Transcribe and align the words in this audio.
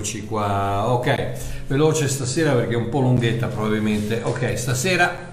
eccoci 0.00 0.24
qua. 0.24 0.90
Ok, 0.92 1.32
veloce 1.66 2.08
stasera 2.08 2.54
perché 2.54 2.72
è 2.72 2.78
un 2.78 2.88
po' 2.88 3.00
lunghetta 3.00 3.48
probabilmente. 3.48 4.22
Ok, 4.24 4.58
stasera 4.58 5.28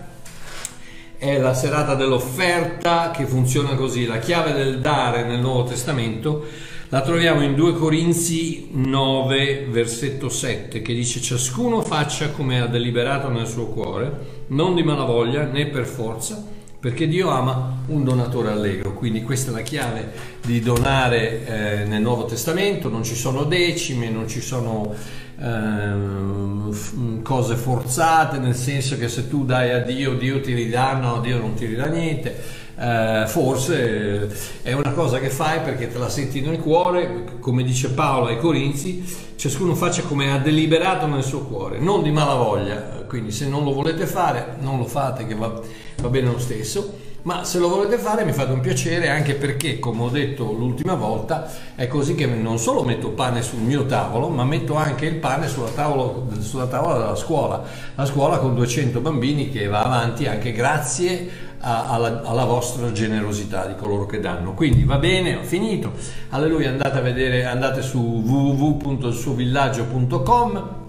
è 1.17 1.39
la 1.39 1.53
serata 1.53 1.95
dell'offerta 1.95 3.11
che 3.11 3.25
funziona 3.25 3.75
così. 3.75 4.05
La 4.05 4.19
chiave 4.19 4.51
del 4.51 4.79
dare 4.79 5.23
nel 5.23 5.39
Nuovo 5.39 5.63
Testamento 5.63 6.45
la 6.89 7.01
troviamo 7.01 7.41
in 7.41 7.55
2 7.55 7.73
Corinzi 7.75 8.69
9, 8.73 9.67
versetto 9.69 10.27
7, 10.27 10.81
che 10.81 10.93
dice 10.93 11.21
ciascuno 11.21 11.81
faccia 11.81 12.31
come 12.31 12.59
ha 12.59 12.67
deliberato 12.67 13.29
nel 13.29 13.47
suo 13.47 13.67
cuore, 13.67 14.43
non 14.47 14.75
di 14.75 14.83
malavoglia 14.83 15.43
né 15.43 15.67
per 15.67 15.85
forza 15.85 16.55
perché 16.79 17.07
Dio 17.07 17.29
ama 17.29 17.77
un 17.87 18.03
donatore 18.03 18.51
allegro, 18.51 18.93
quindi 18.93 19.23
questa 19.23 19.49
è 19.49 19.53
la 19.53 19.61
chiave 19.61 20.11
di 20.45 20.59
donare 20.59 21.45
eh, 21.45 21.85
nel 21.85 22.01
Nuovo 22.01 22.25
Testamento, 22.25 22.89
non 22.89 23.03
ci 23.03 23.15
sono 23.15 23.43
decime, 23.43 24.09
non 24.09 24.27
ci 24.27 24.41
sono 24.41 24.93
eh, 25.39 27.21
cose 27.23 27.55
forzate, 27.55 28.37
nel 28.37 28.55
senso 28.55 28.97
che 28.97 29.09
se 29.09 29.27
tu 29.27 29.43
dai 29.43 29.71
a 29.71 29.79
Dio, 29.79 30.13
Dio 30.15 30.39
ti 30.39 30.53
ridà, 30.53 30.93
no, 30.93 31.19
Dio 31.19 31.39
non 31.39 31.55
ti 31.55 31.65
ridà 31.65 31.85
niente. 31.87 32.65
Eh, 32.79 33.23
forse 33.25 34.61
è 34.61 34.71
una 34.73 34.91
cosa 34.91 35.17
che 35.17 35.31
fai 35.31 35.61
perché 35.61 35.91
te 35.91 35.97
la 35.97 36.09
senti 36.09 36.41
nel 36.41 36.59
cuore, 36.59 37.23
come 37.39 37.63
dice 37.63 37.89
Paolo 37.89 38.27
ai 38.27 38.37
Corinzi, 38.37 39.03
ciascuno 39.35 39.73
faccia 39.73 40.03
come 40.03 40.31
ha 40.31 40.37
deliberato 40.37 41.07
nel 41.07 41.23
suo 41.23 41.39
cuore, 41.39 41.79
non 41.79 42.03
di 42.03 42.11
malavoglia, 42.11 43.05
quindi 43.07 43.31
se 43.31 43.47
non 43.47 43.63
lo 43.63 43.73
volete 43.73 44.05
fare, 44.05 44.57
non 44.59 44.77
lo 44.77 44.85
fate, 44.85 45.25
che 45.25 45.33
va, 45.33 45.59
va 46.01 46.09
bene 46.09 46.31
lo 46.31 46.39
stesso 46.39 47.05
ma 47.27 47.43
se 47.43 47.59
lo 47.59 47.67
volete 47.67 47.97
fare 47.97 48.23
mi 48.23 48.31
fate 48.31 48.53
un 48.53 48.61
piacere 48.61 49.09
anche 49.09 49.33
perché, 49.33 49.79
come 49.79 50.03
ho 50.03 50.07
detto 50.07 50.53
l'ultima 50.53 50.93
volta, 50.93 51.51
è 51.75 51.85
così 51.85 52.15
che 52.15 52.25
non 52.25 52.57
solo 52.57 52.85
metto 52.85 53.09
pane 53.09 53.41
sul 53.41 53.59
mio 53.59 53.85
tavolo, 53.85 54.29
ma 54.29 54.45
metto 54.45 54.75
anche 54.75 55.07
il 55.07 55.15
pane 55.15 55.49
sulla, 55.49 55.71
tavolo, 55.71 56.29
sulla 56.39 56.67
tavola 56.67 56.99
della 56.99 57.17
scuola, 57.17 57.61
la 57.95 58.05
scuola 58.05 58.37
con 58.37 58.55
200 58.55 59.01
bambini 59.01 59.49
che 59.49 59.67
va 59.67 59.83
avanti 59.83 60.25
anche 60.25 60.53
grazie 60.53 61.29
alla, 61.59 62.21
alla, 62.23 62.45
vostra 62.45 62.93
generosità 62.93 63.65
di 63.65 63.75
coloro 63.75 64.05
che 64.05 64.21
danno. 64.21 64.53
Quindi 64.53 64.85
va 64.85 64.97
bene, 64.97 65.35
ho 65.35 65.43
finito. 65.43 65.91
Alleluia, 66.29 66.69
andate 66.69 66.97
a 66.97 67.01
vedere, 67.01 67.43
andate 67.43 67.81
su 67.81 67.99
www.ilsuovillaggio.com 67.99 70.85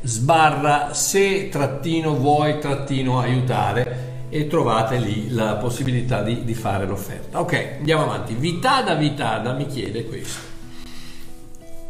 sbarra 0.00 0.94
se 0.94 1.48
trattino 1.48 2.14
vuoi 2.14 2.58
trattino 2.58 3.18
aiutare 3.18 4.26
e 4.30 4.46
trovate 4.46 4.98
lì 4.98 5.30
la 5.30 5.54
possibilità 5.56 6.22
di, 6.22 6.44
di 6.44 6.54
fare 6.54 6.86
l'offerta. 6.86 7.40
Ok, 7.40 7.76
andiamo 7.78 8.04
avanti. 8.04 8.34
Vitada 8.34 8.94
Vitada 8.94 9.52
mi 9.54 9.66
chiede 9.66 10.04
questo. 10.04 10.46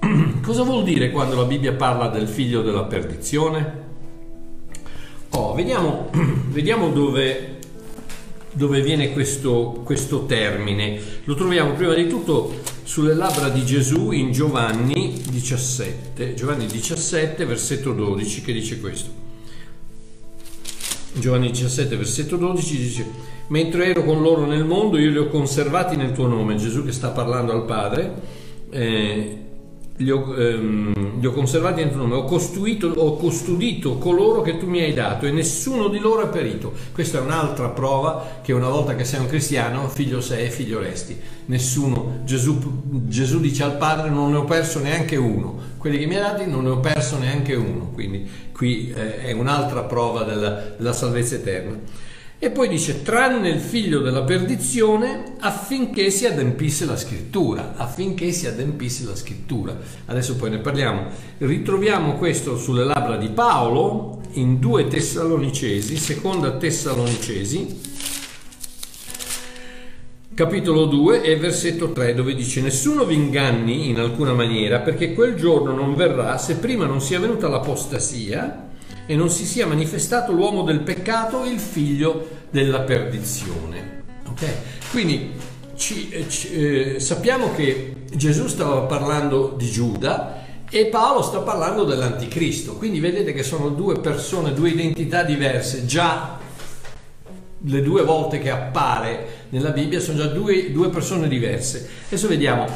Cosa 0.42 0.62
vuol 0.62 0.84
dire 0.84 1.10
quando 1.10 1.36
la 1.36 1.44
Bibbia 1.44 1.72
parla 1.72 2.08
del 2.08 2.28
figlio 2.28 2.62
della 2.62 2.84
perdizione? 2.84 3.86
Oh, 5.30 5.52
vediamo, 5.54 6.10
vediamo 6.48 6.90
dove, 6.90 7.58
dove, 8.52 8.80
viene 8.82 9.12
questo, 9.12 9.82
questo 9.84 10.24
termine. 10.26 11.00
Lo 11.24 11.34
troviamo 11.34 11.72
prima 11.72 11.94
di 11.94 12.06
tutto 12.06 12.76
sulle 12.88 13.12
labbra 13.12 13.50
di 13.50 13.66
Gesù 13.66 14.12
in 14.12 14.32
Giovanni 14.32 15.20
17, 15.28 16.32
Giovanni 16.32 16.64
17, 16.64 17.44
versetto 17.44 17.92
12, 17.92 18.40
che 18.40 18.52
dice 18.54 18.80
questo. 18.80 19.10
Giovanni 21.12 21.50
17, 21.50 21.96
versetto 21.96 22.38
12 22.38 22.76
dice, 22.78 23.06
mentre 23.48 23.88
ero 23.88 24.02
con 24.04 24.22
loro 24.22 24.46
nel 24.46 24.64
mondo, 24.64 24.96
io 24.96 25.10
li 25.10 25.18
ho 25.18 25.28
conservati 25.28 25.96
nel 25.96 26.12
tuo 26.12 26.28
nome, 26.28 26.56
Gesù 26.56 26.82
che 26.82 26.92
sta 26.92 27.10
parlando 27.10 27.52
al 27.52 27.66
Padre, 27.66 28.22
eh, 28.70 29.38
li, 29.98 30.10
ho, 30.10 30.34
ehm, 30.36 31.20
li 31.20 31.26
ho, 31.26 31.32
conservati 31.32 31.82
nel 31.82 31.90
tuo 31.90 32.00
nome, 32.00 32.14
ho, 32.14 32.24
ho 32.24 33.16
custodito 33.16 33.98
coloro 33.98 34.42
che 34.42 34.58
tu 34.58 34.66
mi 34.66 34.80
hai 34.80 34.92
dato 34.92 35.26
e 35.26 35.30
nessuno 35.30 35.88
di 35.88 35.98
loro 35.98 36.22
è 36.22 36.28
perito. 36.28 36.72
Questa 36.92 37.18
è 37.18 37.20
un'altra 37.20 37.68
prova 37.68 38.40
che 38.42 38.52
una 38.52 38.68
volta 38.68 38.94
che 38.94 39.04
sei 39.04 39.20
un 39.20 39.26
cristiano, 39.26 39.88
figlio 39.88 40.20
sei 40.20 40.46
e 40.46 40.50
figlio 40.50 40.78
resti. 40.78 41.18
Nessuno, 41.46 42.20
Gesù, 42.24 42.58
Gesù 43.06 43.40
dice 43.40 43.62
al 43.62 43.76
Padre, 43.76 44.10
non 44.10 44.30
ne 44.30 44.38
ho 44.38 44.44
perso 44.44 44.80
neanche 44.80 45.16
uno, 45.16 45.58
quelli 45.78 45.98
che 45.98 46.06
mi 46.06 46.16
hai 46.16 46.22
dati 46.22 46.46
non 46.46 46.64
ne 46.64 46.70
ho 46.70 46.80
perso 46.80 47.18
neanche 47.18 47.54
uno, 47.54 47.90
quindi 47.92 48.28
qui 48.52 48.92
eh, 48.94 49.18
è 49.18 49.32
un'altra 49.32 49.82
prova 49.82 50.24
della, 50.24 50.74
della 50.76 50.92
salvezza 50.92 51.36
eterna. 51.36 52.06
E 52.40 52.50
poi 52.50 52.68
dice, 52.68 53.02
tranne 53.02 53.48
il 53.48 53.58
figlio 53.58 53.98
della 53.98 54.22
perdizione, 54.22 55.34
affinché 55.40 56.08
si 56.10 56.24
adempisse 56.24 56.84
la 56.84 56.96
scrittura, 56.96 57.74
affinché 57.76 58.30
si 58.30 58.46
adempisse 58.46 59.04
la 59.04 59.16
scrittura. 59.16 59.76
Adesso 60.06 60.36
poi 60.36 60.50
ne 60.50 60.58
parliamo. 60.58 61.06
Ritroviamo 61.38 62.14
questo 62.14 62.56
sulle 62.56 62.84
labbra 62.84 63.16
di 63.16 63.30
Paolo 63.30 64.20
in 64.34 64.60
due 64.60 64.86
Tessalonicesi, 64.86 65.96
seconda 65.96 66.56
Tessalonicesi, 66.56 67.80
capitolo 70.32 70.84
2 70.84 71.22
e 71.22 71.34
versetto 71.34 71.90
3 71.90 72.14
dove 72.14 72.32
dice 72.36 72.60
nessuno 72.60 73.04
vi 73.04 73.16
inganni 73.16 73.88
in 73.88 73.98
alcuna 73.98 74.32
maniera 74.32 74.78
perché 74.78 75.12
quel 75.12 75.34
giorno 75.34 75.74
non 75.74 75.96
verrà 75.96 76.38
se 76.38 76.58
prima 76.58 76.86
non 76.86 77.00
sia 77.00 77.18
venuta 77.18 77.48
l'apostasia 77.48 78.67
e 79.10 79.16
non 79.16 79.30
si 79.30 79.46
sia 79.46 79.66
manifestato 79.66 80.32
l'uomo 80.32 80.64
del 80.64 80.80
peccato, 80.80 81.46
il 81.46 81.58
figlio 81.58 82.28
della 82.50 82.80
perdizione. 82.80 84.02
Okay? 84.28 84.52
Quindi 84.90 85.30
eh, 85.30 85.74
ci, 85.78 86.10
eh, 86.10 87.00
sappiamo 87.00 87.54
che 87.54 87.94
Gesù 88.12 88.48
stava 88.48 88.82
parlando 88.82 89.54
di 89.56 89.70
Giuda 89.70 90.44
e 90.68 90.86
Paolo 90.86 91.22
sta 91.22 91.38
parlando 91.38 91.84
dell'anticristo, 91.84 92.76
quindi 92.76 93.00
vedete 93.00 93.32
che 93.32 93.42
sono 93.42 93.70
due 93.70 93.98
persone, 93.98 94.52
due 94.52 94.68
identità 94.68 95.22
diverse, 95.22 95.86
già 95.86 96.38
le 97.60 97.82
due 97.82 98.02
volte 98.02 98.38
che 98.38 98.50
appare 98.50 99.46
nella 99.48 99.70
Bibbia 99.70 100.00
sono 100.00 100.18
già 100.18 100.26
due, 100.26 100.70
due 100.70 100.90
persone 100.90 101.28
diverse. 101.28 101.88
Adesso 102.08 102.28
vediamo 102.28 102.66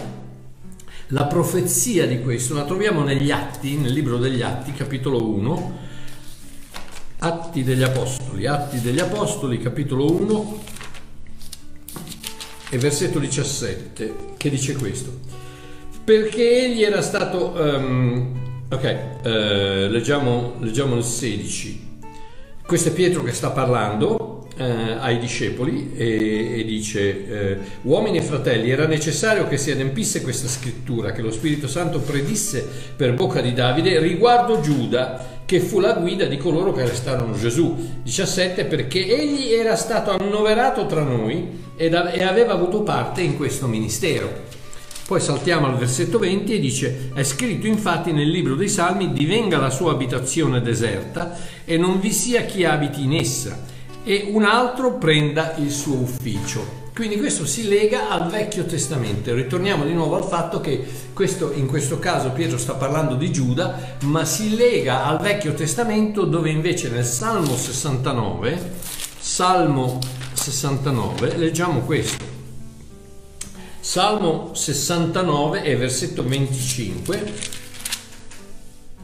la 1.08 1.26
profezia 1.26 2.06
di 2.06 2.22
questo, 2.22 2.54
la 2.54 2.64
troviamo 2.64 3.02
negli 3.04 3.30
Atti, 3.30 3.76
nel 3.76 3.92
libro 3.92 4.16
degli 4.16 4.40
Atti, 4.40 4.72
capitolo 4.72 5.22
1, 5.22 5.81
Atti 7.24 7.62
degli 7.62 7.84
Apostoli, 7.84 8.46
Atti 8.46 8.80
degli 8.80 8.98
Apostoli, 8.98 9.60
capitolo 9.60 10.10
1 10.10 10.62
e 12.68 12.78
versetto 12.78 13.20
17, 13.20 14.14
che 14.36 14.50
dice 14.50 14.74
questo. 14.74 15.20
Perché 16.02 16.64
egli 16.64 16.82
era 16.82 17.00
stato... 17.00 17.52
Um, 17.56 18.64
ok, 18.68 18.98
uh, 19.22 19.28
leggiamo, 19.88 20.54
leggiamo 20.58 20.96
il 20.96 21.04
16. 21.04 21.90
Questo 22.66 22.88
è 22.88 22.92
Pietro 22.92 23.22
che 23.22 23.32
sta 23.32 23.50
parlando 23.50 24.48
eh, 24.56 24.96
ai 24.98 25.18
discepoli 25.18 25.92
e, 25.94 26.58
e 26.58 26.64
dice 26.64 27.26
eh, 27.26 27.58
uomini 27.82 28.18
e 28.18 28.22
fratelli 28.22 28.70
era 28.70 28.86
necessario 28.86 29.48
che 29.48 29.56
si 29.56 29.70
adempisse 29.70 30.20
questa 30.20 30.46
scrittura 30.46 31.12
che 31.12 31.22
lo 31.22 31.30
Spirito 31.30 31.66
Santo 31.66 32.00
predisse 32.00 32.66
per 32.94 33.14
bocca 33.14 33.40
di 33.40 33.54
Davide 33.54 33.98
riguardo 33.98 34.60
Giuda 34.60 35.31
che 35.44 35.60
fu 35.60 35.80
la 35.80 35.92
guida 35.94 36.26
di 36.26 36.36
coloro 36.36 36.72
che 36.72 36.82
arrestarono 36.82 37.36
Gesù 37.36 37.76
17 38.02 38.64
perché 38.64 39.06
egli 39.06 39.52
era 39.52 39.76
stato 39.76 40.10
annoverato 40.10 40.86
tra 40.86 41.02
noi 41.02 41.60
ed, 41.76 41.94
aveva 41.94 42.52
avuto 42.52 42.82
parte 42.82 43.20
in 43.20 43.36
questo 43.36 43.66
ministero 43.66 44.50
poi 45.12 45.20
saltiamo 45.20 45.66
al 45.66 45.76
versetto 45.76 46.18
20 46.18 46.54
e 46.54 46.58
dice, 46.58 47.10
è 47.12 47.22
scritto 47.22 47.66
infatti 47.66 48.12
nel 48.12 48.30
libro 48.30 48.54
dei 48.54 48.68
Salmi, 48.68 49.12
divenga 49.12 49.58
la 49.58 49.68
sua 49.68 49.92
abitazione 49.92 50.62
deserta 50.62 51.36
e 51.66 51.76
non 51.76 52.00
vi 52.00 52.12
sia 52.12 52.44
chi 52.44 52.64
abiti 52.64 53.02
in 53.02 53.14
essa 53.14 53.62
e 54.04 54.28
un 54.32 54.44
altro 54.44 54.96
prenda 54.96 55.54
il 55.58 55.70
suo 55.70 55.96
ufficio. 55.96 56.81
Quindi 56.94 57.16
questo 57.16 57.46
si 57.46 57.68
lega 57.68 58.10
al 58.10 58.28
Vecchio 58.28 58.66
Testamento. 58.66 59.34
Ritorniamo 59.34 59.84
di 59.84 59.94
nuovo 59.94 60.16
al 60.16 60.24
fatto 60.24 60.60
che 60.60 60.84
questo, 61.14 61.52
in 61.52 61.66
questo 61.66 61.98
caso 61.98 62.32
Pietro 62.32 62.58
sta 62.58 62.74
parlando 62.74 63.14
di 63.14 63.32
Giuda, 63.32 63.96
ma 64.02 64.26
si 64.26 64.54
lega 64.54 65.06
al 65.06 65.18
Vecchio 65.18 65.54
Testamento 65.54 66.24
dove 66.24 66.50
invece 66.50 66.90
nel 66.90 67.06
Salmo 67.06 67.56
69, 67.56 68.72
Salmo 69.18 70.00
69, 70.34 71.36
leggiamo 71.38 71.80
questo. 71.80 72.24
Salmo 73.80 74.54
69 74.54 75.62
e 75.62 75.76
versetto 75.76 76.22
25 76.22 77.32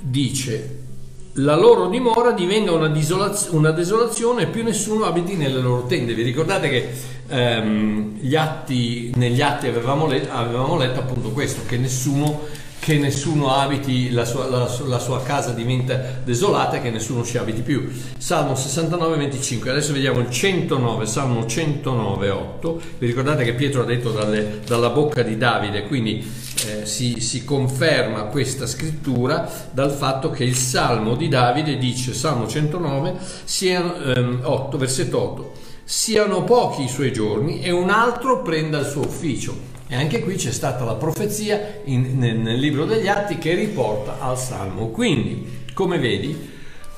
dice 0.00 0.87
la 1.34 1.56
loro 1.56 1.88
dimora 1.88 2.32
diventa 2.32 2.72
una, 2.72 2.88
disolaz- 2.88 3.48
una 3.50 3.70
desolazione 3.70 4.42
e 4.42 4.46
più 4.46 4.62
nessuno 4.62 5.04
abiti 5.04 5.36
nelle 5.36 5.60
loro 5.60 5.86
tende. 5.86 6.14
Vi 6.14 6.22
ricordate 6.22 6.68
che 6.68 6.88
ehm, 7.28 8.18
atti, 8.34 9.12
negli 9.16 9.40
atti 9.40 9.66
avevamo, 9.66 10.06
let- 10.06 10.28
avevamo 10.30 10.76
letto 10.76 11.00
appunto 11.00 11.30
questo, 11.30 11.62
che 11.66 11.76
nessuno 11.76 12.66
che 12.88 12.96
nessuno 12.96 13.52
abiti, 13.52 14.10
la 14.12 14.24
sua, 14.24 14.48
la, 14.48 14.66
la 14.86 14.98
sua, 14.98 15.22
casa 15.22 15.50
diventa 15.50 16.00
desolata 16.24 16.76
e 16.76 16.80
che 16.80 16.90
nessuno 16.90 17.22
ci 17.22 17.36
abiti 17.36 17.60
più. 17.60 17.86
Salmo 18.16 18.54
69, 18.54 19.16
25. 19.16 19.70
Adesso 19.70 19.92
vediamo 19.92 20.20
il 20.20 20.30
109, 20.30 21.04
Salmo 21.04 21.44
109, 21.44 22.30
8. 22.30 22.80
Vi 22.98 23.06
ricordate 23.06 23.44
che 23.44 23.52
Pietro 23.52 23.82
ha 23.82 23.84
detto 23.84 24.10
dalle, 24.10 24.60
dalla 24.64 24.88
bocca 24.88 25.22
di 25.22 25.36
Davide, 25.36 25.82
quindi 25.86 26.24
eh, 26.66 26.86
si, 26.86 27.20
si, 27.20 27.44
conferma 27.44 28.24
questa 28.24 28.66
scrittura 28.66 29.50
dal 29.70 29.92
fatto 29.92 30.30
che 30.30 30.44
il 30.44 30.56
Salmo 30.56 31.14
di 31.14 31.28
Davide 31.28 31.78
dice, 31.78 32.14
Salmo 32.14 32.46
109, 32.46 33.14
sia, 33.44 34.14
ehm, 34.14 34.40
8, 34.42 34.76
versetto 34.76 35.20
8, 35.20 35.52
siano 35.84 36.44
pochi 36.44 36.84
i 36.84 36.88
suoi 36.88 37.12
giorni 37.12 37.60
e 37.60 37.70
un 37.70 37.90
altro 37.90 38.42
prenda 38.42 38.78
il 38.78 38.86
suo 38.86 39.02
ufficio. 39.02 39.76
E 39.86 39.94
anche 39.94 40.20
qui 40.20 40.34
c'è 40.34 40.52
stata 40.52 40.84
la 40.84 40.96
profezia 40.96 41.80
in, 41.84 42.18
nel, 42.18 42.36
nel 42.36 42.58
libro 42.58 42.84
degli 42.84 43.08
Atti 43.08 43.38
che 43.38 43.54
riporta 43.54 44.18
al 44.20 44.38
Salmo. 44.38 44.88
Quindi, 44.88 45.64
come 45.72 45.98
vedi, 45.98 46.36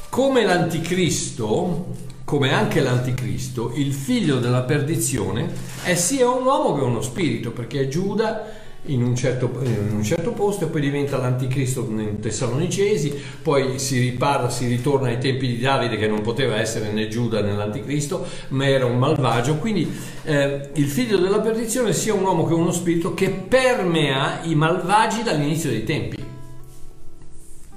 come 0.09 0.45
l'anticristo, 0.45 1.95
come 2.25 2.53
anche 2.53 2.81
l'anticristo, 2.81 3.73
il 3.77 3.93
figlio 3.93 4.39
della 4.39 4.63
perdizione 4.63 5.49
è 5.83 5.95
sia 5.95 6.29
un 6.29 6.45
uomo 6.45 6.75
che 6.75 6.83
uno 6.83 7.01
spirito, 7.01 7.53
perché 7.53 7.87
Giuda 7.87 8.60
in 8.85 9.03
un, 9.03 9.15
certo, 9.15 9.51
in 9.63 9.91
un 9.93 10.03
certo 10.03 10.33
posto 10.33 10.65
e 10.65 10.69
poi 10.69 10.81
diventa 10.81 11.19
l'anticristo 11.19 11.87
in 11.91 12.19
Tessalonicesi, 12.19 13.15
poi 13.43 13.79
si 13.79 13.99
riparla, 13.99 14.49
si 14.49 14.67
ritorna 14.67 15.09
ai 15.09 15.19
tempi 15.19 15.47
di 15.47 15.59
Davide 15.59 15.97
che 15.97 16.09
non 16.09 16.23
poteva 16.23 16.57
essere 16.57 16.91
né 16.91 17.09
Giuda 17.09 17.43
né 17.43 17.53
l'anticristo, 17.53 18.25
ma 18.49 18.67
era 18.67 18.87
un 18.87 18.99
malvagio, 18.99 19.57
quindi 19.57 19.91
eh, 20.25 20.71
il 20.75 20.87
figlio 20.87 21.19
della 21.19 21.41
perdizione 21.41 21.93
sia 21.93 22.15
un 22.15 22.23
uomo 22.23 22.47
che 22.47 22.55
uno 22.55 22.73
spirito 22.73 23.13
che 23.13 23.29
permea 23.31 24.41
i 24.45 24.55
malvagi 24.55 25.23
dall'inizio 25.23 25.71
dei 25.71 25.85
tempi. 25.85 26.17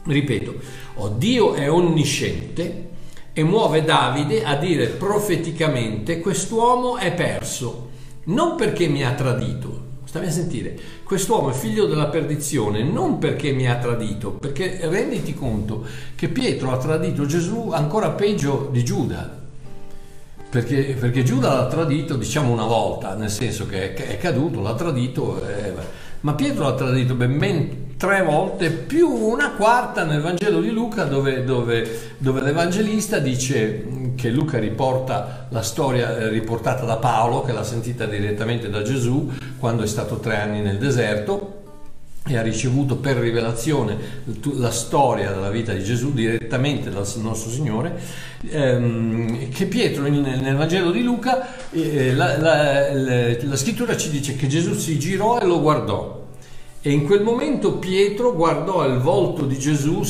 Ripeto, 0.05 0.55
oh, 0.95 1.09
Dio 1.09 1.53
è 1.53 1.69
onnisciente 1.69 2.91
e 3.33 3.43
muove 3.43 3.83
Davide 3.83 4.43
a 4.43 4.55
dire 4.55 4.87
profeticamente 4.87 6.19
quest'uomo 6.19 6.97
è 6.97 7.13
perso, 7.13 7.89
non 8.25 8.55
perché 8.55 8.87
mi 8.87 9.03
ha 9.03 9.13
tradito, 9.13 9.82
Stavi 10.13 10.27
a 10.27 10.31
sentire, 10.31 10.79
quest'uomo 11.03 11.49
è 11.49 11.53
figlio 11.53 11.87
della 11.87 12.05
perdizione 12.05 12.83
non 12.83 13.17
perché 13.17 13.51
mi 13.51 13.67
ha 13.67 13.77
tradito, 13.77 14.29
perché 14.29 14.77
renditi 14.83 15.33
conto 15.33 15.87
che 16.13 16.27
Pietro 16.27 16.71
ha 16.71 16.77
tradito 16.77 17.25
Gesù 17.25 17.71
ancora 17.71 18.11
peggio 18.11 18.69
di 18.71 18.85
Giuda. 18.85 19.41
Perché, 20.51 20.95
perché 20.99 21.23
Giuda 21.23 21.55
l'ha 21.55 21.65
tradito 21.65 22.15
diciamo 22.15 22.51
una 22.51 22.65
volta, 22.65 23.15
nel 23.15 23.31
senso 23.31 23.65
che 23.65 23.95
è 23.95 24.17
caduto, 24.19 24.61
l'ha 24.61 24.75
tradito, 24.75 25.43
eh, 25.47 25.73
ma 26.19 26.35
Pietro 26.35 26.65
l'ha 26.65 26.75
tradito 26.75 27.15
ben, 27.15 27.39
ben 27.39 27.92
tre 28.03 28.21
volte, 28.21 28.69
più 28.69 29.07
una 29.07 29.51
quarta 29.51 30.03
nel 30.03 30.19
Vangelo 30.19 30.59
di 30.59 30.71
Luca 30.71 31.05
dove, 31.05 31.45
dove, 31.45 32.15
dove 32.17 32.41
l'Evangelista 32.41 33.17
dice 33.17 34.11
che 34.15 34.27
Luca 34.27 34.59
riporta 34.59 35.47
la 35.49 35.61
storia 35.61 36.17
eh, 36.17 36.27
riportata 36.27 36.83
da 36.83 36.97
Paolo, 36.97 37.43
che 37.43 37.53
l'ha 37.53 37.63
sentita 37.63 38.05
direttamente 38.05 38.69
da 38.69 38.81
Gesù 38.81 39.31
quando 39.57 39.83
è 39.83 39.87
stato 39.87 40.17
tre 40.17 40.35
anni 40.35 40.59
nel 40.59 40.79
deserto 40.79 41.61
e 42.27 42.35
ha 42.35 42.41
ricevuto 42.41 42.97
per 42.97 43.15
rivelazione 43.15 43.95
la 44.57 44.71
storia 44.71 45.31
della 45.31 45.49
vita 45.49 45.71
di 45.71 45.81
Gesù 45.81 46.11
direttamente 46.11 46.89
dal 46.89 47.07
nostro 47.21 47.49
Signore, 47.51 47.97
ehm, 48.49 49.47
che 49.47 49.65
Pietro 49.67 50.05
nel 50.09 50.55
Vangelo 50.57 50.91
di 50.91 51.03
Luca, 51.03 51.69
eh, 51.71 52.13
la, 52.13 52.37
la, 52.37 52.93
la, 52.93 53.35
la 53.39 53.55
scrittura 53.55 53.95
ci 53.95 54.09
dice 54.09 54.35
che 54.35 54.47
Gesù 54.47 54.73
si 54.73 54.99
girò 54.99 55.39
e 55.39 55.45
lo 55.45 55.61
guardò. 55.61 56.22
E 56.85 56.91
in 56.91 57.05
quel 57.05 57.23
momento 57.23 57.77
Pietro 57.77 58.35
guardò 58.35 58.85
il 58.85 58.97
volto 58.97 59.45
di 59.45 59.57
Gesù 59.57 60.03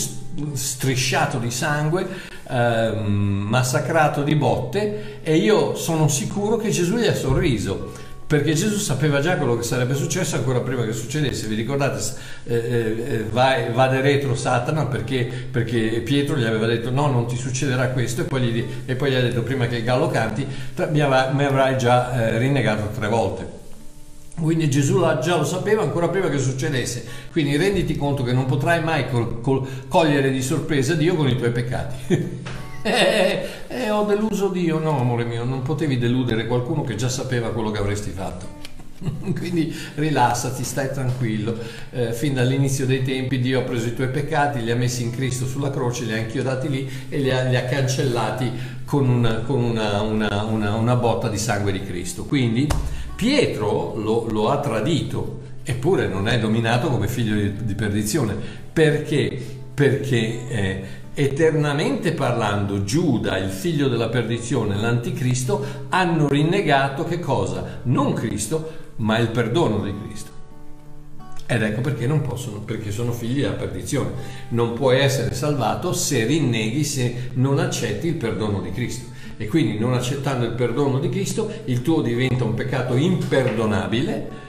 strisciato 0.53 1.37
di 1.37 1.51
sangue, 1.51 2.03
ehm, 2.49 3.45
massacrato 3.47 4.23
di 4.23 4.33
botte 4.33 5.19
e 5.21 5.35
io 5.35 5.75
sono 5.75 6.07
sicuro 6.07 6.57
che 6.57 6.71
Gesù 6.71 6.97
gli 6.97 7.05
ha 7.05 7.13
sorriso 7.13 7.91
perché 8.25 8.55
Gesù 8.55 8.77
sapeva 8.79 9.19
già 9.19 9.37
quello 9.37 9.55
che 9.55 9.61
sarebbe 9.61 9.93
successo 9.93 10.35
ancora 10.35 10.61
prima 10.61 10.83
che 10.83 10.93
succedesse. 10.93 11.45
Vi 11.45 11.53
ricordate, 11.53 12.01
eh, 12.45 12.55
eh, 12.55 13.23
va, 13.29 13.55
va 13.71 13.87
de 13.89 14.01
retro 14.01 14.33
Satana 14.33 14.87
perché, 14.87 15.29
perché, 15.51 16.01
Pietro 16.03 16.35
gli 16.35 16.43
aveva 16.43 16.65
detto 16.65 16.89
no, 16.89 17.05
non 17.05 17.27
ti 17.27 17.35
succederà 17.35 17.89
questo 17.89 18.21
e 18.21 18.23
poi 18.23 18.41
gli, 18.41 18.65
e 18.87 18.95
poi 18.95 19.11
gli 19.11 19.15
ha 19.15 19.21
detto 19.21 19.43
prima 19.43 19.67
che 19.67 19.75
il 19.75 19.83
gallo 19.83 20.07
canti 20.07 20.43
mi, 20.89 21.01
avrai, 21.01 21.35
mi 21.35 21.43
avrai 21.43 21.77
già 21.77 22.31
eh, 22.31 22.39
rinnegato 22.39 22.89
tre 22.95 23.07
volte. 23.07 23.61
Quindi 24.39 24.69
Gesù 24.69 25.00
già 25.21 25.38
lo 25.38 25.44
sapeva 25.44 25.83
ancora 25.83 26.09
prima 26.09 26.30
che 26.30 26.39
succedesse. 26.39 27.06
Quindi 27.31 27.56
renditi 27.56 27.95
conto 27.95 28.24
che 28.24 28.33
non 28.33 28.45
potrai 28.45 28.83
mai 28.83 29.09
col, 29.09 29.41
col, 29.41 29.68
cogliere 29.88 30.31
di 30.31 30.41
sorpresa 30.41 30.95
Dio 30.95 31.15
con 31.15 31.27
i 31.27 31.38
tuoi 31.38 31.51
peccati. 31.51 32.41
eh, 32.81 33.47
eh, 33.68 33.89
ho 33.89 34.03
deluso 34.06 34.50
Dio. 34.50 34.80
No, 34.80 35.00
amore 35.00 35.25
mio, 35.25 35.44
non 35.44 35.62
potevi 35.62 35.97
deludere 35.97 36.47
qualcuno 36.47 36.83
che 36.83 36.95
già 36.95 37.09
sapeva 37.09 37.50
quello 37.51 37.69
che 37.71 37.80
avresti 37.80 38.09
fatto. 38.09 38.62
Quindi 39.38 39.74
rilassati, 39.95 40.63
stai 40.63 40.91
tranquillo. 40.91 41.57
Eh, 41.91 42.13
fin 42.13 42.33
dall'inizio 42.33 42.85
dei 42.85 43.03
tempi 43.03 43.39
Dio 43.39 43.59
ha 43.59 43.63
preso 43.63 43.88
i 43.88 43.95
tuoi 43.95 44.09
peccati, 44.09 44.63
li 44.63 44.71
ha 44.71 44.75
messi 44.75 45.03
in 45.03 45.12
Cristo 45.12 45.45
sulla 45.45 45.69
croce, 45.69 46.06
li 46.06 46.13
ha 46.13 46.18
inchiodati 46.18 46.69
lì 46.69 46.89
e 47.09 47.19
li 47.19 47.31
ha, 47.31 47.44
li 47.44 47.56
ha 47.56 47.65
cancellati 47.65 48.51
con, 48.85 49.07
una, 49.07 49.39
con 49.41 49.63
una, 49.63 50.01
una, 50.01 50.75
una, 50.75 50.95
botta 50.95 51.30
di 51.30 51.38
sangue 51.38 51.71
di 51.71 51.81
Cristo. 51.81 52.25
Quindi 52.25 52.68
Pietro 53.23 53.93
lo, 53.95 54.27
lo 54.29 54.49
ha 54.49 54.59
tradito, 54.59 55.39
eppure 55.63 56.09
non 56.09 56.27
è 56.27 56.37
dominato 56.37 56.89
come 56.89 57.07
figlio 57.07 57.35
di, 57.35 57.63
di 57.63 57.73
perdizione. 57.73 58.35
Perché? 58.73 59.41
Perché 59.73 60.49
eh, 60.49 60.83
eternamente 61.13 62.11
parlando 62.11 62.83
Giuda, 62.83 63.37
il 63.37 63.49
figlio 63.49 63.87
della 63.87 64.09
perdizione, 64.09 64.75
l'anticristo, 64.75 65.65
hanno 65.87 66.27
rinnegato 66.27 67.05
che 67.05 67.21
cosa? 67.21 67.79
Non 67.83 68.11
Cristo, 68.11 68.71
ma 68.97 69.17
il 69.19 69.29
perdono 69.29 69.81
di 69.81 69.93
Cristo. 70.03 70.31
Ed 71.45 71.61
ecco 71.61 71.79
perché 71.79 72.05
non 72.05 72.19
possono, 72.19 72.59
perché 72.59 72.92
sono 72.92 73.13
figli 73.13 73.39
della 73.39 73.53
perdizione. 73.53 74.11
Non 74.49 74.73
puoi 74.73 74.99
essere 74.99 75.33
salvato 75.33 75.94
se 75.94 76.25
rinneghi, 76.25 76.83
se 76.83 77.30
non 77.35 77.57
accetti 77.59 78.07
il 78.07 78.15
perdono 78.15 78.59
di 78.59 78.71
Cristo 78.71 79.12
e 79.37 79.47
quindi 79.47 79.78
non 79.78 79.94
accettando 79.94 80.45
il 80.45 80.54
perdono 80.54 80.99
di 80.99 81.09
Cristo 81.09 81.52
il 81.66 81.81
tuo 81.81 82.02
diventa 82.02 82.44
un 82.44 82.54
peccato 82.54 82.95
imperdonabile 82.95 84.42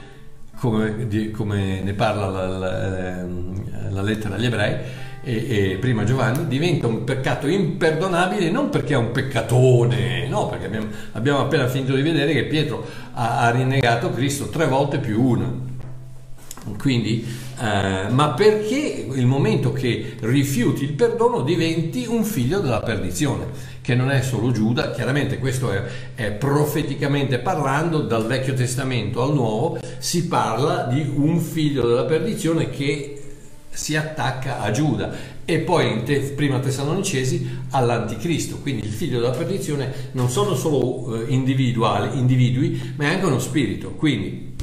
come, 0.57 1.31
come 1.31 1.81
ne 1.81 1.93
parla 1.93 2.27
la, 2.27 2.47
la, 2.47 3.25
la, 3.89 4.01
lettera 4.01 4.35
agli 4.35 4.45
ebrei 4.45 4.75
e, 5.23 5.71
e, 5.71 5.77
prima 5.79 6.03
Giovanni 6.03 6.47
diventa 6.47 6.87
un 6.87 7.03
peccato 7.03 7.47
imperdonabile 7.47 8.49
non 8.49 8.69
perché 8.69 8.93
è 8.93 8.97
un 8.97 9.11
peccatone 9.11 10.27
no 10.27 10.47
perché 10.47 10.65
abbiamo, 10.65 10.87
abbiamo 11.13 11.39
appena 11.39 11.67
finito 11.67 11.95
di 11.95 12.01
vedere 12.01 12.33
che 12.33 12.45
Pietro 12.45 12.85
ha, 13.13 13.41
ha 13.41 13.49
rinnegato 13.51 14.11
Cristo 14.11 14.49
tre 14.49 14.67
volte 14.67 14.99
più 14.99 15.21
una. 15.21 15.73
Quindi, 16.79 17.23
eh, 17.61 18.09
ma 18.09 18.29
perché 18.29 19.07
il 19.13 19.27
momento 19.27 19.71
che 19.71 20.15
rifiuti 20.21 20.83
il 20.83 20.93
perdono 20.93 21.41
diventi 21.41 22.07
un 22.07 22.23
figlio 22.23 22.59
della 22.59 22.81
perdizione 22.81 23.73
che 23.85 23.93
non 23.93 24.09
è 24.09 24.23
solo 24.23 24.51
Giuda, 24.51 24.89
chiaramente 24.89 25.37
questo 25.37 25.71
è, 25.71 25.83
è, 26.15 26.31
profeticamente 26.31 27.37
parlando, 27.37 28.01
dal 28.01 28.25
Vecchio 28.25 28.55
Testamento 28.55 29.21
al 29.21 29.31
Nuovo 29.31 29.77
si 29.99 30.27
parla 30.27 30.87
di 30.91 31.07
un 31.15 31.39
figlio 31.39 31.87
della 31.87 32.05
perdizione 32.05 32.71
che 32.71 33.21
si 33.69 33.95
attacca 33.95 34.61
a 34.61 34.71
Giuda 34.71 35.13
e 35.45 35.59
poi 35.59 35.91
in 35.91 36.03
te, 36.03 36.17
prima 36.35 36.57
Tessalonicesi 36.57 37.47
all'anticristo, 37.69 38.57
quindi 38.57 38.87
il 38.87 38.91
figlio 38.91 39.19
della 39.19 39.35
perdizione 39.35 40.09
non 40.13 40.31
sono 40.31 40.55
solo 40.55 41.21
eh, 41.21 41.25
individuali, 41.31 42.17
individui, 42.17 42.93
ma 42.95 43.03
è 43.03 43.13
anche 43.13 43.25
uno 43.27 43.37
spirito. 43.37 43.91
Quindi 43.91 44.53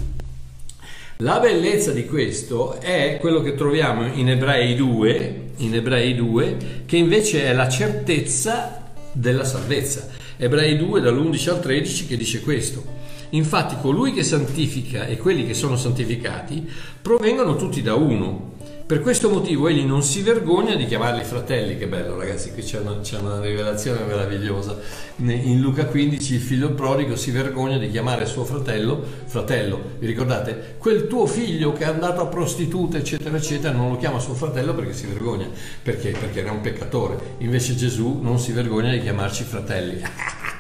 la 1.19 1.39
bellezza 1.39 1.93
di 1.93 2.07
questo 2.07 2.81
è 2.81 3.19
quello 3.21 3.41
che 3.41 3.55
troviamo 3.55 4.05
in 4.05 4.31
Ebrei 4.31 4.75
2, 4.75 5.51
in 5.59 5.77
Ebrei 5.77 6.17
2 6.17 6.57
che 6.87 6.97
invece 6.97 7.45
è 7.45 7.53
la 7.53 7.69
certezza 7.69 8.82
della 9.13 9.45
salvezza. 9.45 10.09
Ebrei 10.37 10.77
2 10.77 11.01
dall'11 11.01 11.51
al 11.51 11.61
13 11.61 12.07
che 12.07 12.17
dice 12.17 12.41
questo. 12.41 12.85
Infatti 13.31 13.77
colui 13.81 14.13
che 14.13 14.23
santifica 14.23 15.07
e 15.07 15.17
quelli 15.17 15.47
che 15.47 15.55
sono 15.55 15.77
santificati 15.77 16.69
provengono 17.01 17.57
tutti 17.57 17.81
da 17.81 17.95
uno, 17.95 18.52
Per 18.85 19.01
questo 19.01 19.31
motivo 19.31 19.69
egli 19.69 19.85
non 19.85 20.03
si 20.03 20.23
vergogna 20.23 20.75
di 20.75 20.87
chiamarli 20.87 21.25
fratelli, 21.25 21.79
che 21.79 21.87
bello 21.87 22.19
ragazzi, 22.19 22.53
qui 22.53 22.63
c'è 22.63 22.81
una, 22.81 22.99
c'è 23.01 23.19
una 23.19 23.41
rivelazione 23.41 24.05
meravigliosa. 24.05 24.77
In 25.17 25.61
Luca 25.61 25.87
15 25.87 26.35
il 26.35 26.41
figlio 26.41 26.73
prodigo 26.73 27.17
si 27.17 27.31
vergogna 27.31 27.79
di 27.79 27.91
chiamare 27.91 28.27
suo 28.27 28.45
fratello 28.45 29.03
fratello. 29.25 29.81
Vi 29.99 30.07
ricordate? 30.07 30.75
Quel 30.79 31.07
tuo 31.07 31.27
figlio 31.27 31.73
che 31.73 31.85
è 31.85 31.87
andato 31.87 32.21
a 32.21 32.27
prostituta, 32.27 32.99
eccetera, 32.99 33.37
eccetera, 33.37 33.73
non 33.73 33.91
lo 33.91 33.97
chiama 33.97 34.19
suo 34.19 34.35
fratello 34.35 34.75
perché 34.75 34.93
si 34.93 35.07
vergogna, 35.07 35.49
perché? 35.83 36.11
Perché 36.11 36.41
era 36.41 36.53
un 36.53 36.61
peccatore. 36.61 37.37
Invece 37.39 37.77
Gesù 37.77 38.19
non 38.21 38.39
si 38.39 38.53
vergogna 38.53 38.91
di 38.91 39.01
chiamarci 39.01 39.45
fratelli. 39.45 40.03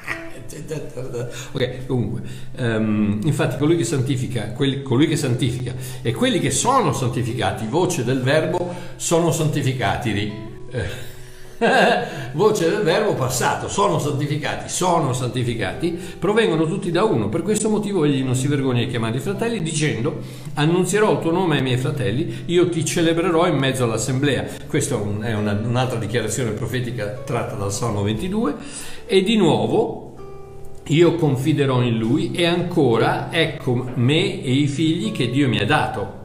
ok, 1.52 1.86
comunque, 1.86 2.22
um, 2.58 3.20
infatti 3.24 3.56
colui 3.56 3.76
che 3.76 3.84
santifica, 3.84 4.52
quelli, 4.52 4.82
colui 4.82 5.06
che 5.06 5.16
santifica 5.16 5.74
e 6.02 6.12
quelli 6.12 6.38
che 6.38 6.50
sono 6.50 6.92
santificati, 6.92 7.66
voce 7.66 8.04
del 8.04 8.20
verbo, 8.20 8.74
sono 8.96 9.32
santificati. 9.32 10.10
Eh, 10.70 11.10
voce 12.32 12.68
del 12.68 12.82
verbo 12.82 13.14
passato, 13.14 13.68
sono 13.68 13.98
santificati, 13.98 14.68
sono 14.68 15.12
santificati, 15.12 15.98
provengono 16.18 16.66
tutti 16.66 16.90
da 16.90 17.04
uno. 17.04 17.28
Per 17.28 17.42
questo 17.42 17.68
motivo 17.68 18.04
egli 18.04 18.22
non 18.22 18.34
si 18.34 18.48
vergogna 18.48 18.80
di 18.80 18.88
chiamare 18.88 19.16
i 19.16 19.20
fratelli, 19.20 19.62
dicendo: 19.62 20.20
Annunzierò 20.54 21.12
il 21.12 21.18
tuo 21.20 21.30
nome 21.30 21.56
ai 21.56 21.62
miei 21.62 21.78
fratelli, 21.78 22.44
io 22.46 22.68
ti 22.68 22.84
celebrerò 22.84 23.46
in 23.46 23.56
mezzo 23.56 23.84
all'assemblea. 23.84 24.46
Questa 24.66 24.96
è 24.96 25.34
una, 25.34 25.52
un'altra 25.62 25.98
dichiarazione 25.98 26.50
profetica 26.50 27.22
tratta 27.24 27.54
dal 27.54 27.72
Salmo 27.72 28.02
22. 28.02 28.54
E 29.06 29.22
di 29.22 29.36
nuovo 29.36 30.11
io 30.86 31.14
confiderò 31.14 31.80
in 31.82 31.96
lui 31.96 32.32
e 32.32 32.44
ancora 32.44 33.32
ecco 33.32 33.90
me 33.94 34.42
e 34.42 34.52
i 34.52 34.66
figli 34.66 35.12
che 35.12 35.30
Dio 35.30 35.48
mi 35.48 35.58
ha 35.58 35.66
dato. 35.66 36.20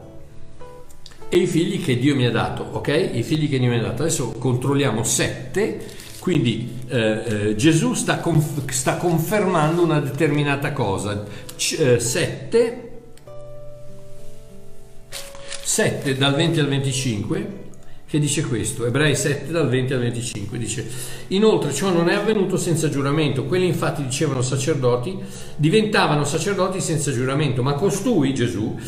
E 1.30 1.38
i 1.38 1.48
figli 1.48 1.84
che 1.84 2.00
Dio 2.00 2.16
mi 2.16 2.26
ha 2.26 2.32
dato, 2.32 2.68
ok? 2.72 3.10
I 3.14 3.22
figli 3.22 3.50
che 3.50 3.60
Dio 3.60 3.70
mi 3.70 3.78
ha 3.78 3.82
dato. 3.82 4.04
Adesso 4.04 4.32
controlliamo 4.32 5.04
sette, 5.04 5.86
quindi 6.20 6.80
eh, 6.88 7.24
eh, 7.50 7.56
Gesù 7.56 7.94
sta, 7.94 8.20
conf- 8.20 8.70
sta, 8.72 8.96
confermando 8.98 9.84
una 9.84 10.00
determinata 10.00 10.72
cosa. 10.72 11.26
C- 11.56 11.80
eh, 11.80 12.00
sette, 12.00 12.90
sette 15.62 16.16
dal 16.16 16.34
20 16.34 16.60
al 16.60 16.68
25 16.68 17.66
che 18.10 18.20
dice 18.20 18.44
questo, 18.44 18.86
Ebrei 18.86 19.18
7 19.18 19.52
dal 19.52 19.68
20 19.68 19.94
al 19.94 20.00
25, 20.00 20.58
dice 20.58 20.88
inoltre 21.28 21.74
ciò 21.74 21.92
non 21.92 22.08
è 22.08 22.14
avvenuto 22.14 22.56
senza 22.56 22.90
giuramento, 22.90 23.44
quelli 23.44 23.68
infatti 23.68 24.02
dicevano 24.02 24.42
sacerdoti, 24.42 25.18
diventavano 25.58 26.24
sacerdoti 26.24 26.80
senza 26.80 27.12
giuramento, 27.12 27.64
ma 27.64 27.74
costui, 27.74 28.34
Gesù, 28.34 28.80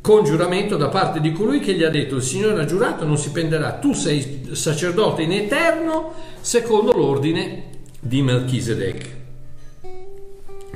con 0.00 0.24
giuramento 0.24 0.76
da 0.76 0.88
parte 0.88 1.20
di 1.20 1.30
colui 1.30 1.60
che 1.60 1.74
gli 1.74 1.84
ha 1.84 1.90
detto 1.90 2.16
il 2.16 2.22
Signore 2.22 2.60
ha 2.60 2.64
giurato 2.64 3.04
non 3.04 3.18
si 3.18 3.30
penderà, 3.30 3.74
tu 3.74 3.92
sei 3.92 4.48
sacerdote 4.50 5.22
in 5.22 5.32
eterno 5.32 6.12
secondo 6.40 6.90
l'ordine 6.90 7.64
di 8.00 8.20
Melchisedec. 8.20 9.14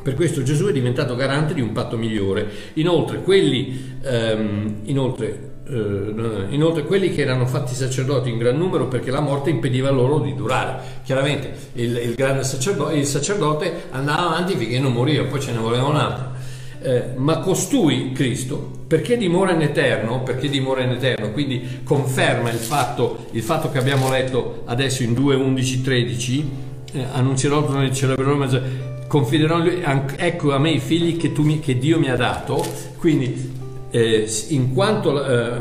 Per 0.03 0.15
questo 0.15 0.43
Gesù 0.43 0.67
è 0.67 0.73
diventato 0.73 1.15
garante 1.15 1.55
di 1.55 1.61
un 1.61 1.73
patto 1.73 1.97
migliore. 1.97 2.49
Inoltre, 2.75 3.21
quelli, 3.21 3.99
um, 4.03 4.81
inoltre 4.85 5.50
inoltre 5.71 6.85
quelli 6.85 7.13
che 7.13 7.23
erano 7.23 7.47
fatti 7.47 7.75
sacerdoti 7.75 8.29
in 8.29 8.39
gran 8.39 8.57
numero 8.57 8.89
perché 8.89 9.11
la 9.11 9.21
morte 9.21 9.51
impediva 9.51 9.91
loro 9.91 10.19
di 10.19 10.35
durare. 10.35 10.79
Chiaramente 11.05 11.53
il, 11.75 11.97
il 11.97 12.15
grande 12.15 12.43
sacerdote, 12.43 12.97
il 12.97 13.07
sacerdote 13.07 13.85
andava 13.91 14.29
avanti 14.29 14.57
finché 14.57 14.79
non 14.79 14.93
moriva, 14.93 15.25
poi 15.25 15.41
ce 15.41 15.53
ne 15.53 15.59
voleva 15.59 15.85
un 15.85 15.97
altro. 15.97 16.29
Eh, 16.83 17.13
ma 17.17 17.39
costui, 17.39 18.13
Cristo, 18.13 18.79
perché 18.87 19.17
dimora 19.17 19.53
in 19.53 19.61
eterno, 19.61 20.23
perché 20.23 20.49
dimora 20.49 20.83
in 20.83 20.93
eterno, 20.93 21.31
quindi 21.31 21.81
conferma 21.85 22.51
il 22.51 22.59
fatto, 22.59 23.27
il 23.33 23.43
fatto 23.43 23.71
che 23.71 23.79
abbiamo 23.79 24.11
letto 24.11 24.63
adesso 24.65 25.03
in 25.03 25.13
2, 25.15 25.37
11, 25.37 25.83
13, 25.83 26.51
eh, 26.93 27.05
annunzierò 27.13 27.69
nel 27.71 27.93
celebrerò 27.93 28.49
confiderò 29.07 29.61
ecco 29.65 30.53
a 30.55 30.59
me 30.59 30.71
i 30.71 30.79
figli 30.79 31.17
che, 31.17 31.33
mi, 31.39 31.59
che 31.59 31.79
Dio 31.79 31.99
mi 31.99 32.09
ha 32.09 32.17
dato, 32.17 32.65
quindi 32.97 33.59
eh, 33.91 34.29
in 34.49 34.73
quanto, 34.73 35.25
eh, 35.25 35.59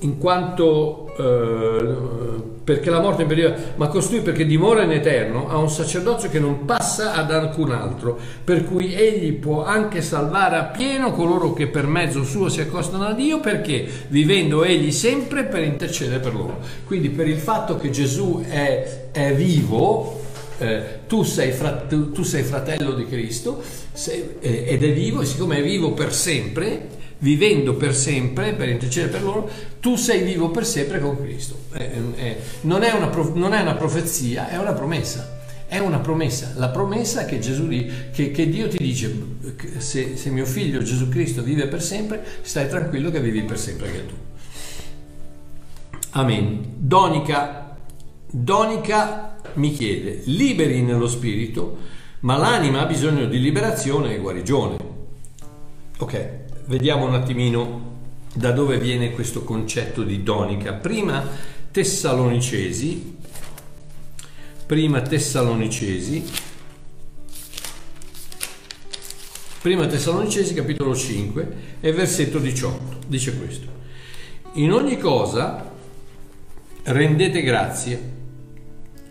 in 0.00 0.18
quanto 0.18 1.14
eh, 1.16 2.50
perché 2.64 2.90
la 2.90 3.00
morte 3.00 3.22
impediva, 3.22 3.54
ma 3.74 3.88
costui 3.88 4.20
perché 4.20 4.46
dimora 4.46 4.82
in 4.82 4.92
eterno 4.92 5.48
ha 5.48 5.56
un 5.56 5.68
sacerdozio 5.68 6.28
che 6.28 6.38
non 6.38 6.64
passa 6.64 7.14
ad 7.14 7.32
alcun 7.32 7.72
altro, 7.72 8.18
per 8.44 8.64
cui 8.64 8.94
egli 8.94 9.32
può 9.32 9.64
anche 9.64 10.00
salvare 10.00 10.56
appieno 10.56 11.12
coloro 11.12 11.52
che 11.52 11.66
per 11.66 11.86
mezzo 11.86 12.22
suo 12.24 12.48
si 12.48 12.60
accostano 12.60 13.04
a 13.04 13.12
Dio, 13.12 13.40
perché 13.40 13.86
vivendo 14.08 14.62
egli 14.62 14.92
sempre 14.92 15.44
per 15.44 15.62
intercedere 15.62 16.20
per 16.20 16.34
loro. 16.34 16.60
Quindi 16.86 17.10
per 17.10 17.26
il 17.26 17.38
fatto 17.38 17.76
che 17.76 17.90
Gesù 17.90 18.44
è, 18.48 19.08
è 19.10 19.34
vivo, 19.34 20.20
eh, 20.58 21.00
tu, 21.06 21.22
sei 21.22 21.52
frat- 21.52 21.86
tu, 21.86 22.12
tu, 22.12 22.22
sei 22.22 22.42
fratello 22.42 22.94
di 22.94 23.06
Cristo 23.06 23.62
sei, 23.92 24.36
eh, 24.40 24.64
ed 24.68 24.84
è 24.84 24.92
vivo 24.92 25.22
e 25.22 25.26
siccome 25.26 25.58
è 25.58 25.62
vivo 25.62 25.92
per 25.92 26.12
sempre, 26.12 26.88
vivendo 27.18 27.74
per 27.74 27.94
sempre, 27.94 28.52
per 28.54 28.68
intercedere 28.68 29.12
per 29.12 29.22
loro, 29.22 29.50
tu 29.80 29.96
sei 29.96 30.22
vivo 30.22 30.50
per 30.50 30.66
sempre 30.66 31.00
con 31.00 31.20
Cristo. 31.20 31.56
Eh, 31.74 32.36
non, 32.62 32.82
è 32.82 33.08
prof- 33.08 33.34
non, 33.34 33.52
è 33.52 33.60
una 33.60 33.74
profezia, 33.74 34.48
è 34.48 34.58
una 34.58 34.72
promessa. 34.72 35.40
È 35.66 35.78
una 35.78 36.00
promessa, 36.00 36.52
la 36.56 36.68
promessa 36.68 37.24
che, 37.24 37.38
Gesù, 37.38 37.66
che, 37.66 38.30
che 38.30 38.48
Dio 38.50 38.68
ti 38.68 38.76
dice, 38.76 39.10
se, 39.78 40.18
se 40.18 40.28
mio 40.28 40.44
figlio 40.44 40.82
Gesù 40.82 41.08
Cristo 41.08 41.42
vive 41.42 41.66
per 41.66 41.82
sempre, 41.82 42.22
stai 42.42 42.68
tranquillo 42.68 43.10
che 43.10 43.20
vivi 43.22 43.42
per 43.42 43.58
sempre 43.58 43.86
anche 43.86 44.06
tu. 44.06 44.14
Amen. 46.10 46.74
Donica, 46.76 47.74
Donica 48.30 49.31
mi 49.54 49.72
chiede, 49.72 50.22
liberi 50.24 50.82
nello 50.82 51.08
spirito, 51.08 51.78
ma 52.20 52.36
l'anima 52.36 52.82
ha 52.82 52.86
bisogno 52.86 53.26
di 53.26 53.40
liberazione 53.40 54.14
e 54.14 54.18
guarigione. 54.18 54.76
Ok, 55.98 56.28
vediamo 56.66 57.06
un 57.06 57.14
attimino 57.14 57.90
da 58.34 58.52
dove 58.52 58.78
viene 58.78 59.12
questo 59.12 59.42
concetto 59.42 60.02
di 60.02 60.22
donica. 60.22 60.72
Prima 60.72 61.24
Tessalonicesi, 61.70 63.16
prima 64.66 65.00
Tessalonicesi, 65.02 66.24
prima 69.60 69.86
Tessalonicesi 69.86 70.54
capitolo 70.54 70.94
5 70.94 71.56
e 71.80 71.92
versetto 71.92 72.38
18, 72.38 72.98
dice 73.06 73.36
questo. 73.36 73.66
In 74.54 74.72
ogni 74.72 74.98
cosa 74.98 75.70
rendete 76.84 77.42
grazie 77.42 78.20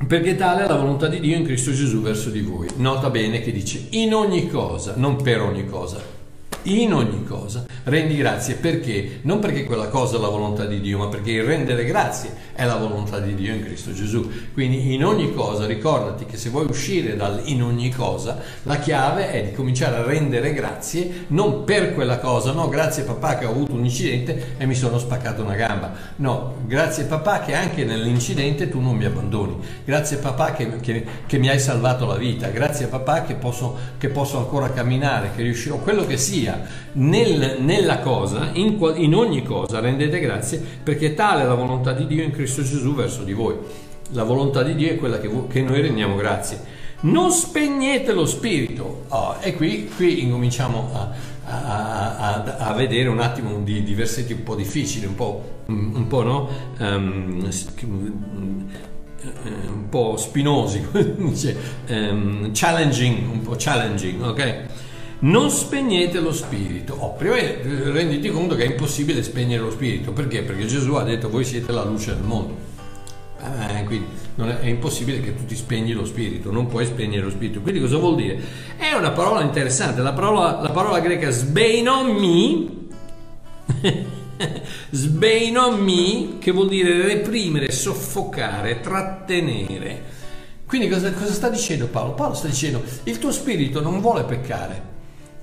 perché 0.08 0.36
tale 0.36 0.64
è 0.64 0.68
la 0.68 0.76
volontà 0.76 1.08
di 1.08 1.20
Dio 1.20 1.36
in 1.36 1.44
Cristo 1.44 1.72
Gesù 1.72 2.02
verso 2.02 2.30
di 2.30 2.42
voi. 2.42 2.68
Nota 2.78 3.10
bene 3.10 3.42
che 3.42 3.52
dice 3.52 3.88
in 3.92 4.14
ogni 4.14 4.48
cosa, 4.48 4.94
non 4.96 5.22
per 5.22 5.42
ogni 5.42 5.66
cosa 5.66 6.20
in 6.64 6.94
ogni 6.94 7.24
cosa 7.24 7.66
rendi 7.84 8.16
grazie 8.16 8.56
perché? 8.56 9.20
Non 9.24 9.40
perché 9.40 9.64
quella 9.64 9.88
cosa 9.88 10.18
è 10.18 10.20
la 10.20 10.28
volontà 10.28 10.66
di 10.66 10.80
Dio, 10.82 10.98
ma 11.00 11.08
perché 11.08 11.32
il 11.32 11.44
rendere 11.44 11.86
grazie 11.86 12.50
è 12.54 12.66
la 12.66 12.76
volontà 12.76 13.20
di 13.20 13.34
Dio 13.34 13.54
in 13.54 13.64
Cristo 13.64 13.94
Gesù. 13.94 14.30
Quindi 14.54 14.94
in 14.94 15.04
ogni 15.04 15.34
cosa 15.34 15.66
ricordati 15.66 16.26
che 16.26 16.38
se 16.38 16.50
vuoi 16.50 16.66
uscire 16.70 17.16
dal 17.16 17.42
in 17.46 17.64
ogni 17.64 17.90
cosa, 17.90 18.40
la 18.64 18.78
chiave 18.78 19.32
è 19.32 19.44
di 19.44 19.54
cominciare 19.54 19.98
a 19.98 20.04
rendere 20.04 20.54
grazie 20.54 21.26
non 21.28 21.64
per 21.64 21.94
quella 21.94 22.20
cosa, 22.20 22.52
no, 22.52 22.70
grazie 22.70 23.04
papà 23.04 23.38
che 23.38 23.46
ho 23.46 23.52
avuto 23.52 23.74
un 23.74 23.84
incidente 23.84 24.56
e 24.58 24.66
mi 24.66 24.76
sono 24.76 25.00
spaccato 25.00 25.42
una 25.42 25.56
gamba. 25.56 25.92
No, 26.18 26.58
grazie 26.66 27.06
papà 27.06 27.42
che 27.42 27.56
anche 27.56 27.84
nell'incidente 27.84 28.70
tu 28.70 28.80
non 28.80 28.96
mi 28.96 29.06
abbandoni. 29.06 29.58
Grazie 29.84 30.18
papà 30.18 30.52
che, 30.52 30.80
che, 30.80 31.06
che 31.26 31.38
mi 31.38 31.50
hai 31.50 31.60
salvato 31.60 32.06
la 32.06 32.16
vita. 32.16 32.50
Grazie 32.50 32.88
papà 32.88 33.24
che 33.24 33.34
posso, 33.36 33.76
che 33.98 34.10
posso 34.10 34.38
ancora 34.38 34.72
camminare, 34.72 35.32
che 35.36 35.42
riuscirò, 35.42 35.78
quello 35.78 36.06
che 36.06 36.18
sia 36.18 36.51
sia 36.52 36.62
nel, 36.94 37.58
nella 37.60 38.00
cosa, 38.00 38.50
in, 38.54 38.78
in 38.96 39.16
ogni 39.16 39.44
cosa 39.44 39.80
rendete 39.80 40.20
grazie 40.20 40.62
perché 40.84 41.14
tale 41.14 41.44
è 41.44 41.46
la 41.46 41.56
volontà 41.56 41.94
di 41.94 42.06
Dio 42.06 42.24
in 42.24 42.32
Cristo 42.32 42.64
Gesù 42.64 42.94
verso 42.94 43.24
di 43.24 43.34
voi. 43.34 43.56
La 44.14 44.24
volontà 44.24 44.62
di 44.62 44.76
Dio 44.76 44.90
è 44.90 44.98
quella 44.98 45.20
che, 45.20 45.30
che 45.48 45.62
noi 45.62 45.82
rendiamo 45.82 46.16
grazie. 46.16 46.80
Non 47.02 47.32
spegnete 47.32 48.12
lo 48.12 48.26
spirito. 48.26 49.06
Oh, 49.08 49.38
e 49.40 49.56
qui, 49.56 49.90
qui 49.96 50.22
incominciamo 50.22 50.90
a, 50.94 51.10
a, 51.46 52.18
a, 52.18 52.44
a, 52.58 52.74
vedere 52.74 53.08
un 53.08 53.20
attimo 53.20 53.58
di, 53.60 53.84
di, 53.84 53.94
versetti 53.96 54.34
un 54.34 54.44
po' 54.44 54.56
difficili, 54.56 55.06
un 55.06 55.16
po', 55.16 55.64
un 55.68 56.06
po' 56.08 56.24
no? 56.24 56.50
Um, 56.80 57.50
un 59.44 59.90
po' 59.90 60.18
spinosi, 60.18 60.86
um, 61.90 62.52
challenging, 62.54 63.32
un 63.32 63.42
po' 63.42 63.56
challenging, 63.58 64.22
ok? 64.22 64.81
Non 65.22 65.50
spegnete 65.50 66.20
lo 66.20 66.32
spirito. 66.32 66.94
Oh, 66.94 67.14
prima 67.14 67.36
renditi 67.36 68.30
conto 68.30 68.56
che 68.56 68.64
è 68.64 68.68
impossibile 68.68 69.24
spegnere 69.24 69.62
lo 69.62 69.72
spirito, 69.72 70.12
perché? 70.12 70.44
Perché 70.44 70.66
Gesù 70.66 70.94
ha 70.94 71.04
detto 71.04 71.30
voi 71.30 71.44
siete 71.44 71.72
la 71.72 71.84
luce 71.84 72.14
del 72.14 72.24
mondo. 72.24 72.70
Eh, 73.40 73.84
quindi 73.86 74.06
è, 74.36 74.60
è, 74.60 74.68
impossibile 74.68 75.20
che 75.20 75.36
tu 75.36 75.46
ti 75.46 75.56
spegni 75.56 75.94
lo 75.94 76.06
spirito, 76.06 76.52
non 76.52 76.68
puoi 76.68 76.86
spegnere 76.86 77.24
lo 77.24 77.32
spirito. 77.32 77.62
Quindi 77.62 77.80
cosa 77.80 77.98
vuol 77.98 78.16
dire? 78.16 78.40
È 78.78 78.94
una 78.94 79.12
parola 79.12 79.42
interessante, 79.42 80.02
la 80.02 80.14
parola, 80.14 80.62
la 80.62 80.70
parola 80.70 81.00
greca 81.00 81.30
sbeinomi 81.32 82.80
Sbeinomi, 84.90 86.38
che 86.40 86.52
vuol 86.52 86.68
dire 86.68 87.02
reprimere, 87.06 87.72
soffocare, 87.72 88.80
trattenere. 88.80 90.20
Quindi 90.66 90.88
cosa, 90.88 91.12
cosa 91.12 91.34
sta 91.34 91.50
dicendo 91.50 91.88
Paolo? 91.88 92.14
Paolo 92.14 92.34
sta 92.34 92.48
dicendo 92.48 92.82
il 93.04 93.20
tuo 93.20 93.32
spirito 93.32 93.82
non 93.82 94.00
vuole 94.00 94.24
peccare. 94.24 94.91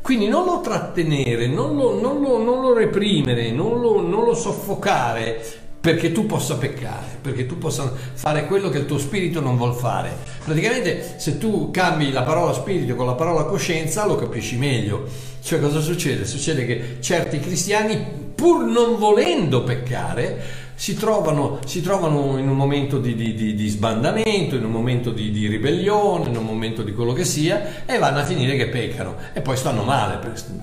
Quindi 0.09 0.27
non 0.29 0.47
lo 0.47 0.63
trattenere, 0.63 1.49
non 1.49 1.77
lo, 1.77 2.01
non 2.01 2.23
lo, 2.23 2.43
non 2.43 2.63
lo 2.63 2.73
reprimere, 2.73 3.51
non 3.51 3.79
lo, 3.79 4.01
non 4.01 4.25
lo 4.25 4.33
soffocare 4.33 5.39
perché 5.79 6.13
tu 6.13 6.25
possa 6.25 6.57
peccare, 6.57 7.19
perché 7.21 7.45
tu 7.45 7.59
possa 7.59 7.93
fare 8.15 8.47
quello 8.47 8.71
che 8.71 8.79
il 8.79 8.87
tuo 8.87 8.97
spirito 8.97 9.43
non 9.43 9.59
vuol 9.59 9.75
fare. 9.75 10.17
Praticamente 10.43 11.17
se 11.19 11.37
tu 11.37 11.71
cambi 11.71 12.11
la 12.11 12.23
parola 12.23 12.55
spirito 12.55 12.95
con 12.95 13.05
la 13.05 13.13
parola 13.13 13.45
coscienza 13.45 14.07
lo 14.07 14.15
capisci 14.15 14.57
meglio. 14.57 15.05
Cioè 15.43 15.61
cosa 15.61 15.81
succede? 15.81 16.25
Succede 16.25 16.65
che 16.65 16.97
certi 17.01 17.39
cristiani 17.39 18.03
pur 18.35 18.65
non 18.65 18.97
volendo 18.97 19.63
peccare 19.63 20.68
si 20.79 20.95
trovano, 20.95 21.59
si 21.67 21.83
trovano, 21.83 22.39
in 22.39 22.49
un 22.49 22.57
momento 22.57 23.01
di, 23.01 23.17
di, 23.17 23.35
di, 23.35 23.57
di 23.57 23.69
sbandamento, 23.69 24.55
in 24.55 24.65
un 24.65 24.71
momento 24.71 25.11
di, 25.11 25.49
ribellione, 25.49 26.29
in 26.29 26.37
un 26.37 26.45
momento 26.45 26.85
di 26.85 26.95
quello 26.95 27.13
che 27.13 27.25
sia 27.25 27.85
e 27.85 27.99
vanno 27.99 28.21
a 28.21 28.25
finire 28.25 28.57
che 28.57 28.69
peccano 28.69 29.17
e 29.33 29.41
poi 29.41 29.57
stanno 29.57 29.83
male 29.83 30.21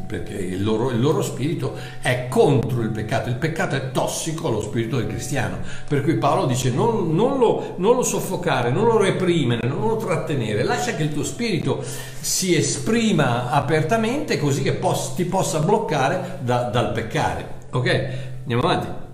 perché 0.07 0.35
il 0.35 0.63
loro, 0.63 0.91
il 0.91 1.01
loro 1.01 1.21
spirito 1.21 1.75
è 1.99 2.27
contro 2.29 2.79
il 2.81 2.91
peccato, 2.91 3.27
il 3.27 3.35
peccato 3.35 3.75
è 3.75 3.91
tossico 3.91 4.47
allo 4.47 4.61
spirito 4.61 4.95
del 4.95 5.07
cristiano, 5.07 5.57
per 5.85 6.01
cui 6.01 6.15
Paolo 6.15 6.45
dice 6.45 6.71
non, 6.71 7.13
non, 7.13 7.37
lo, 7.37 7.73
non 7.75 7.97
lo 7.97 8.03
soffocare, 8.03 8.71
non 8.71 8.85
lo 8.85 8.97
reprimere, 8.97 9.67
non 9.67 9.85
lo 9.85 9.97
trattenere, 9.97 10.63
lascia 10.63 10.95
che 10.95 11.03
il 11.03 11.13
tuo 11.13 11.25
spirito 11.25 11.83
si 12.21 12.55
esprima 12.55 13.51
apertamente 13.51 14.39
così 14.39 14.61
che 14.61 14.79
ti 15.17 15.25
possa 15.25 15.59
bloccare 15.59 16.39
da, 16.39 16.69
dal 16.69 16.93
peccare. 16.93 17.63
Ok? 17.71 18.09
Andiamo 18.43 18.61
avanti. 18.61 19.04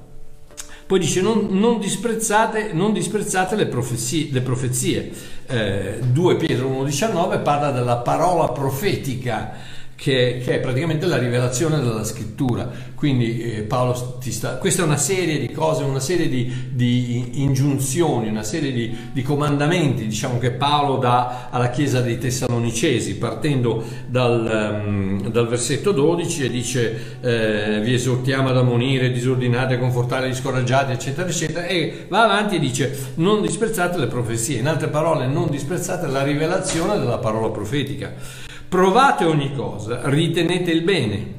Poi 0.92 1.00
dice 1.00 1.22
non, 1.22 1.48
non, 1.52 1.80
disprezzate, 1.80 2.74
non 2.74 2.92
disprezzate, 2.92 3.56
le 3.56 3.68
profezie. 3.68 4.28
Le 4.30 4.42
profezie. 4.42 5.10
Eh, 5.48 6.00
2 6.04 6.36
Pietro 6.36 6.68
1,19 6.68 7.42
parla 7.42 7.72
della 7.72 7.96
parola 8.00 8.50
profetica 8.50 9.54
che, 10.02 10.42
che, 10.44 10.56
è 10.56 10.60
praticamente 10.60 11.06
la 11.06 11.20
rivelazione 11.20 11.80
della 11.80 12.04
scrittura. 12.04 12.68
Quindi 12.96 13.58
eh, 13.58 13.62
Paolo 13.62 14.18
ti 14.20 14.32
sta... 14.32 14.58
Questa 14.58 14.82
è 14.82 14.86
una 14.86 14.98
serie 14.98 15.38
di 15.38 15.52
cose, 15.52 15.84
una 15.84 16.00
serie 16.00 16.28
di, 16.28 16.52
di 16.72 17.44
ingiunzioni, 17.44 18.28
una 18.28 18.42
serie 18.42 18.72
di, 18.72 18.98
di, 19.12 19.22
comandamenti, 19.22 20.08
diciamo, 20.08 20.40
che 20.40 20.50
Paolo 20.50 20.98
dà 20.98 21.50
alla 21.52 21.70
Chiesa 21.70 22.02
dei 22.02 22.18
Tessalonicesi, 22.18 23.18
partendo 23.18 23.84
dal, 24.08 24.82
um, 24.84 25.30
dal 25.30 25.48
versetto 25.48 25.92
12 25.92 26.46
e 26.46 26.50
dice 26.50 27.18
eh, 27.22 27.82
vi 27.84 27.94
esortiamo 27.94 28.50
ad 28.50 28.58
ammonire, 28.58 29.12
disordinate, 29.12 29.78
confortare 29.78 30.30
gli 30.30 30.34
scoraggiati, 30.34 30.94
eccetera, 30.94 31.30
eccetera, 31.30 31.68
e 31.68 32.08
va 32.08 32.24
avanti 32.24 32.56
e 32.56 32.60
dice 32.60 33.12
non 33.16 33.40
disprezzate 33.40 34.00
le 34.00 34.08
profezie, 34.08 34.58
in 34.58 34.68
altre 34.68 34.88
parole 34.88 35.28
non 35.28 35.52
disprezzate 35.52 36.08
la 36.08 36.24
rivelazione 36.24 36.98
della 36.98 37.20
parola 37.20 37.50
profetica. 37.50 38.50
Provate 38.72 39.26
ogni 39.26 39.54
cosa, 39.54 40.00
ritenete 40.06 40.72
il 40.72 40.84
bene, 40.84 41.34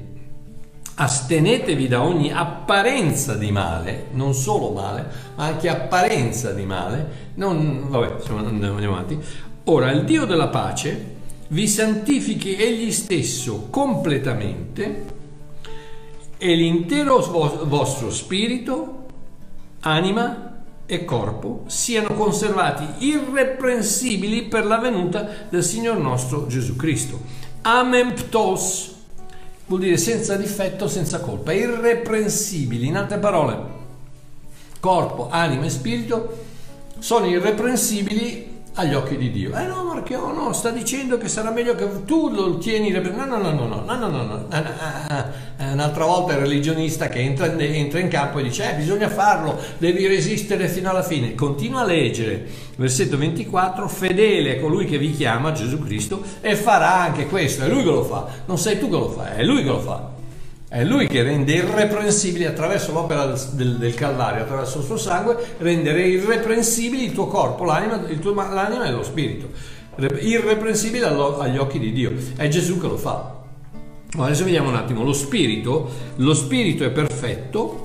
astenetevi 0.97 1.89
da 1.89 2.03
ogni 2.03 2.31
apparenza 2.31 3.37
di 3.37 3.51
male, 3.51 4.09
non 4.13 4.35
solo 4.35 4.71
male, 4.71 5.09
ma 5.37 5.45
anche 5.45 5.71
apparenza 5.71 6.53
di 6.53 6.67
male. 6.67 7.31
Non, 7.37 7.89
vabbè, 7.89 8.17
andiamo 8.37 8.77
avanti. 8.77 9.19
Ora, 9.65 9.93
il 9.93 10.05
Dio 10.05 10.27
della 10.27 10.49
pace 10.49 11.15
vi 11.49 11.67
santifichi 11.67 12.55
egli 12.55 12.93
stesso 12.93 13.69
completamente 13.71 15.05
e 16.37 16.55
l'intero 16.55 17.19
vostro 17.65 18.11
spirito, 18.11 19.07
anima, 19.81 20.52
e 20.93 21.07
corpo 21.07 21.63
siano 21.69 22.09
conservati 22.09 23.07
irreprensibili 23.07 24.43
per 24.43 24.67
la 24.67 24.77
venuta 24.77 25.27
del 25.49 25.65
Signor 25.65 25.97
nostro 25.97 26.47
Gesù 26.47 26.77
Cristo. 26.77 27.19
Amemptos 27.63 28.93
vuol 29.65 29.81
dire 29.81 29.97
senza 29.97 30.37
difetto, 30.37 30.89
senza 30.89 31.21
colpa, 31.21 31.55
irreprensibili, 31.55 32.89
in 32.89 32.99
altre 32.99 33.17
parole, 33.17 33.59
corpo, 34.81 35.29
anima 35.31 35.65
e 35.65 35.71
spirito 35.71 36.45
sono 36.99 37.25
irreprensibili 37.25 38.52
agli 38.75 38.95
occhi 38.95 39.17
di 39.17 39.31
Dio. 39.31 39.55
Eh 39.55 39.67
no, 39.67 39.85
Marchio, 39.85 40.33
no, 40.33 40.53
sta 40.53 40.71
dicendo 40.71 41.19
che 41.19 41.29
sarà 41.29 41.51
meglio 41.51 41.75
che 41.75 42.05
tu 42.05 42.31
lo 42.31 42.59
tieni. 42.59 42.91
No, 42.91 43.01
no, 43.01 43.37
no, 43.37 43.53
no, 43.53 43.67
no, 43.67 43.83
no, 43.85 43.97
no, 43.97 44.09
no. 44.09 44.23
no, 44.23 44.47
no. 44.49 45.51
Un'altra 45.73 46.05
volta 46.05 46.33
il 46.33 46.41
religionista 46.41 47.09
che 47.09 47.21
entra, 47.21 47.47
entra 47.59 47.99
in 47.99 48.09
campo 48.09 48.39
e 48.39 48.45
dice: 48.45 48.73
eh, 48.73 48.75
bisogna 48.77 49.09
farlo, 49.09 49.59
devi 49.79 50.07
resistere 50.07 50.69
fino 50.69 50.91
alla 50.91 51.03
fine. 51.03 51.35
Continua 51.35 51.83
a 51.83 51.85
leggere, 51.85 52.47
versetto 52.77 53.17
24: 53.19 53.89
fedele 53.89 54.57
è 54.57 54.61
colui 54.61 54.87
che 54.87 54.99
vi 54.99 55.13
chiama 55.13 55.53
Gesù 55.53 55.79
Cristo 55.79 56.23
e 56.41 56.57
farà 56.57 57.01
anche 57.01 57.27
questo. 57.27 57.65
È 57.65 57.69
lui 57.69 57.83
che 57.83 57.91
lo 57.91 58.05
fa, 58.05 58.27
non 58.47 58.59
sei 58.59 58.79
tu 58.79 58.89
che 58.89 58.97
lo 58.97 59.11
fa, 59.11 59.35
è 59.35 59.45
lui 59.45 59.63
che 59.63 59.69
lo 59.69 59.81
fa. 59.81 60.21
È 60.73 60.85
lui 60.85 61.07
che 61.07 61.23
rende 61.23 61.53
irreprensibili 61.53 62.47
attraverso 62.47 62.93
l'opera 62.93 63.27
del, 63.27 63.77
del, 63.77 63.93
Calvario, 63.93 64.41
attraverso 64.41 64.79
il 64.79 64.85
suo 64.87 64.97
sangue, 64.97 65.37
rendere 65.59 66.09
irreprensibili 66.09 67.05
il 67.05 67.13
tuo 67.13 67.27
corpo, 67.27 67.65
l'anima, 67.65 68.03
il 68.09 68.19
tuo, 68.21 68.33
l'anima 68.33 68.87
e 68.87 68.91
lo 68.91 69.03
spirito. 69.03 69.51
Irreprensibili 69.99 71.05
agli 71.05 71.59
occhi 71.59 71.79
di 71.79 71.93
Dio. 71.93 72.15
È 72.37 72.49
Gesù 72.49 72.81
che 72.81 72.87
lo 72.87 72.97
fa. 72.97 73.43
Adesso 74.17 74.45
vediamo 74.45 74.71
un 74.71 74.77
attimo 74.77 75.05
lo 75.05 75.13
spirito. 75.13 75.91
Lo 76.17 76.33
spirito 76.33 76.85
è 76.85 76.91
perfetto. 76.91 77.85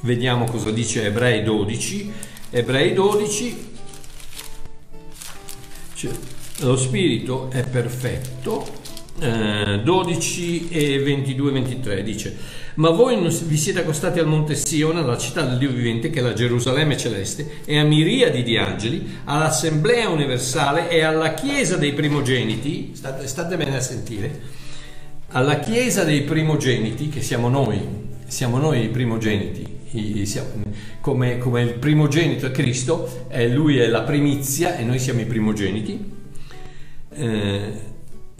Vediamo 0.00 0.44
cosa 0.44 0.70
dice 0.70 1.06
Ebrei 1.06 1.42
12. 1.42 2.12
Ebrei 2.50 2.92
12. 2.92 3.70
Cioè, 5.94 6.10
lo 6.58 6.76
spirito 6.76 7.48
è 7.50 7.66
perfetto 7.66 8.87
12 9.18 10.68
eh, 10.68 10.94
e 10.94 10.98
22 11.00 11.50
23 11.50 12.02
dice 12.02 12.36
ma 12.74 12.90
voi 12.90 13.18
vi 13.46 13.56
siete 13.56 13.80
accostati 13.80 14.20
al 14.20 14.28
monte 14.28 14.54
Siona 14.54 15.00
alla 15.00 15.18
città 15.18 15.42
del 15.42 15.58
Dio 15.58 15.72
vivente 15.72 16.10
che 16.10 16.20
è 16.20 16.22
la 16.22 16.32
Gerusalemme 16.32 16.96
celeste 16.96 17.62
e 17.64 17.78
a 17.78 17.84
miriadi 17.84 18.44
di 18.44 18.56
angeli 18.56 19.18
all'assemblea 19.24 20.08
universale 20.08 20.88
e 20.88 21.02
alla 21.02 21.34
chiesa 21.34 21.76
dei 21.76 21.92
primogeniti 21.92 22.92
state, 22.94 23.26
state 23.26 23.56
bene 23.56 23.76
a 23.76 23.80
sentire 23.80 24.40
alla 25.30 25.58
chiesa 25.58 26.04
dei 26.04 26.22
primogeniti 26.22 27.08
che 27.08 27.20
siamo 27.20 27.48
noi 27.48 27.80
siamo 28.26 28.58
noi 28.58 28.84
i 28.84 28.88
primogeniti 28.88 29.76
come, 31.00 31.38
come 31.38 31.62
il 31.62 31.74
primogenito 31.74 32.46
è 32.46 32.50
Cristo 32.52 33.26
eh, 33.28 33.48
lui 33.48 33.78
è 33.78 33.88
la 33.88 34.02
primizia 34.02 34.76
e 34.76 34.84
noi 34.84 35.00
siamo 35.00 35.20
i 35.20 35.26
primogeniti 35.26 36.16
eh, 37.14 37.96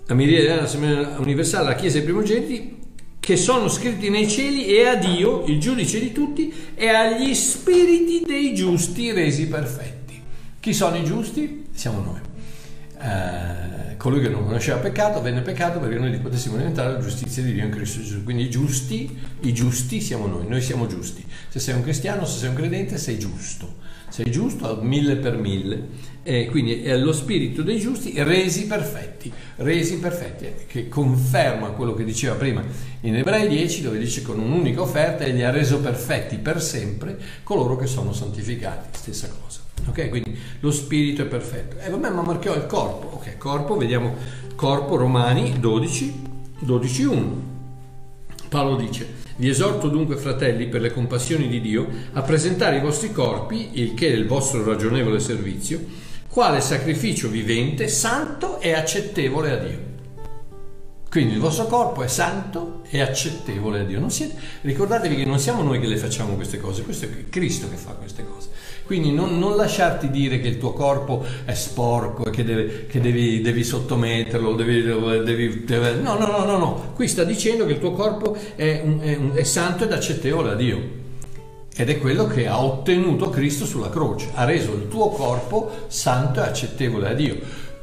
la 0.08 0.14
miriade 0.14 0.48
dell'Assemblea 0.48 1.18
universale, 1.18 1.68
la 1.68 1.74
Chiesa 1.74 1.98
dei 1.98 2.04
primogeniti, 2.04 2.76
che 3.20 3.36
sono 3.36 3.68
scritti 3.68 4.08
nei 4.08 4.26
cieli 4.26 4.64
e 4.64 4.86
a 4.86 4.94
Dio, 4.94 5.44
il 5.44 5.60
giudice 5.60 6.00
di 6.00 6.12
tutti, 6.12 6.52
e 6.74 6.88
agli 6.88 7.34
spiriti 7.34 8.22
dei 8.24 8.54
giusti 8.54 9.12
resi 9.12 9.48
perfetti. 9.48 10.18
Chi 10.60 10.72
sono 10.72 10.96
i 10.96 11.04
giusti? 11.04 11.66
Siamo 11.74 12.00
noi. 12.00 12.20
Eh, 13.00 13.96
colui 13.98 14.22
che 14.22 14.30
non 14.30 14.46
conosceva 14.46 14.78
peccato 14.78 15.20
venne 15.20 15.42
peccato 15.42 15.78
perché 15.78 15.98
noi 15.98 16.18
potessimo 16.18 16.56
diventare 16.56 16.92
la 16.92 17.00
giustizia 17.00 17.42
di 17.42 17.52
Dio 17.52 17.64
in 17.64 17.70
Cristo 17.70 18.00
Gesù. 18.00 18.24
Quindi 18.24 18.44
i 18.44 18.50
giusti, 18.50 19.14
i 19.40 19.52
giusti 19.52 20.00
siamo 20.00 20.26
noi, 20.26 20.48
noi 20.48 20.62
siamo 20.62 20.86
giusti. 20.86 21.22
Se 21.48 21.60
sei 21.60 21.74
un 21.74 21.82
cristiano, 21.82 22.24
se 22.24 22.38
sei 22.38 22.48
un 22.48 22.54
credente, 22.54 22.96
sei 22.96 23.18
giusto 23.18 23.86
sei 24.08 24.30
giusto 24.30 24.78
mille 24.82 25.16
per 25.16 25.36
mille, 25.36 26.16
e 26.22 26.46
quindi 26.46 26.82
è 26.82 26.96
lo 26.96 27.12
spirito 27.12 27.62
dei 27.62 27.78
giusti 27.78 28.12
resi 28.22 28.66
perfetti, 28.66 29.32
resi 29.56 29.98
perfetti, 29.98 30.66
che 30.66 30.88
conferma 30.88 31.68
quello 31.70 31.94
che 31.94 32.04
diceva 32.04 32.34
prima 32.34 32.62
in 33.00 33.16
Ebrei 33.16 33.48
10, 33.48 33.82
dove 33.82 33.98
dice 33.98 34.22
con 34.22 34.38
un'unica 34.38 34.82
offerta 34.82 35.24
egli 35.24 35.42
ha 35.42 35.50
reso 35.50 35.80
perfetti 35.80 36.36
per 36.36 36.60
sempre 36.60 37.18
coloro 37.42 37.76
che 37.76 37.86
sono 37.86 38.12
santificati, 38.12 38.98
stessa 38.98 39.28
cosa. 39.28 39.60
Ok, 39.86 40.08
quindi 40.10 40.36
lo 40.60 40.70
spirito 40.70 41.22
è 41.22 41.26
perfetto. 41.26 41.76
E 41.78 41.86
eh, 41.86 41.90
vabbè, 41.90 42.10
ma 42.10 42.22
marchiò 42.22 42.54
il 42.54 42.66
corpo. 42.66 43.16
Ok, 43.16 43.38
corpo, 43.38 43.76
vediamo 43.76 44.14
corpo 44.54 44.96
Romani 44.96 45.58
12, 45.58 46.22
12, 46.58 47.04
1. 47.04 47.42
Paolo 48.48 48.76
dice, 48.76 49.06
vi 49.38 49.48
esorto 49.48 49.88
dunque, 49.88 50.16
fratelli, 50.16 50.66
per 50.66 50.80
le 50.80 50.92
compassioni 50.92 51.48
di 51.48 51.60
Dio, 51.60 51.88
a 52.12 52.22
presentare 52.22 52.76
i 52.76 52.80
vostri 52.80 53.12
corpi, 53.12 53.70
il 53.80 53.94
che 53.94 54.08
è 54.08 54.12
il 54.12 54.26
vostro 54.26 54.64
ragionevole 54.64 55.20
servizio, 55.20 55.80
quale 56.28 56.60
sacrificio 56.60 57.28
vivente, 57.28 57.86
santo 57.86 58.60
e 58.60 58.72
accettevole 58.72 59.50
a 59.50 59.56
Dio. 59.56 59.86
Quindi 61.08 61.34
il 61.34 61.40
vostro 61.40 61.66
corpo 61.66 62.02
è 62.02 62.08
santo 62.08 62.82
e 62.90 63.00
accettevole 63.00 63.80
a 63.80 63.84
Dio. 63.84 64.08
Siete, 64.08 64.36
ricordatevi 64.62 65.16
che 65.16 65.24
non 65.24 65.38
siamo 65.38 65.62
noi 65.62 65.80
che 65.80 65.86
le 65.86 65.96
facciamo 65.96 66.34
queste 66.34 66.58
cose, 66.58 66.82
questo 66.82 67.06
è 67.06 67.28
Cristo 67.30 67.70
che 67.70 67.76
fa 67.76 67.92
queste 67.92 68.26
cose. 68.26 68.48
Quindi 68.88 69.12
non, 69.12 69.38
non 69.38 69.54
lasciarti 69.54 70.08
dire 70.08 70.40
che 70.40 70.48
il 70.48 70.56
tuo 70.56 70.72
corpo 70.72 71.22
è 71.44 71.52
sporco 71.52 72.24
e 72.24 72.30
che, 72.30 72.42
deve, 72.42 72.86
che 72.86 73.02
devi, 73.02 73.42
devi, 73.42 73.62
sottometterlo, 73.62 74.54
devi, 74.54 74.82
devi, 74.82 75.62
devi, 75.62 76.00
no, 76.00 76.16
no, 76.16 76.26
no, 76.26 76.44
no, 76.46 76.56
no. 76.56 76.92
Qui 76.94 77.06
sta 77.06 77.22
dicendo 77.22 77.66
che 77.66 77.72
il 77.72 77.80
tuo 77.80 77.92
corpo 77.92 78.34
è, 78.54 78.82
è, 79.00 79.32
è 79.32 79.42
santo 79.42 79.84
ed 79.84 79.92
accettevole 79.92 80.52
a 80.52 80.54
Dio. 80.54 80.80
Ed 81.76 81.90
è 81.90 81.98
quello 81.98 82.26
che 82.28 82.46
ha 82.46 82.64
ottenuto 82.64 83.28
Cristo 83.28 83.66
sulla 83.66 83.90
croce, 83.90 84.30
ha 84.32 84.44
reso 84.44 84.72
il 84.72 84.88
tuo 84.88 85.10
corpo 85.10 85.70
santo 85.88 86.40
e 86.40 86.44
accettevole 86.44 87.10
a 87.10 87.12
Dio. 87.12 87.36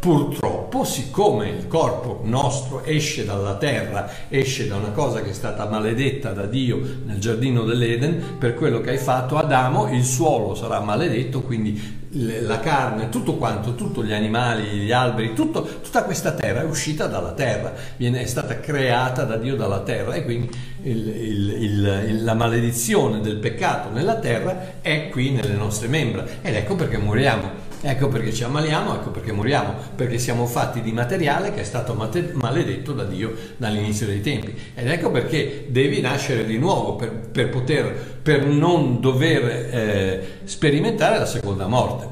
Purtroppo, 0.06 0.84
siccome 0.84 1.50
il 1.50 1.68
corpo 1.68 2.20
nostro 2.26 2.84
esce 2.84 3.26
dalla 3.26 3.56
terra, 3.56 4.08
esce 4.30 4.68
da 4.68 4.76
una 4.76 4.92
cosa 4.92 5.24
che 5.24 5.32
è 5.32 5.34
stata 5.34 5.68
maledetta 5.68 6.30
da 6.30 6.46
Dio 6.46 6.80
nel 7.06 7.18
giardino 7.18 7.64
dell'Eden, 7.64 8.38
per 8.38 8.54
quello 8.54 8.82
che 8.82 8.92
hai 8.92 9.00
fatto 9.00 9.36
Adamo, 9.36 9.92
il 9.92 10.04
suolo 10.04 10.54
sarà 10.54 10.80
maledetto, 10.80 11.42
quindi 11.42 12.04
la 12.42 12.60
carne, 12.60 13.10
tutto 13.10 13.34
quanto, 13.38 13.74
tutti 13.74 14.04
gli 14.04 14.14
animali, 14.14 14.78
gli 14.78 14.92
alberi, 14.92 15.34
tutto, 15.34 15.64
tutta 15.82 16.04
questa 16.04 16.34
terra 16.34 16.62
è 16.62 16.66
uscita 16.66 17.08
dalla 17.08 17.32
terra, 17.32 17.74
viene, 17.98 18.22
è 18.22 18.28
stata 18.28 18.60
creata 18.60 19.24
da 19.24 19.38
Dio 19.38 19.56
dalla 19.56 19.82
terra 19.82 20.14
e 20.14 20.24
quindi 20.24 20.50
il, 20.84 21.08
il, 21.08 21.50
il, 21.62 22.24
la 22.24 22.36
maledizione 22.36 23.22
del 23.22 23.38
peccato 23.38 23.90
nella 23.90 24.18
terra 24.18 24.76
è 24.82 25.10
qui 25.10 25.32
nelle 25.32 25.56
nostre 25.56 25.88
membra 25.88 26.24
ed 26.44 26.54
ecco 26.54 26.76
perché 26.76 27.00
moriamo. 27.00 27.65
Ecco 27.82 28.08
perché 28.08 28.34
ci 28.34 28.44
ammaliamo, 28.44 28.96
ecco 28.96 29.12
perché 29.12 29.32
moriamo, 29.32 29.76
perché 29.96 30.18
siamo 30.18 30.46
fatti 30.46 30.82
di 30.82 30.92
materiale 30.92 31.54
che 31.54 31.62
è 31.62 31.64
stato 31.64 31.94
maledetto 31.94 32.94
da 32.94 33.04
Dio 33.04 33.34
dall'inizio 33.58 34.06
dei 34.08 34.22
tempi. 34.22 34.56
Ed 34.74 34.88
ecco 34.88 35.12
perché 35.12 35.68
devi 35.70 36.02
nascere 36.02 36.46
di 36.46 36.58
nuovo 36.58 36.96
per, 36.96 37.12
per, 37.12 37.50
poter, 37.50 38.20
per 38.22 38.46
non 38.46 39.00
dover 39.00 39.44
eh, 39.44 40.28
sperimentare 40.46 41.20
la 41.20 41.26
seconda 41.26 41.68
morte. 41.68 42.08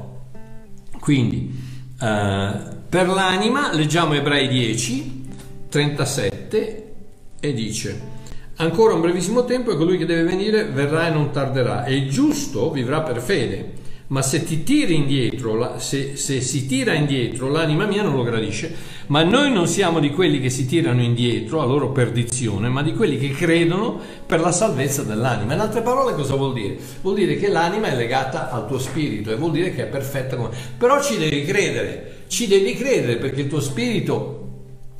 Quindi, 1.00 1.60
eh, 2.00 2.52
per 2.88 3.08
l'anima 3.08 3.74
leggiamo 3.74 4.14
Ebrei 4.14 4.48
10, 4.48 5.28
37 5.68 6.94
e 7.40 7.52
dice 7.52 8.12
Ancora 8.56 8.94
un 8.94 9.00
brevissimo 9.00 9.44
tempo 9.44 9.72
e 9.72 9.76
colui 9.76 9.98
che 9.98 10.06
deve 10.06 10.22
venire 10.22 10.64
verrà 10.66 11.08
e 11.08 11.10
non 11.10 11.32
tarderà 11.32 11.84
e 11.84 11.96
il 11.96 12.08
giusto 12.08 12.70
vivrà 12.70 13.00
per 13.00 13.20
fede 13.20 13.82
ma 14.08 14.20
se 14.20 14.44
ti 14.44 14.62
tiri 14.62 14.94
indietro, 14.94 15.78
se, 15.78 16.16
se, 16.16 16.40
si 16.40 16.66
tira 16.66 16.92
indietro, 16.92 17.48
l'anima 17.48 17.86
mia 17.86 18.02
non 18.02 18.14
lo 18.14 18.22
gradisce, 18.22 18.74
ma 19.06 19.22
noi 19.22 19.50
non 19.50 19.66
siamo 19.66 19.98
di 19.98 20.10
quelli 20.10 20.40
che 20.40 20.50
si 20.50 20.66
tirano 20.66 21.02
indietro 21.02 21.62
a 21.62 21.64
loro 21.64 21.90
perdizione, 21.90 22.68
ma 22.68 22.82
di 22.82 22.92
quelli 22.92 23.18
che 23.18 23.30
credono 23.30 23.98
per 24.26 24.40
la 24.40 24.52
salvezza 24.52 25.02
dell'anima. 25.02 25.54
In 25.54 25.60
altre 25.60 25.80
parole 25.80 26.14
cosa 26.14 26.34
vuol 26.34 26.52
dire? 26.52 26.76
Vuol 27.00 27.14
dire 27.14 27.36
che 27.36 27.48
l'anima 27.48 27.88
è 27.88 27.96
legata 27.96 28.50
al 28.50 28.66
tuo 28.66 28.78
spirito 28.78 29.30
e 29.30 29.36
vuol 29.36 29.52
dire 29.52 29.74
che 29.74 29.84
è 29.84 29.86
perfetta 29.86 30.36
come... 30.36 30.50
Però 30.76 31.02
ci 31.02 31.16
devi 31.16 31.42
credere, 31.44 32.24
ci 32.28 32.46
devi 32.46 32.74
credere 32.74 33.16
perché 33.16 33.42
il 33.42 33.48
tuo 33.48 33.60
spirito 33.60 34.43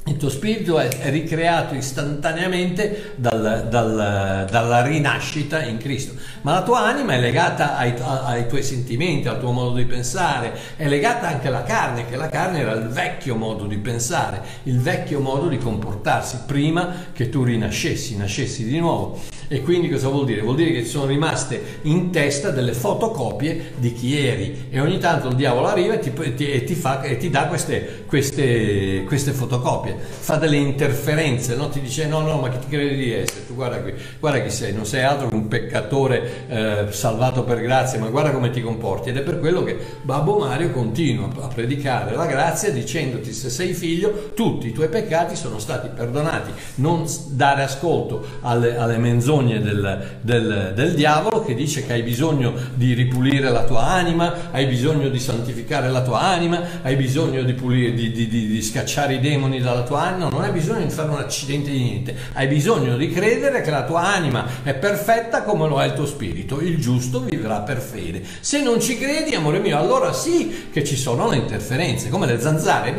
il 0.07 0.19
tuo 0.19 0.29
spirito 0.29 0.79
è, 0.79 1.11
ricreato 1.11 1.75
istantaneamente 1.75 3.12
dal, 3.17 3.69
dal, 3.71 4.47
dalla 4.51 4.83
rinascita 4.83 5.62
in 5.62 5.79
Cristo, 5.79 6.14
ma 6.43 6.53
la 6.53 6.62
tua 6.62 6.81
anima 6.81 7.14
è 7.14 7.21
legata 7.21 7.79
ai, 7.79 7.95
ai, 7.99 8.47
tuoi 8.47 8.62
sentimenti, 8.62 9.29
al 9.29 9.40
tuo 9.40 9.53
modo 9.53 9.75
di 9.75 9.87
pensare, 9.87 10.53
è 10.77 10.87
legata 10.88 11.29
anche 11.29 11.49
alla 11.49 11.62
carne, 11.62 12.07
che 12.07 12.17
la 12.17 12.29
carne 12.29 12.59
era 12.59 12.73
il 12.73 12.88
vecchio 12.88 13.35
modo 13.35 13.64
di 13.64 13.79
pensare, 13.79 14.43
il 14.64 14.79
vecchio 14.79 15.21
modo 15.21 15.49
di 15.49 15.57
comportarsi 15.57 16.40
prima 16.45 17.07
che 17.14 17.31
tu 17.31 17.43
rinascessi, 17.43 18.14
nascessi 18.14 18.64
di 18.64 18.79
nuovo. 18.79 19.33
E 19.47 19.61
quindi 19.61 19.90
cosa 19.90 20.09
vuol 20.09 20.25
dire? 20.25 20.40
Vuol 20.40 20.57
dire 20.57 20.73
che 20.73 20.85
ci 20.85 20.88
sono 20.88 21.07
rimaste 21.07 21.81
in 21.83 22.11
testa 22.11 22.51
delle 22.51 22.73
fotocopie 22.73 23.75
di 23.77 23.93
chi 23.93 24.17
eri 24.17 24.69
e 24.71 24.81
ogni 24.81 24.99
tanto 24.99 25.29
il 25.29 25.35
diavolo 25.35 25.67
arriva 25.67 25.95
e 25.95 25.99
ti, 25.99 26.12
ti, 26.35 26.51
e 26.51 26.64
ti, 26.64 26.75
fa, 26.75 27.03
e 27.03 27.19
ti 27.19 27.29
dà 27.29 27.47
queste, 27.47 28.05
queste, 28.07 29.05
queste, 29.07 29.33
fotocopie, 29.33 29.93
fa 29.98 30.37
delle 30.37 30.57
interferenze, 30.57 31.57
no? 31.57 31.68
ti 31.68 31.80
dice 31.80 32.07
no 32.07 32.20
no 32.20 32.38
ma 32.38 32.48
chi 32.48 32.59
ti 32.59 32.68
credi 32.68 32.96
di 32.96 33.12
essere? 33.12 33.46
Tu 33.46 33.54
guarda 33.54 33.80
qui, 33.80 33.94
guarda 34.18 34.40
chi 34.40 34.50
sei, 34.50 34.72
non 34.72 34.87
sei 34.87 35.02
altro 35.02 35.28
che 35.28 35.35
un 35.35 35.48
peccatore 35.48 36.46
eh, 36.48 36.87
salvato 36.90 37.44
per 37.44 37.61
grazia, 37.61 37.98
ma 37.98 38.09
guarda 38.09 38.30
come 38.30 38.50
ti 38.50 38.61
comporti 38.61 39.11
ed 39.11 39.16
è 39.16 39.22
per 39.22 39.38
quello 39.38 39.62
che 39.62 39.76
Babbo 40.02 40.38
Mario 40.38 40.70
continua 40.70 41.28
a 41.40 41.48
predicare 41.48 42.14
la 42.14 42.26
grazia 42.26 42.70
dicendoti 42.70 43.33
se 43.33 43.50
sei 43.50 43.72
figlio 43.72 44.33
tutti 44.35 44.68
i 44.68 44.72
tuoi 44.72 44.88
peccati 44.88 45.37
sono 45.37 45.59
stati 45.59 45.88
perdonati, 45.94 46.50
non 46.76 47.07
dare 47.28 47.62
ascolto 47.62 48.24
alle, 48.40 48.76
alle 48.76 48.98
menzogne 48.98 49.61
del, 49.61 50.18
del, 50.20 50.72
del, 50.74 50.94
diavolo 50.94 51.42
che 51.44 51.54
dice 51.54 51.87
che 51.87 51.92
hai 51.92 52.02
bisogno 52.02 52.52
di 52.74 52.92
ripulire 52.94 53.50
la 53.50 53.64
tua 53.64 53.87
anima, 53.87 54.50
hai 54.50 54.66
bisogno 54.66 55.09
di 55.09 55.18
santificare 55.18 55.88
la 55.88 56.02
tua 56.02 56.20
anima, 56.20 56.61
hai 56.83 56.96
bisogno 56.96 57.42
di, 57.42 57.54
pulire, 57.54 57.92
di, 57.94 58.12
di, 58.12 58.28
di 58.28 58.62
scacciare 58.62 59.14
i 59.14 59.20
demoni 59.20 59.61
dalla 59.61 59.83
tua 59.85 60.03
anima, 60.03 60.29
non 60.29 60.42
hai 60.42 60.51
bisogno 60.51 60.85
di 60.85 60.90
fare 60.90 61.11
un 61.11 61.18
accidente 61.18 61.70
di 61.70 61.83
niente, 61.83 62.16
hai 62.33 62.49
bisogno 62.49 62.97
di 62.97 63.11
credere 63.11 63.62
che 63.62 63.70
la 63.70 63.85
tua 63.85 64.03
anima 64.03 64.47
è 64.62 64.75
perfetta 64.75 65.42
come 65.44 65.68
lo 65.68 65.81
è 65.81 65.87
il 65.87 65.94
tuo 65.94 66.07
spirito, 66.07 66.61
il 66.61 66.81
giusto 66.81 67.20
vivrà 67.20 67.61
per 67.61 67.79
fede. 67.79 68.23
Se 68.40 68.61
non 68.61 68.81
ci 68.81 68.99
credi, 68.99 69.35
amore 69.35 69.61
mio, 69.61 69.79
allora 69.79 70.12
sì 70.12 70.68
che 70.73 70.85
ci 70.85 70.97
sono 70.97 71.31
le 71.31 71.37
interferenze, 71.37 72.09
come 72.09 72.27
le 72.27 72.40
zanzare 72.40 72.94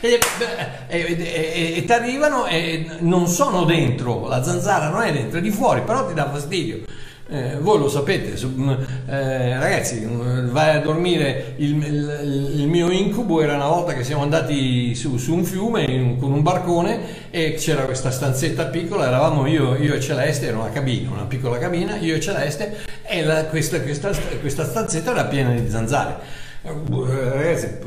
e, 0.00 0.18
e, 0.88 1.74
e 1.76 1.84
ti 1.84 1.92
arrivano 1.92 2.46
e 2.46 2.86
non 3.00 3.26
sono 3.28 3.64
dentro, 3.64 4.26
la 4.28 4.42
zanzara 4.42 4.88
non 4.88 5.02
è 5.02 5.12
dentro, 5.12 5.38
è 5.38 5.42
di 5.42 5.50
fuori, 5.50 5.82
però 5.82 6.06
ti 6.06 6.14
dà 6.14 6.30
fastidio. 6.30 6.80
Eh, 7.32 7.58
voi 7.60 7.78
lo 7.78 7.88
sapete, 7.88 8.34
mm, 8.44 8.70
eh, 9.06 9.56
ragazzi, 9.56 10.00
mm, 10.04 10.48
vai 10.48 10.74
a 10.76 10.80
dormire, 10.80 11.54
il, 11.58 11.76
il, 11.76 12.50
il, 12.56 12.66
mio 12.66 12.90
incubo 12.90 13.40
era 13.40 13.54
una 13.54 13.68
volta 13.68 13.92
che 13.92 14.02
siamo 14.02 14.22
andati 14.22 14.96
su, 14.96 15.16
su 15.16 15.34
un 15.34 15.44
fiume 15.44 15.84
in, 15.84 16.18
con 16.18 16.32
un 16.32 16.42
barcone 16.42 17.30
e 17.30 17.54
c'era 17.54 17.84
questa 17.84 18.10
stanzetta 18.10 18.64
piccola, 18.64 19.06
eravamo 19.06 19.46
io, 19.46 19.76
io, 19.76 19.94
e 19.94 20.00
Celeste, 20.00 20.48
era 20.48 20.58
una 20.58 20.70
cabina, 20.70 21.10
una 21.12 21.26
piccola 21.26 21.56
cabina, 21.58 21.98
io 21.98 22.16
e 22.16 22.20
Celeste 22.20 22.78
e 23.04 23.22
la, 23.22 23.44
questa, 23.44 23.80
questa, 23.80 24.10
questa 24.40 24.64
stanzetta 24.64 25.12
era 25.12 25.24
piena 25.26 25.50
di 25.50 25.70
zanzare 25.70 26.48
Ragazzi, 26.62 27.78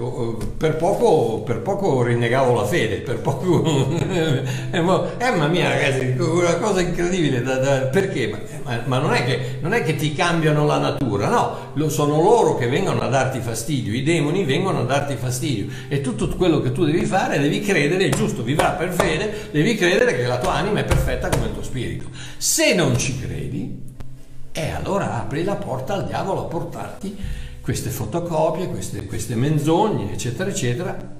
per 0.58 0.78
poco, 0.78 1.42
per 1.44 1.60
poco 1.60 2.02
rinnegavo 2.02 2.56
la 2.56 2.66
fede, 2.66 3.02
per 3.02 3.20
poco... 3.20 3.64
eh, 4.02 4.82
mamma 4.82 5.48
mia 5.48 5.70
ragazzi, 5.70 6.16
una 6.18 6.56
cosa 6.56 6.82
incredibile, 6.82 7.44
da, 7.44 7.58
da, 7.58 7.80
perché? 7.82 8.32
Ma, 8.64 8.82
ma 8.86 8.98
non, 8.98 9.14
è 9.14 9.26
che, 9.26 9.58
non, 9.62 9.74
è 9.74 9.84
che, 9.84 9.96
ti 9.96 10.16
cambiano 10.16 10.66
la 10.66 10.80
natura, 10.80 11.30
no, 11.30 11.88
sono 11.88 12.20
loro 12.20 12.56
che 12.56 12.68
vengono 12.68 13.02
a 13.02 13.10
darti 13.10 13.42
fastidio, 13.42 13.94
i 13.94 14.02
demoni 14.02 14.44
vengono 14.44 14.80
a 14.80 14.86
darti 14.86 15.18
fastidio 15.18 15.68
e 15.88 16.02
tutto 16.02 16.28
quello 16.30 16.60
che 16.60 16.72
tu 16.72 16.84
devi 16.84 17.06
fare, 17.06 17.38
devi 17.38 17.62
credere, 17.62 18.06
è 18.06 18.10
giusto, 18.10 18.42
vivrà 18.42 18.70
per 18.70 18.92
fede, 18.92 19.50
devi 19.52 19.76
credere 19.76 20.16
che 20.16 20.26
la 20.26 20.40
tua 20.40 20.54
anima 20.54 20.80
è 20.80 20.84
perfetta 20.84 21.30
come 21.30 21.46
il 21.46 21.54
tuo 21.54 21.64
spirito. 21.64 22.06
Se 22.38 22.74
non 22.74 22.98
ci 22.98 23.20
credi, 23.20 23.82
eh, 24.52 24.72
allora 24.72 25.22
apri 25.22 25.44
la 25.44 25.56
porta 25.56 25.94
al 25.94 26.08
diavolo 26.08 26.46
a 26.46 26.46
portarti 26.46 27.42
queste 27.64 27.90
fotocopie, 27.90 28.68
queste, 28.68 29.06
queste 29.06 29.36
menzogne, 29.36 30.12
eccetera, 30.12 30.50
eccetera, 30.50 31.16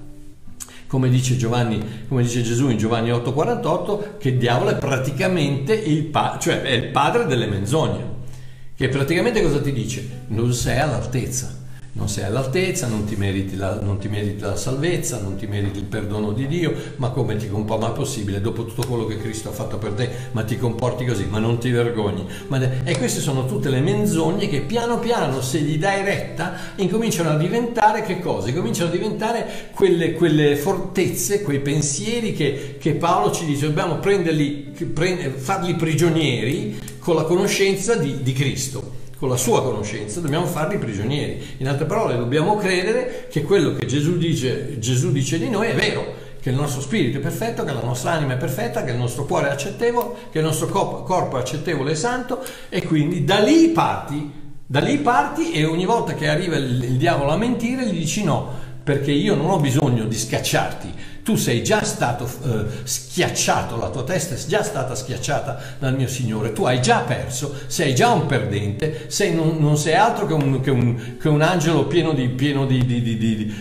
come 0.86 1.08
dice, 1.08 1.38
Giovanni, 1.38 1.82
come 2.06 2.22
dice 2.22 2.42
Gesù 2.42 2.68
in 2.68 2.76
Giovanni 2.76 3.10
8:48, 3.10 4.18
che 4.18 4.28
il 4.28 4.38
diavolo 4.38 4.70
è 4.70 4.76
praticamente 4.76 5.72
il, 5.72 6.04
pa- 6.04 6.38
cioè 6.38 6.60
è 6.60 6.72
il 6.72 6.90
padre 6.90 7.24
delle 7.24 7.46
menzogne, 7.46 8.12
che 8.76 8.88
praticamente 8.88 9.42
cosa 9.42 9.60
ti 9.62 9.72
dice? 9.72 10.06
Non 10.28 10.52
sei 10.52 10.78
all'altezza 10.78 11.62
non 11.96 12.08
sei 12.08 12.24
all'altezza, 12.24 12.88
non 12.88 13.04
ti, 13.04 13.14
meriti 13.14 13.56
la, 13.56 13.78
non 13.80 13.98
ti 13.98 14.08
meriti 14.08 14.40
la 14.40 14.56
salvezza, 14.56 15.20
non 15.20 15.36
ti 15.36 15.46
meriti 15.46 15.78
il 15.78 15.84
perdono 15.84 16.32
di 16.32 16.48
Dio, 16.48 16.74
ma 16.96 17.10
come 17.10 17.36
ti 17.36 17.48
comporti? 17.48 17.84
Ma 17.84 17.92
è 17.92 17.94
possibile, 17.94 18.40
dopo 18.40 18.64
tutto 18.64 18.84
quello 18.86 19.06
che 19.06 19.18
Cristo 19.18 19.50
ha 19.50 19.52
fatto 19.52 19.78
per 19.78 19.92
te, 19.92 20.10
ma 20.32 20.42
ti 20.42 20.58
comporti 20.58 21.04
così, 21.04 21.26
ma 21.26 21.38
non 21.38 21.58
ti 21.58 21.70
vergogni. 21.70 22.26
Ma, 22.48 22.60
e 22.82 22.98
queste 22.98 23.20
sono 23.20 23.46
tutte 23.46 23.68
le 23.68 23.80
menzogne 23.80 24.48
che 24.48 24.62
piano 24.62 24.98
piano, 24.98 25.40
se 25.40 25.60
gli 25.60 25.78
dai 25.78 26.02
retta, 26.02 26.54
incominciano 26.76 27.30
a 27.30 27.36
diventare 27.36 28.02
che 28.02 28.18
cosa? 28.18 28.48
Incominciano 28.48 28.88
a 28.88 28.92
diventare 28.92 29.70
quelle, 29.72 30.14
quelle 30.14 30.56
fortezze, 30.56 31.42
quei 31.42 31.60
pensieri 31.60 32.32
che, 32.32 32.76
che, 32.80 32.94
Paolo 32.94 33.30
ci 33.30 33.44
dice, 33.44 33.66
dobbiamo 33.66 33.98
prenderli, 33.98 34.74
prend, 34.92 35.30
farli 35.36 35.74
prigionieri 35.76 36.76
con 36.98 37.14
la 37.14 37.22
conoscenza 37.22 37.94
di, 37.94 38.20
di 38.22 38.32
Cristo 38.32 39.02
con 39.16 39.28
la 39.28 39.36
sua 39.36 39.62
conoscenza, 39.62 40.20
dobbiamo 40.20 40.46
farli 40.46 40.78
prigionieri. 40.78 41.56
In 41.58 41.68
altre 41.68 41.86
parole, 41.86 42.16
dobbiamo 42.16 42.56
credere 42.56 43.26
che 43.30 43.42
quello 43.42 43.74
che 43.74 43.86
Gesù 43.86 44.18
dice, 44.18 44.78
Gesù 44.78 45.12
dice 45.12 45.38
di 45.38 45.48
noi 45.48 45.68
è 45.68 45.74
vero, 45.74 46.22
che 46.44 46.50
il 46.50 46.56
nostro 46.56 46.82
spirito 46.82 47.18
è 47.18 47.20
perfetto, 47.22 47.64
che 47.64 47.72
la 47.72 47.80
nostra 47.80 48.12
anima 48.12 48.34
è 48.34 48.36
perfetta, 48.36 48.84
che 48.84 48.90
il 48.90 48.98
nostro 48.98 49.24
cuore 49.24 49.48
è 49.48 49.50
accettevole, 49.50 50.10
che 50.30 50.40
il 50.40 50.44
nostro 50.44 50.66
corpo 50.66 51.38
è 51.38 51.40
accettevole 51.40 51.92
e 51.92 51.94
santo 51.94 52.44
e 52.68 52.82
quindi 52.82 53.24
da 53.24 53.38
lì 53.38 53.68
parti, 53.68 54.30
da 54.66 54.80
lì 54.80 54.98
parti 54.98 55.52
e 55.52 55.64
ogni 55.64 55.86
volta 55.86 56.12
che 56.12 56.28
arriva 56.28 56.56
il, 56.56 56.84
il 56.84 56.96
diavolo 56.98 57.30
a 57.30 57.38
mentire 57.38 57.86
gli 57.86 57.98
dici 57.98 58.24
no, 58.24 58.50
perché 58.84 59.10
io 59.10 59.34
non 59.34 59.48
ho 59.48 59.58
bisogno 59.58 60.04
di 60.04 60.18
scacciarti, 60.18 60.92
tu 61.22 61.36
sei 61.36 61.64
già 61.64 61.82
stato 61.82 62.28
eh, 62.44 62.86
schiacciato, 63.14 63.76
la 63.76 63.90
tua 63.90 64.02
testa 64.02 64.34
è 64.34 64.38
già 64.44 64.64
stata 64.64 64.96
schiacciata 64.96 65.76
dal 65.78 65.94
mio 65.94 66.08
Signore, 66.08 66.52
tu 66.52 66.64
hai 66.64 66.82
già 66.82 66.98
perso, 66.98 67.54
sei 67.68 67.94
già 67.94 68.10
un 68.10 68.26
perdente, 68.26 69.04
sei, 69.06 69.32
non, 69.32 69.56
non, 69.60 69.76
sei 69.76 69.94
altro 69.94 70.26
che 70.26 70.32
un, 70.32 70.60
che, 70.60 70.70
un, 70.72 71.16
che 71.16 71.28
un, 71.28 71.40
angelo 71.40 71.86
pieno 71.86 72.12
di, 72.12 72.28
pieno 72.30 72.66
di, 72.66 72.84
di, 72.84 73.54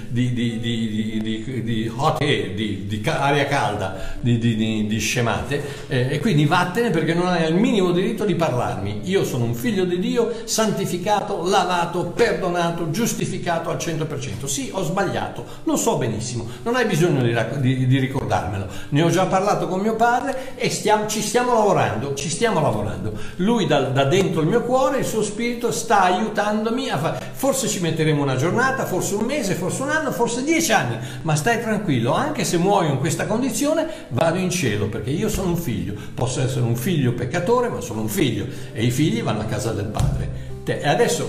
hot 1.96 2.20
air, 2.20 2.54
di, 2.56 3.04
aria 3.06 3.46
calda, 3.46 4.16
di, 4.20 4.98
scemate, 5.00 5.62
eh, 5.88 6.08
e 6.10 6.20
quindi 6.20 6.48
vattene 6.48 6.90
perché 6.90 7.14
non 7.14 7.28
hai 7.28 7.48
il 7.48 7.54
minimo 7.54 7.92
diritto 7.92 8.26
di 8.26 8.34
parlarmi. 8.34 9.02
Io 9.04 9.24
sono 9.24 9.44
un 9.44 9.54
figlio 9.54 9.86
di 9.86 10.00
Dio, 10.00 10.34
santificato, 10.46 11.48
lavato, 11.48 12.06
perdonato, 12.06 12.90
giustificato 12.90 13.70
al 13.70 13.78
100%. 13.78 14.46
Sì, 14.46 14.72
ho 14.74 14.82
sbagliato, 14.82 15.46
lo 15.66 15.76
so 15.76 15.98
benissimo, 15.98 16.48
non 16.64 16.76
hai 16.76 16.86
bisogno 16.86 17.22
di, 17.22 17.86
di, 17.86 18.00
ricordarmelo. 18.00 18.68
Ne 18.90 19.02
ho 19.04 19.12
già 19.12 19.26
parlato 19.26 19.42
con 19.68 19.80
mio 19.80 19.96
padre 19.96 20.56
e 20.56 20.70
stiamo, 20.70 21.08
ci 21.08 21.22
stiamo 21.22 21.54
lavorando, 21.54 22.14
ci 22.14 22.30
stiamo 22.30 22.62
lavorando. 22.62 23.14
Lui 23.38 23.68
da, 23.68 23.82
da, 23.82 24.06
dentro 24.06 24.42
il 24.42 24.48
mio 24.48 24.62
cuore, 24.62 25.00
il 25.00 25.06
suo 25.06 25.22
spirito 25.22 25.72
sta 25.72 26.04
aiutandomi 26.04 26.90
a 26.90 26.98
fare. 26.98 27.32
Forse 27.34 27.68
ci 27.68 27.80
metteremo 27.82 28.22
una 28.22 28.36
giornata, 28.36 28.86
forse 28.86 29.16
un 29.16 29.26
mese, 29.26 29.54
forse 29.54 29.82
un 29.82 29.90
anno, 29.90 30.12
forse 30.12 30.44
dieci 30.44 30.72
anni, 30.72 30.98
ma 31.22 31.36
stai 31.36 31.62
tranquillo, 31.62 32.14
anche 32.14 32.44
se 32.44 32.58
muoio 32.58 32.92
in 32.92 33.00
questa 33.00 33.26
condizione, 33.26 33.88
vado 34.10 34.38
in 34.38 34.50
cielo 34.50 34.88
perché 34.88 35.10
io 35.10 35.30
sono 35.30 35.50
un 35.50 35.58
figlio. 35.58 35.94
Posso 36.14 36.42
essere 36.42 36.62
un 36.62 36.76
figlio 36.76 37.14
peccatore, 37.14 37.70
ma 37.70 37.82
sono 37.82 38.02
un 38.02 38.10
figlio 38.10 38.46
e 38.72 38.84
i 38.84 38.92
figli 38.92 39.22
vanno 39.22 39.42
a 39.42 39.46
casa 39.46 39.72
del 39.72 39.86
padre. 39.86 40.52
E 40.66 40.88
adesso, 40.88 41.26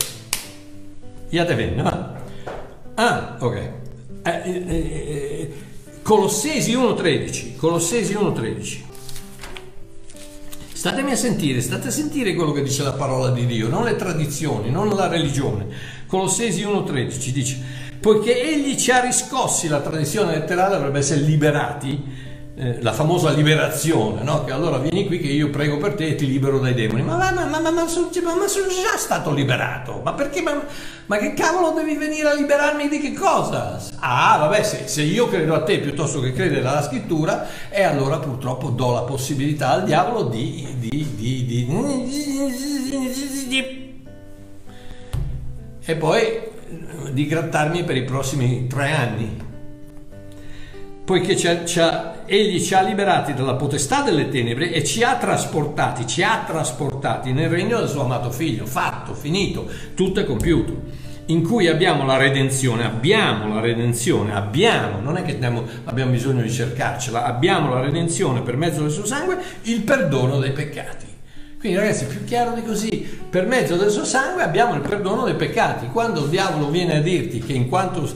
Iate 1.31 1.55
venna. 1.55 2.14
Ah, 2.94 3.37
ok. 3.40 3.57
Eh, 3.57 3.72
eh, 4.22 4.64
eh, 4.66 4.74
eh 4.77 5.55
Colossesi 6.04 6.76
1.13, 6.76 7.56
Colossesi 7.56 8.12
1.13. 8.12 8.80
Statemi 10.70 11.12
a 11.12 11.16
sentire, 11.16 11.62
state 11.62 11.88
a 11.88 11.90
sentire 11.90 12.34
quello 12.34 12.52
che 12.52 12.62
dice 12.62 12.82
la 12.82 12.92
parola 12.92 13.30
di 13.30 13.46
Dio, 13.46 13.68
non 13.68 13.84
le 13.84 13.96
tradizioni, 13.96 14.70
non 14.70 14.90
la 14.90 15.08
religione. 15.08 15.66
Colossesi 16.06 16.62
1.13 16.62 17.28
dice, 17.30 17.58
poiché 18.00 18.38
egli 18.38 18.76
ci 18.76 18.90
ha 18.90 19.00
riscossi, 19.00 19.66
la 19.66 19.80
tradizione 19.80 20.34
letterale 20.34 20.74
dovrebbe 20.74 20.98
essere 20.98 21.22
liberati, 21.22 21.98
eh, 22.56 22.80
la 22.82 22.92
famosa 22.92 23.30
liberazione, 23.30 24.22
no? 24.22 24.44
che 24.44 24.52
allora 24.52 24.78
vieni 24.78 25.06
qui 25.06 25.18
che 25.18 25.26
io 25.26 25.50
prego 25.50 25.76
per 25.78 25.94
te 25.94 26.06
e 26.06 26.14
ti 26.14 26.24
libero 26.26 26.60
dai 26.60 26.72
demoni. 26.72 27.02
Ma, 27.02 27.16
ma, 27.16 27.32
ma, 27.32 27.58
ma, 27.58 27.70
ma 27.70 27.86
sono, 27.88 28.08
ma 28.22 28.46
sono, 28.46 28.68
già 28.68 28.96
stato 28.96 29.32
liberato, 29.32 30.00
ma 30.04 30.12
perché? 30.12 30.40
Ma, 30.40 31.16
che 31.16 31.34
cavolo 31.34 31.72
devi 31.72 31.96
venire 31.96 32.28
a 32.28 32.34
liberarmi 32.34 32.88
di 32.88 33.00
che 33.00 33.12
cosa? 33.12 33.80
Ah, 33.98 34.36
vabbè, 34.38 34.62
se, 34.62 34.86
se 34.86 35.02
io 35.02 35.28
credo 35.28 35.54
a 35.54 35.64
te 35.64 35.80
piuttosto 35.80 36.20
che 36.20 36.32
credere 36.32 36.66
alla 36.66 36.82
scrittura, 36.82 37.46
e 37.70 37.82
allora 37.82 38.18
purtroppo 38.18 38.68
do 38.68 38.92
la 38.92 39.02
possibilità 39.02 39.70
al 39.70 39.84
diavolo 39.84 40.22
di, 40.22 40.76
di, 40.78 41.14
di, 41.16 41.44
di 41.44 41.66
e 45.86 45.96
poi 45.96 46.40
di 47.10 47.26
grattarmi 47.26 47.82
per 47.82 47.96
i 47.96 48.04
prossimi 48.04 48.66
tre 48.68 48.92
anni 48.92 49.52
poiché 51.04 51.36
ci 51.36 51.46
ha, 51.80 52.14
egli 52.24 52.60
ci 52.60 52.74
ha 52.74 52.80
liberati 52.80 53.34
dalla 53.34 53.54
potestà 53.54 54.02
delle 54.02 54.28
tenebre 54.28 54.72
e 54.72 54.82
ci 54.82 55.02
ha 55.02 55.16
trasportati, 55.16 56.06
ci 56.06 56.22
ha 56.22 56.44
trasportati 56.46 57.32
nel 57.32 57.50
regno 57.50 57.78
del 57.78 57.88
suo 57.88 58.04
amato 58.04 58.30
figlio, 58.30 58.64
fatto, 58.64 59.12
finito, 59.12 59.68
tutto 59.94 60.20
è 60.20 60.24
compiuto, 60.24 61.02
in 61.26 61.42
cui 61.42 61.68
abbiamo 61.68 62.06
la 62.06 62.16
redenzione, 62.16 62.84
abbiamo 62.84 63.52
la 63.52 63.60
redenzione, 63.60 64.34
abbiamo, 64.34 65.00
non 65.00 65.18
è 65.18 65.22
che 65.22 65.38
abbiamo 65.84 66.10
bisogno 66.10 66.40
di 66.40 66.50
cercarcela, 66.50 67.24
abbiamo 67.24 67.72
la 67.74 67.80
redenzione 67.80 68.40
per 68.40 68.56
mezzo 68.56 68.80
del 68.80 68.90
suo 68.90 69.04
sangue, 69.04 69.36
il 69.62 69.82
perdono 69.82 70.38
dei 70.38 70.52
peccati. 70.52 71.12
Quindi 71.58 71.78
ragazzi, 71.78 72.04
più 72.04 72.24
chiaro 72.24 72.52
di 72.52 72.62
così, 72.62 73.20
per 73.30 73.46
mezzo 73.46 73.76
del 73.76 73.90
suo 73.90 74.04
sangue 74.04 74.42
abbiamo 74.42 74.74
il 74.74 74.82
perdono 74.82 75.24
dei 75.24 75.34
peccati. 75.34 75.86
Quando 75.86 76.24
il 76.24 76.28
diavolo 76.28 76.68
viene 76.68 76.96
a 76.96 77.00
dirti 77.00 77.38
che 77.38 77.54
in 77.54 77.70
quanto 77.70 78.06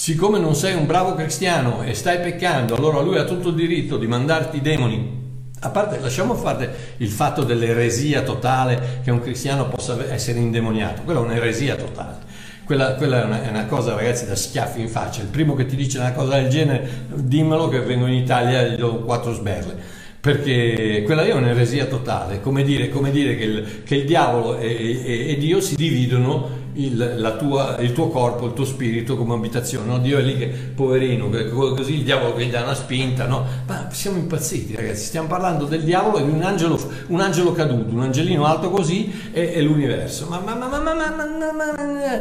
siccome 0.00 0.38
non 0.38 0.54
sei 0.54 0.74
un 0.74 0.86
bravo 0.86 1.14
cristiano 1.14 1.82
e 1.82 1.92
stai 1.92 2.20
peccando, 2.20 2.74
allora 2.74 3.02
lui 3.02 3.18
ha 3.18 3.24
tutto 3.24 3.50
il 3.50 3.54
diritto 3.54 3.98
di 3.98 4.06
mandarti 4.06 4.56
i 4.56 4.62
demoni. 4.62 5.18
A 5.60 5.68
parte, 5.68 6.00
lasciamo 6.00 6.34
fare 6.34 6.94
il 6.96 7.10
fatto 7.10 7.44
dell'eresia 7.44 8.22
totale 8.22 9.00
che 9.04 9.10
un 9.10 9.20
cristiano 9.20 9.68
possa 9.68 10.10
essere 10.10 10.38
indemoniato, 10.38 11.02
quella 11.02 11.20
è 11.20 11.22
un'eresia 11.22 11.76
totale. 11.76 12.28
Quella, 12.64 12.94
quella 12.94 13.20
è, 13.20 13.24
una, 13.26 13.42
è, 13.42 13.48
una, 13.50 13.66
cosa, 13.66 13.94
ragazzi, 13.94 14.26
da 14.26 14.36
schiaffi 14.36 14.80
in 14.80 14.88
faccia. 14.88 15.20
Il 15.20 15.28
primo 15.28 15.54
che 15.54 15.66
ti 15.66 15.76
dice 15.76 15.98
una 15.98 16.12
cosa 16.12 16.36
del 16.36 16.48
genere, 16.48 16.88
dimmelo 17.12 17.68
che 17.68 17.80
vengo 17.80 18.06
in 18.06 18.14
Italia 18.14 18.62
e 18.62 18.70
gli 18.70 18.76
do 18.76 19.00
quattro 19.00 19.34
sberle 19.34 19.98
perché 20.20 21.02
quella 21.06 21.22
lì 21.22 21.30
è 21.30 21.34
un'eresia 21.34 21.86
totale, 21.86 22.42
come 22.42 22.62
dire, 22.62 22.90
come 22.90 23.10
dire 23.10 23.36
che, 23.36 23.44
il, 23.44 23.82
che, 23.84 23.94
il, 23.96 24.04
diavolo 24.04 24.58
e, 24.58 25.00
e, 25.02 25.30
e 25.30 25.36
Dio 25.38 25.62
si 25.62 25.76
dividono 25.76 26.59
il, 26.74 27.36
tua, 27.38 27.78
il, 27.80 27.92
tuo 27.92 28.08
corpo, 28.08 28.46
il 28.46 28.52
tuo 28.52 28.64
spirito 28.64 29.16
come 29.16 29.34
abitazione. 29.34 29.86
No? 29.86 29.98
Dio 29.98 30.18
è 30.18 30.22
lì 30.22 30.36
che 30.36 30.48
poverino, 30.48 31.28
così 31.50 31.94
il 31.94 32.04
diavolo 32.04 32.34
che 32.34 32.44
gli 32.44 32.50
dà 32.50 32.62
una 32.62 32.74
spinta. 32.74 33.26
No? 33.26 33.44
Ma 33.66 33.88
siamo 33.90 34.18
impazziti, 34.18 34.74
ragazzi. 34.74 35.04
Stiamo 35.04 35.28
parlando 35.28 35.64
del 35.64 35.82
diavolo 35.82 36.18
e 36.18 36.24
di 36.24 36.30
un 36.30 36.42
angelo, 36.42 36.78
un 37.08 37.20
angelo 37.20 37.52
caduto, 37.52 37.94
un 37.94 38.02
angelino 38.02 38.44
alto 38.44 38.70
così 38.70 39.12
e, 39.32 39.52
e 39.54 39.62
l'universo. 39.62 40.26
Ma, 40.28 40.40
ma, 40.40 40.54
ma, 40.54 40.68
ma, 40.68 40.78
ma, 40.78 40.94
ma, 40.94 41.10
ma, 41.10 41.52
ma, 41.52 42.20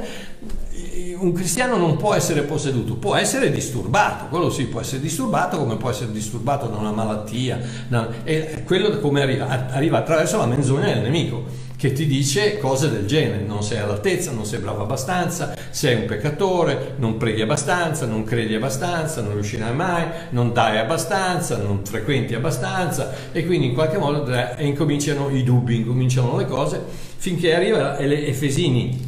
un 1.20 1.34
cristiano 1.34 1.78
non 1.78 1.98
può 1.98 2.14
essere 2.14 2.44
posseduto, 2.44 2.96
può 2.96 3.16
essere 3.16 3.52
disturbato, 3.52 4.26
quello 4.28 4.50
sì, 4.50 4.66
può 4.66 4.80
essere 4.80 5.02
disturbato 5.02 5.58
come 5.58 5.76
può 5.76 5.90
essere 5.90 6.12
disturbato 6.12 6.68
da 6.68 6.78
una 6.78 6.92
malattia, 6.92 7.60
da, 7.88 8.10
e 8.24 8.64
quello 8.66 9.00
come 9.00 9.22
arriva? 9.22 9.70
Arriva 9.72 9.98
attraverso 9.98 10.38
la 10.38 10.46
menzogna 10.46 10.94
del 10.94 11.02
nemico 11.02 11.68
che 11.80 11.94
ti 11.94 12.06
dice 12.06 12.58
cose 12.58 12.90
del 12.90 13.06
genere, 13.06 13.42
non 13.42 13.64
sei 13.64 13.78
all'altezza, 13.78 14.32
non 14.32 14.46
sei 14.46 14.60
bravo 14.60 14.84
abbastanza, 14.84 15.54
sei 15.70 15.96
un 15.96 16.06
peccatore, 16.06 16.96
non 16.98 17.16
preghi 17.16 17.42
abbastanza, 17.42 18.06
non 18.06 18.26
credi 18.26 18.54
abbastanza, 18.54 19.22
non 19.22 19.32
riuscirai 19.34 19.74
mai, 19.74 20.04
non 20.32 20.52
dai 20.52 20.78
abbastanza, 20.78 21.56
non 21.56 21.86
frequenti 21.86 22.36
abbastanza 22.36 23.14
e 23.32 23.46
quindi 23.46 23.68
in 23.68 23.74
qualche 23.74 23.98
modo 23.98 24.30
incominciano 24.58 25.30
i 25.30 25.42
dubbi, 25.44 25.78
incominciano 25.78 26.36
le 26.36 26.46
cose 26.48 26.84
finché 27.16 27.56
arriva 27.56 27.98
Efesini 27.98 29.00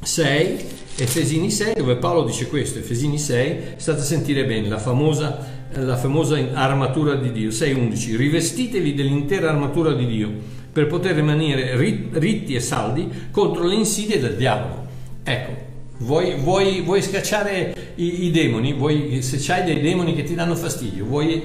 6, 0.00 0.77
Efesini 1.00 1.48
6 1.48 1.74
dove 1.74 1.94
Paolo 1.94 2.24
dice 2.24 2.48
questo, 2.48 2.80
Efesini 2.80 3.18
6, 3.18 3.58
state 3.76 4.00
a 4.00 4.04
sentire 4.04 4.44
bene 4.44 4.68
la 4.68 4.78
famosa, 4.78 5.46
la 5.74 5.96
famosa 5.96 6.36
armatura 6.54 7.14
di 7.14 7.30
Dio, 7.30 7.50
6.11, 7.50 8.16
rivestitevi 8.16 8.94
dell'intera 8.94 9.50
armatura 9.50 9.92
di 9.92 10.06
Dio 10.06 10.28
per 10.72 10.88
poter 10.88 11.14
rimanere 11.14 11.76
ritti 11.76 12.56
e 12.56 12.60
saldi 12.60 13.08
contro 13.30 13.64
le 13.64 13.76
insidie 13.76 14.18
del 14.18 14.34
diavolo. 14.34 14.86
Ecco, 15.22 15.52
vuoi, 15.98 16.34
vuoi, 16.34 16.80
vuoi 16.80 17.00
scacciare 17.00 17.92
i, 17.94 18.24
i, 18.24 18.30
demoni, 18.32 18.72
vuoi, 18.72 19.22
se 19.22 19.38
c'hai 19.40 19.62
dei 19.64 19.80
demoni 19.80 20.16
che 20.16 20.24
ti 20.24 20.34
danno 20.34 20.56
fastidio, 20.56 21.04
vuoi, 21.04 21.40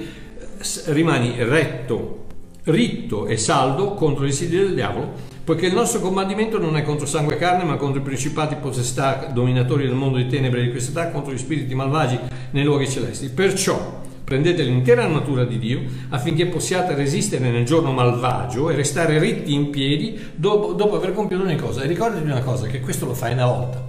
rimani 0.86 1.36
retto, 1.44 2.26
ritto 2.64 3.28
e 3.28 3.38
saldo 3.38 3.94
contro 3.94 4.24
le 4.24 4.30
insidie 4.30 4.64
del 4.64 4.74
diavolo, 4.74 5.12
poiché 5.44 5.66
il 5.66 5.74
nostro 5.74 6.00
comandamento 6.00 6.58
non 6.60 6.78
è 6.78 6.84
contro 6.84 7.06
sangue 7.06 7.36
e 7.36 7.38
carne, 7.38 7.64
ma 7.64 7.76
contro 7.76 8.00
i 8.00 8.04
principati 8.04 8.56
potestà 8.56 9.30
dominatori 9.34 9.86
del 9.86 9.96
mondo 9.96 10.18
di 10.18 10.28
tenebre 10.28 10.62
e 10.62 10.64
di 10.64 10.72
questa 10.72 10.92
età, 10.92 11.12
contro 11.12 11.34
gli 11.34 11.38
spiriti 11.38 11.76
malvagi 11.76 12.20
nei 12.52 12.64
luoghi 12.64 12.88
celesti. 12.90 13.30
Perciò, 13.30 14.02
Prendete 14.24 14.64
l'intera 14.64 15.04
armatura 15.04 15.44
di 15.44 15.60
Dio 15.60 15.82
affinché 16.10 16.48
possiate 16.48 16.96
resistere 16.96 17.52
nel 17.52 17.66
giorno 17.66 17.92
malvagio 17.92 18.70
e 18.70 18.76
restare 18.76 19.20
ritti 19.20 19.54
in 19.54 19.70
piedi 19.70 20.18
dopo, 20.34 20.72
dopo 20.72 20.96
aver 20.96 21.14
compiuto 21.14 21.44
ogni 21.44 21.58
cosa. 21.58 21.82
E 21.82 21.88
ricordati 21.88 22.26
una 22.26 22.42
cosa, 22.42 22.68
che 22.68 22.80
questo 22.80 23.06
lo 23.06 23.14
fai 23.14 23.34
una 23.34 23.46
volta. 23.46 23.84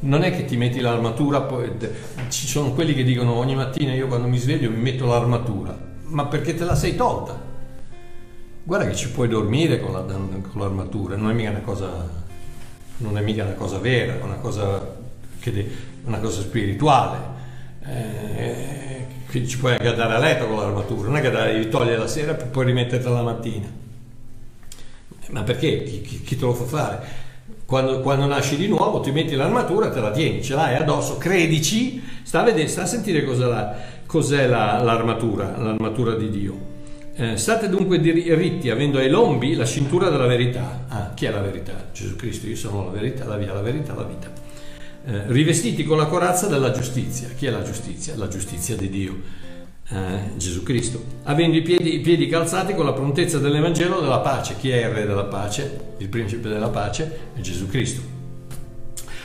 Non 0.00 0.24
è 0.24 0.36
che 0.36 0.44
ti 0.44 0.56
metti 0.58 0.78
l'armatura, 0.80 1.48
ci 2.28 2.46
sono 2.46 2.72
quelli 2.72 2.92
che 2.92 3.02
dicono 3.02 3.32
ogni 3.32 3.54
mattina 3.54 3.94
io 3.94 4.08
quando 4.08 4.28
mi 4.28 4.36
sveglio 4.36 4.68
mi 4.68 4.80
metto 4.80 5.06
l'armatura, 5.06 5.76
ma 6.08 6.26
perché 6.26 6.54
te 6.54 6.64
la 6.64 6.74
sei 6.74 6.94
tolta. 6.94 7.51
Guarda 8.64 8.86
che 8.86 8.94
ci 8.94 9.10
puoi 9.10 9.26
dormire 9.26 9.80
con, 9.80 9.92
la, 9.92 10.02
con 10.02 10.60
l'armatura, 10.60 11.16
non 11.16 11.30
è 11.30 11.34
mica 11.34 11.50
una 11.50 11.60
cosa, 11.60 12.08
non 12.98 13.18
è 13.18 13.20
mica 13.20 13.42
una 13.42 13.54
cosa 13.54 13.78
vera, 13.78 14.18
è 14.18 14.22
una 14.22 14.36
cosa, 14.36 14.96
che, 15.40 15.70
una 16.04 16.20
cosa 16.20 16.40
spirituale. 16.42 17.18
Eh, 17.84 19.06
ci 19.46 19.58
puoi 19.58 19.72
anche 19.72 19.88
andare 19.88 20.14
a 20.14 20.18
letto 20.18 20.46
con 20.46 20.58
l'armatura, 20.58 21.08
non 21.08 21.16
è 21.16 21.20
che 21.20 21.30
devi 21.30 21.68
togliere 21.68 21.96
la 21.96 22.06
sera 22.06 22.34
per 22.34 22.48
poi 22.48 22.66
rimettertela 22.66 23.16
la 23.16 23.22
mattina. 23.22 23.66
Ma 25.30 25.42
perché? 25.42 25.82
Chi, 25.82 26.02
chi, 26.02 26.20
chi 26.20 26.36
te 26.36 26.44
lo 26.44 26.54
fa 26.54 26.64
fare? 26.64 27.06
Quando, 27.64 28.00
quando, 28.00 28.26
nasci 28.26 28.56
di 28.56 28.68
nuovo 28.68 29.00
ti 29.00 29.10
metti 29.10 29.34
l'armatura, 29.34 29.90
te 29.90 30.00
la 30.00 30.10
tieni, 30.12 30.42
ce 30.42 30.54
l'hai 30.54 30.76
addosso, 30.76 31.16
credici, 31.16 32.00
sta 32.22 32.40
a 32.40 32.44
vedere, 32.44 32.68
sta 32.68 32.82
a 32.82 32.86
sentire 32.86 33.24
cos'è, 33.24 33.46
la, 33.46 33.74
cos'è 34.06 34.46
la, 34.46 34.80
l'armatura, 34.82 35.56
l'armatura 35.56 36.14
di 36.14 36.30
Dio. 36.30 36.71
Eh, 37.14 37.36
state 37.36 37.68
dunque 37.68 37.98
ritti 37.98 38.70
avendo 38.70 38.98
ai 38.98 39.10
lombi 39.10 39.54
la 39.54 39.66
cintura 39.66 40.08
della 40.08 40.26
verità. 40.26 40.84
Ah, 40.88 41.12
chi 41.14 41.26
è 41.26 41.30
la 41.30 41.40
verità? 41.40 41.88
Gesù 41.92 42.16
Cristo, 42.16 42.46
io 42.46 42.56
sono 42.56 42.84
la 42.84 42.90
verità, 42.90 43.24
la 43.26 43.36
via, 43.36 43.52
la 43.52 43.62
verità, 43.62 43.94
la 43.94 44.04
vita 44.04 44.42
eh, 45.04 45.24
rivestiti 45.26 45.84
con 45.84 45.96
la 45.96 46.06
corazza 46.06 46.46
della 46.46 46.70
giustizia. 46.70 47.28
Chi 47.36 47.46
è 47.46 47.50
la 47.50 47.62
giustizia? 47.62 48.16
La 48.16 48.28
giustizia 48.28 48.76
di 48.76 48.88
Dio. 48.88 49.40
Eh, 49.88 50.36
Gesù 50.36 50.62
Cristo, 50.62 51.04
avendo 51.24 51.56
i 51.56 51.62
piedi, 51.62 51.94
i 51.94 52.00
piedi, 52.00 52.26
calzati 52.28 52.74
con 52.74 52.86
la 52.86 52.92
prontezza 52.92 53.38
dell'Evangelo 53.38 54.00
della 54.00 54.20
pace. 54.20 54.56
Chi 54.58 54.70
è 54.70 54.86
il 54.86 54.92
Re 54.92 55.06
della 55.06 55.24
pace? 55.24 55.94
Il 55.98 56.08
principe 56.08 56.48
della 56.48 56.68
pace 56.68 57.18
è 57.34 57.40
Gesù 57.40 57.66
Cristo. 57.68 58.11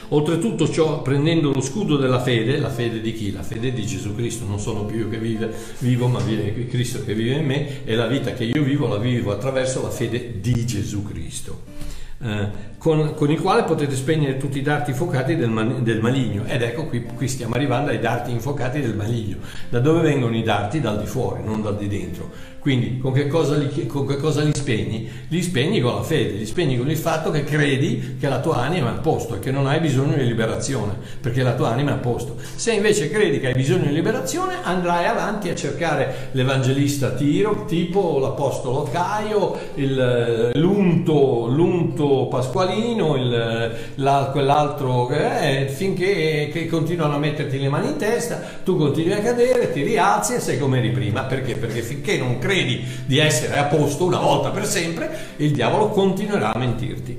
Oltretutto 0.09 0.69
ciò 0.69 1.01
prendendo 1.01 1.51
lo 1.51 1.59
scudo 1.59 1.97
della 1.97 2.21
fede, 2.21 2.59
la 2.59 2.69
fede 2.69 3.01
di 3.01 3.13
chi? 3.13 3.33
La 3.33 3.43
fede 3.43 3.73
di 3.73 3.85
Gesù 3.85 4.15
Cristo, 4.15 4.45
non 4.45 4.57
sono 4.57 4.85
più 4.85 4.99
io 4.99 5.09
che 5.09 5.17
vive, 5.17 5.53
vivo, 5.79 6.07
ma 6.07 6.19
vive 6.19 6.65
Cristo 6.67 7.03
che 7.03 7.13
vive 7.13 7.35
in 7.35 7.45
me 7.45 7.83
e 7.83 7.93
la 7.93 8.07
vita 8.07 8.31
che 8.31 8.45
io 8.45 8.63
vivo 8.63 8.87
la 8.87 8.97
vivo 8.97 9.33
attraverso 9.33 9.81
la 9.81 9.89
fede 9.89 10.39
di 10.39 10.65
Gesù 10.65 11.03
Cristo. 11.03 11.75
Eh, 12.19 12.65
con, 12.79 13.13
con, 13.13 13.29
il 13.29 13.39
quale 13.39 13.63
potete 13.63 13.95
spegnere 13.95 14.37
tutti 14.37 14.57
i 14.57 14.63
darti 14.63 14.91
infuocati 14.91 15.35
del, 15.35 15.81
del 15.81 16.01
maligno. 16.01 16.45
Ed 16.45 16.61
ecco 16.61 16.85
qui, 16.85 17.03
qui, 17.03 17.27
stiamo 17.27 17.53
arrivando 17.55 17.91
ai 17.91 17.99
darti 17.99 18.31
infuocati 18.31 18.79
del 18.79 18.95
maligno. 18.95 19.37
Da 19.69 19.79
dove 19.79 20.01
vengono 20.01 20.35
i 20.35 20.41
darti? 20.41 20.79
Dal 20.79 20.99
di 20.99 21.05
fuori, 21.05 21.43
non 21.43 21.61
dal 21.61 21.77
di 21.77 21.87
dentro. 21.87 22.31
Quindi 22.67 22.97
con 22.99 23.13
che, 23.13 23.27
cosa 23.27 23.55
li, 23.55 23.87
con 23.87 24.05
che 24.05 24.17
cosa 24.17 24.41
li 24.41 24.51
spegni? 24.53 25.09
Li 25.29 25.41
spegni 25.41 25.79
con 25.79 25.95
la 25.95 26.03
fede, 26.03 26.33
li 26.33 26.45
spegni 26.45 26.77
con 26.77 26.89
il 26.89 26.97
fatto 26.97 27.31
che 27.31 27.45
credi 27.45 28.17
che 28.19 28.27
la 28.27 28.41
tua 28.41 28.57
anima 28.57 28.89
è 28.89 28.97
a 28.97 28.99
posto 28.99 29.35
e 29.35 29.39
che 29.39 29.51
non 29.51 29.67
hai 29.67 29.79
bisogno 29.79 30.17
di 30.17 30.25
liberazione, 30.25 30.93
perché 31.21 31.43
la 31.43 31.53
tua 31.53 31.69
anima 31.69 31.91
è 31.91 31.93
a 31.93 31.99
posto. 31.99 32.35
Se 32.55 32.73
invece 32.73 33.09
credi 33.09 33.39
che 33.39 33.47
hai 33.47 33.53
bisogno 33.53 33.85
di 33.85 33.93
liberazione, 33.93 34.55
andrai 34.61 35.05
avanti 35.05 35.47
a 35.47 35.55
cercare 35.55 36.27
l'evangelista 36.33 37.11
Tiro, 37.11 37.63
tipo 37.63 38.19
l'apostolo 38.19 38.83
Caio, 38.91 39.57
il, 39.75 40.51
l'unto, 40.55 41.47
l'unto 41.47 42.27
pasqualino, 42.29 43.15
il, 43.15 43.75
la, 43.95 44.29
quell'altro, 44.29 45.09
eh, 45.09 45.71
finché 45.73 46.49
che 46.51 46.67
continuano 46.67 47.15
a 47.15 47.17
metterti 47.17 47.61
le 47.61 47.69
mani 47.69 47.91
in 47.91 47.95
testa, 47.95 48.41
tu 48.65 48.75
continui 48.75 49.13
a 49.13 49.21
cadere, 49.21 49.71
ti 49.71 49.83
rialzi 49.83 50.33
e 50.33 50.41
sei 50.41 50.59
come 50.59 50.79
eri 50.79 50.91
prima. 50.91 51.23
Perché? 51.23 51.55
Perché 51.55 51.81
finché 51.81 52.17
non 52.17 52.39
credi 52.39 52.55
credi 52.57 52.83
di 53.05 53.19
essere 53.19 53.57
a 53.57 53.65
posto 53.65 54.05
una 54.05 54.19
volta 54.19 54.49
per 54.49 54.65
sempre, 54.65 55.09
il 55.37 55.51
diavolo 55.51 55.89
continuerà 55.89 56.53
a 56.53 56.57
mentirti. 56.57 57.17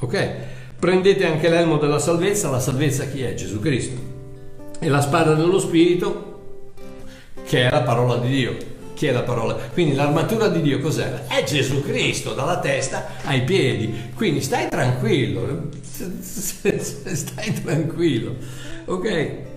Ok? 0.00 0.30
Prendete 0.78 1.26
anche 1.26 1.48
l'elmo 1.48 1.78
della 1.78 1.98
salvezza, 1.98 2.50
la 2.50 2.60
salvezza 2.60 3.06
chi 3.06 3.22
è? 3.22 3.34
Gesù 3.34 3.60
Cristo. 3.60 4.12
E 4.80 4.88
la 4.88 5.00
spada 5.00 5.34
dello 5.34 5.58
Spirito, 5.58 6.72
che 7.46 7.66
è 7.66 7.70
la 7.70 7.82
parola 7.82 8.16
di 8.16 8.28
Dio. 8.28 8.56
Chi 8.94 9.06
è 9.06 9.12
la 9.12 9.22
parola? 9.22 9.54
Quindi 9.72 9.94
l'armatura 9.94 10.48
di 10.48 10.60
Dio 10.60 10.78
cos'è? 10.78 11.26
È 11.26 11.42
Gesù 11.42 11.82
Cristo, 11.82 12.32
dalla 12.32 12.58
testa 12.58 13.06
ai 13.24 13.42
piedi. 13.42 14.12
Quindi 14.14 14.40
stai 14.40 14.68
tranquillo, 14.68 15.68
stai 16.20 17.62
tranquillo. 17.62 18.36
Ok? 18.84 19.52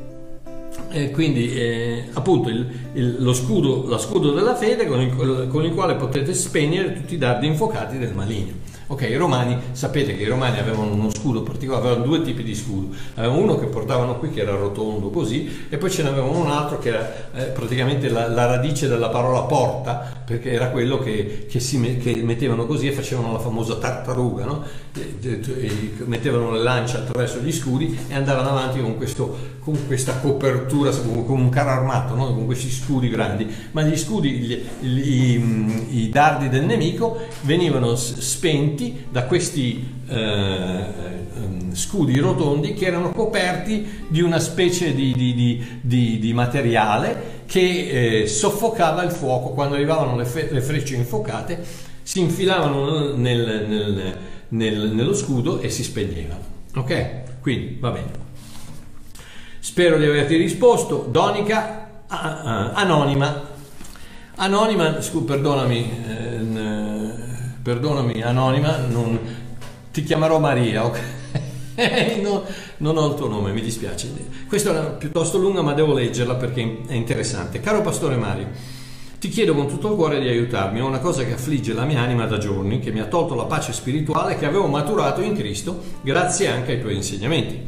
E 0.89 1.11
quindi 1.11 1.53
eh, 1.53 2.05
appunto 2.13 2.49
il, 2.49 2.65
il, 2.93 3.15
lo 3.19 3.33
scudo, 3.33 3.85
lo 3.85 3.97
scudo 3.97 4.31
della 4.31 4.55
fede 4.55 4.87
con 4.87 5.01
il, 5.01 5.47
con 5.49 5.63
il 5.63 5.73
quale 5.73 5.95
potete 5.95 6.33
spegnere 6.33 6.93
tutti 6.93 7.15
i 7.15 7.17
dardi 7.17 7.45
infuocati 7.47 7.97
del 7.97 8.13
maligno. 8.13 8.75
Ok, 8.89 9.01
i 9.01 9.17
romani, 9.17 9.57
sapete 9.73 10.15
che 10.15 10.23
i 10.23 10.27
romani 10.27 10.59
avevano 10.59 10.93
uno 10.93 11.09
scudo 11.09 11.43
particolare, 11.43 11.87
avevano 11.87 12.05
due 12.05 12.21
tipi 12.21 12.41
di 12.41 12.55
scudo. 12.55 12.95
Avevano 13.15 13.41
uno 13.41 13.59
che 13.59 13.65
portavano 13.65 14.17
qui 14.17 14.29
che 14.29 14.39
era 14.39 14.55
rotondo 14.55 15.09
così 15.09 15.67
e 15.67 15.77
poi 15.77 15.91
ce 15.91 16.03
n'avevano 16.03 16.39
un 16.39 16.49
altro 16.49 16.79
che 16.79 16.89
era 16.89 17.31
eh, 17.33 17.43
praticamente 17.47 18.07
la, 18.07 18.29
la, 18.29 18.45
radice 18.45 18.87
della 18.87 19.09
parola 19.09 19.41
porta, 19.41 20.16
perché 20.27 20.51
era 20.51 20.71
quello 20.71 20.99
che, 20.99 21.45
che, 21.49 21.61
si, 21.61 21.79
che 21.99 22.13
mettevano 22.17 22.65
così 22.65 22.87
e 22.87 22.91
facevano 22.91 23.31
la 23.31 23.39
famosa 23.39 23.77
tartaruga, 23.77 24.43
no? 24.43 24.61
e, 24.93 25.17
e, 25.21 25.91
mettevano 26.03 26.51
le 26.51 26.61
lance 26.61 26.97
attraverso 26.97 27.39
gli 27.39 27.51
scudi 27.53 27.97
e 28.09 28.13
andavano 28.13 28.49
avanti 28.49 28.81
con, 28.81 28.97
questo, 28.97 29.37
con 29.61 29.87
questa 29.87 30.17
copertura, 30.17 30.91
come 30.91 31.41
un 31.43 31.47
carro 31.47 31.69
armato, 31.69 32.13
no? 32.13 32.33
con 32.33 32.45
questi 32.45 32.69
scudi 32.69 33.07
grandi. 33.07 33.49
Ma 33.71 33.83
gli 33.83 33.95
scudi, 33.95 34.31
gli, 34.31 34.61
gli, 34.81 34.97
i, 34.97 36.01
i 36.01 36.09
dardi 36.09 36.49
del 36.49 36.65
nemico 36.65 37.19
venivano 37.43 37.95
spenti 37.95 39.05
da 39.09 39.23
questi 39.23 39.95
eh, 40.09 40.15
ehm, 40.15 41.73
scudi 41.73 42.17
rotondi 42.19 42.73
che 42.73 42.85
erano 42.85 43.11
coperti 43.11 44.05
di 44.07 44.21
una 44.21 44.39
specie 44.39 44.93
di, 44.93 45.13
di, 45.13 45.79
di, 45.81 46.19
di 46.19 46.33
materiale 46.33 47.43
che 47.45 48.21
eh, 48.21 48.27
soffocava 48.27 49.03
il 49.03 49.11
fuoco. 49.11 49.49
Quando 49.49 49.75
arrivavano 49.75 50.15
le, 50.15 50.25
fe- 50.25 50.49
le 50.51 50.61
frecce 50.61 50.95
infuocate 50.95 51.63
si 52.01 52.19
infilavano 52.19 53.15
nel, 53.15 53.65
nel, 53.67 54.17
nel, 54.49 54.91
nello 54.93 55.13
scudo 55.13 55.59
e 55.59 55.69
si 55.69 55.83
spegnevano. 55.83 56.41
Ok? 56.75 57.41
Quindi 57.41 57.77
va 57.79 57.91
bene. 57.91 58.25
Spero 59.59 59.97
di 59.97 60.05
averti 60.05 60.35
risposto. 60.37 61.07
Donica 61.09 61.89
a, 62.07 62.41
a, 62.41 62.71
anonima. 62.71 63.55
Anonima, 64.35 65.01
scu, 65.01 65.25
perdonami, 65.25 65.91
eh, 66.07 67.11
perdonami 67.61 68.21
anonima, 68.21 68.77
non, 68.77 69.19
ti 69.97 70.03
chiamerò 70.03 70.37
Maria, 70.37 70.85
ok? 70.85 70.99
no, 72.21 72.43
non 72.77 72.97
ho 72.97 73.07
il 73.07 73.15
tuo 73.15 73.27
nome, 73.27 73.51
mi 73.51 73.61
dispiace. 73.61 74.07
Questa 74.47 74.93
è 74.93 74.95
piuttosto 74.95 75.39
lunga, 75.39 75.63
ma 75.63 75.73
devo 75.73 75.93
leggerla 75.93 76.35
perché 76.35 76.81
è 76.85 76.93
interessante. 76.93 77.59
Caro 77.61 77.81
Pastore 77.81 78.15
Mario, 78.15 78.45
ti 79.17 79.27
chiedo 79.29 79.55
con 79.55 79.67
tutto 79.67 79.89
il 79.89 79.95
cuore 79.95 80.19
di 80.19 80.27
aiutarmi. 80.27 80.81
Ho 80.81 80.85
una 80.85 80.99
cosa 80.99 81.23
che 81.23 81.33
affligge 81.33 81.73
la 81.73 81.83
mia 81.83 81.99
anima 81.99 82.27
da 82.27 82.37
giorni, 82.37 82.77
che 82.77 82.91
mi 82.91 82.99
ha 82.99 83.05
tolto 83.05 83.33
la 83.33 83.45
pace 83.45 83.73
spirituale 83.73 84.37
che 84.37 84.45
avevo 84.45 84.67
maturato 84.67 85.21
in 85.21 85.33
Cristo, 85.33 85.81
grazie 86.03 86.47
anche 86.47 86.73
ai 86.73 86.79
tuoi 86.79 86.93
insegnamenti. 86.93 87.59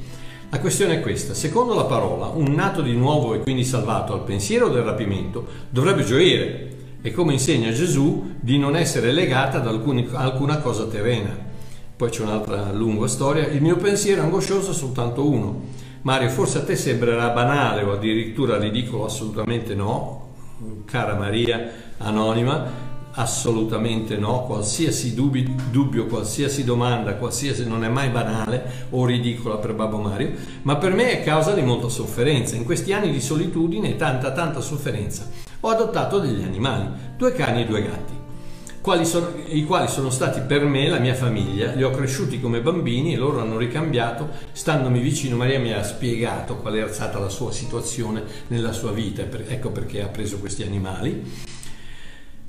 La 0.52 0.60
questione 0.60 0.98
è 0.98 1.02
questa: 1.02 1.34
secondo 1.34 1.74
la 1.74 1.86
parola, 1.86 2.28
un 2.28 2.54
nato 2.54 2.84
di 2.84 2.94
nuovo 2.94 3.34
e 3.34 3.40
quindi 3.40 3.64
salvato 3.64 4.14
al 4.14 4.24
pensiero 4.24 4.70
del 4.70 4.84
rapimento 4.84 5.48
dovrebbe 5.72 6.04
gioire 6.04 6.74
e 7.02 7.12
come 7.12 7.34
insegna 7.34 7.72
Gesù 7.72 8.36
di 8.40 8.60
non 8.60 8.76
essere 8.76 9.12
legata 9.14 9.58
ad 9.58 9.66
alcuni, 9.66 10.08
alcuna 10.14 10.60
cosa 10.60 10.86
terrena. 10.86 11.49
Poi 12.00 12.10
c'è 12.10 12.22
un'altra 12.22 12.72
lunga 12.72 13.08
storia. 13.08 13.46
Il 13.48 13.62
mio 13.62 13.76
pensiero 13.76 14.22
angoscioso 14.22 14.72
è 14.72 14.74
soltanto 14.74 15.30
uno. 15.30 15.64
Mario, 16.04 16.30
forse 16.30 16.60
a 16.60 16.64
te 16.64 16.78
sembrerà 16.78 17.28
banale 17.32 17.84
o 17.84 17.92
addirittura 17.92 18.58
ridicolo, 18.58 19.04
assolutamente 19.04 19.76
no, 19.76 20.30
cara 20.86 21.16
Maria 21.16 21.70
anonima, 21.98 22.72
assolutamente 23.12 24.16
no, 24.16 24.46
qualsiasi 24.46 25.14
dubbio, 25.14 25.44
dubbio, 25.72 26.06
qualsiasi 26.06 26.64
domanda, 26.64 27.16
qualsiasi 27.16 27.68
non 27.68 27.84
è 27.84 27.90
mai 27.90 28.08
banale 28.08 28.88
o 28.92 29.06
ridicola 29.06 29.58
per 29.58 29.74
Babbo 29.74 29.98
Mario, 29.98 30.32
ma 30.62 30.78
per 30.78 30.94
me 30.94 31.20
è 31.20 31.22
causa 31.22 31.52
di 31.52 31.64
molta 31.64 31.90
sofferenza. 31.90 32.56
In 32.56 32.64
questi 32.64 32.94
anni 32.94 33.12
di 33.12 33.20
solitudine 33.20 33.98
tanta 33.98 34.32
tanta 34.32 34.62
sofferenza 34.62 35.28
ho 35.60 35.68
adottato 35.68 36.20
degli 36.20 36.44
animali, 36.44 36.88
due 37.18 37.34
cani 37.34 37.64
e 37.64 37.66
due 37.66 37.84
gatti, 37.84 38.19
quali 38.82 39.06
sono, 39.06 39.32
i 39.48 39.64
quali 39.66 39.88
sono 39.88 40.10
stati 40.10 40.42
per 40.42 40.64
me 40.64 40.88
la 40.88 41.00
mia 41.00 41.16
famiglia, 41.16 41.74
li 41.74 41.84
ho 41.84 41.92
cresciuti 41.92 42.40
come 42.40 42.62
bambini 42.62 43.14
e 43.14 43.18
loro 43.18 43.42
hanno 43.42 43.58
ricambiato, 43.58 44.30
standomi 44.52 45.00
vicino, 45.00 45.36
Maria 45.36 45.60
mi 45.60 45.74
ha 45.74 45.84
spiegato 45.84 46.58
qual 46.58 46.76
è 46.76 46.88
stata 46.92 47.20
la 47.20 47.30
sua 47.30 47.52
situazione 47.52 48.24
nella 48.48 48.72
sua 48.72 48.92
vita, 48.92 49.24
ecco 49.24 49.72
perché 49.72 50.02
ha 50.02 50.08
preso 50.08 50.40
questi 50.40 50.64
animali 50.64 51.58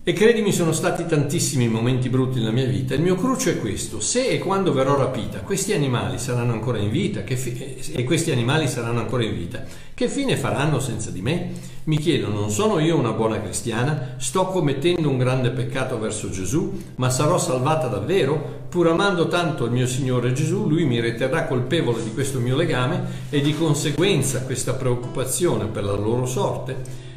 e 0.03 0.15
credimi, 0.15 0.51
sono 0.51 0.73
stati 0.73 1.05
tantissimi 1.05 1.69
momenti 1.69 2.09
brutti 2.09 2.39
nella 2.39 2.53
mia 2.53 2.65
vita. 2.65 2.95
Il 2.95 3.03
mio 3.03 3.17
cruccio 3.17 3.51
è 3.51 3.59
questo: 3.59 4.01
se 4.01 4.29
e 4.29 4.39
quando 4.39 4.73
verrò 4.73 4.97
rapita, 4.97 5.41
questi 5.41 5.75
animali 5.75 6.19
saranno 6.19 6.55
ancora 6.55 6.79
in 6.79 6.91
vita, 6.91 7.23
fi- 7.23 7.77
e 7.93 8.05
questi 8.05 8.31
animali 8.31 8.67
saranno 8.67 9.01
ancora 9.01 9.25
in 9.25 9.35
vita, 9.35 9.63
che 9.93 10.09
fine 10.09 10.39
faranno 10.39 10.81
senza 10.81 11.11
di 11.11 11.21
me? 11.21 11.53
Mi 11.85 11.97
chiedo, 11.97 12.29
non 12.29 12.51
sono 12.51 12.79
io 12.79 12.99
una 12.99 13.13
buona 13.13 13.41
cristiana? 13.41 14.17
Sto 14.19 14.49
commettendo 14.49 15.09
un 15.09 15.17
grande 15.17 15.51
peccato 15.51 15.99
verso 15.99 16.29
Gesù, 16.29 16.79
ma 16.97 17.09
sarò 17.09 17.39
salvata 17.39 17.87
davvero? 17.87 18.67
Pur 18.69 18.89
amando 18.89 19.29
tanto 19.29 19.65
il 19.65 19.71
mio 19.71 19.87
Signore 19.87 20.35
Gesù, 20.35 20.69
Lui 20.69 20.85
mi 20.85 21.01
riterrà 21.01 21.47
colpevole 21.47 22.03
di 22.03 22.13
questo 22.13 22.39
mio 22.39 22.55
legame 22.55 23.29
e 23.31 23.41
di 23.41 23.57
conseguenza 23.57 24.43
questa 24.43 24.75
preoccupazione 24.75 25.69
per 25.69 25.85
la 25.85 25.95
loro 25.95 26.27
sorte? 26.27 26.77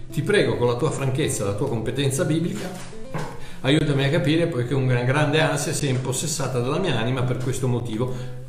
Ti 0.10 0.22
prego 0.22 0.56
con 0.56 0.68
la 0.68 0.76
tua 0.76 0.92
franchezza, 0.92 1.44
la 1.44 1.56
tua 1.56 1.68
competenza 1.68 2.24
biblica, 2.24 2.72
aiutami 3.62 4.06
a 4.06 4.10
capire 4.10 4.48
poiché 4.48 4.74
una 4.74 5.04
grande 5.04 5.42
ansia 5.42 5.74
si 5.74 5.88
è 5.88 5.90
impossessata 5.90 6.62
della 6.62 6.80
mia 6.80 6.98
anima 6.98 7.24
per 7.24 7.38
questo 7.38 7.68
motivo. 7.68 8.42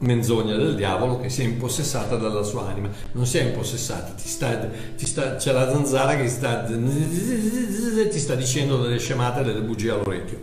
Menzogna 0.00 0.56
del 0.56 0.74
diavolo 0.74 1.18
che 1.20 1.28
si 1.28 1.42
è 1.42 1.44
impossessata 1.44 2.16
dalla 2.16 2.42
sua 2.42 2.68
anima. 2.68 2.88
Non 3.12 3.26
si 3.26 3.38
è 3.38 3.42
impossessata, 3.42 4.12
ti 4.12 4.28
sta, 4.28 4.68
ti 4.96 5.06
sta, 5.06 5.36
c'è 5.36 5.52
la 5.52 5.70
zanzara 5.70 6.16
che 6.16 6.28
sta, 6.28 6.64
ti 6.64 8.18
sta 8.18 8.34
dicendo 8.34 8.82
delle 8.82 8.98
scemate, 8.98 9.42
delle 9.42 9.60
bugie 9.60 9.90
all'orecchio. 9.90 10.40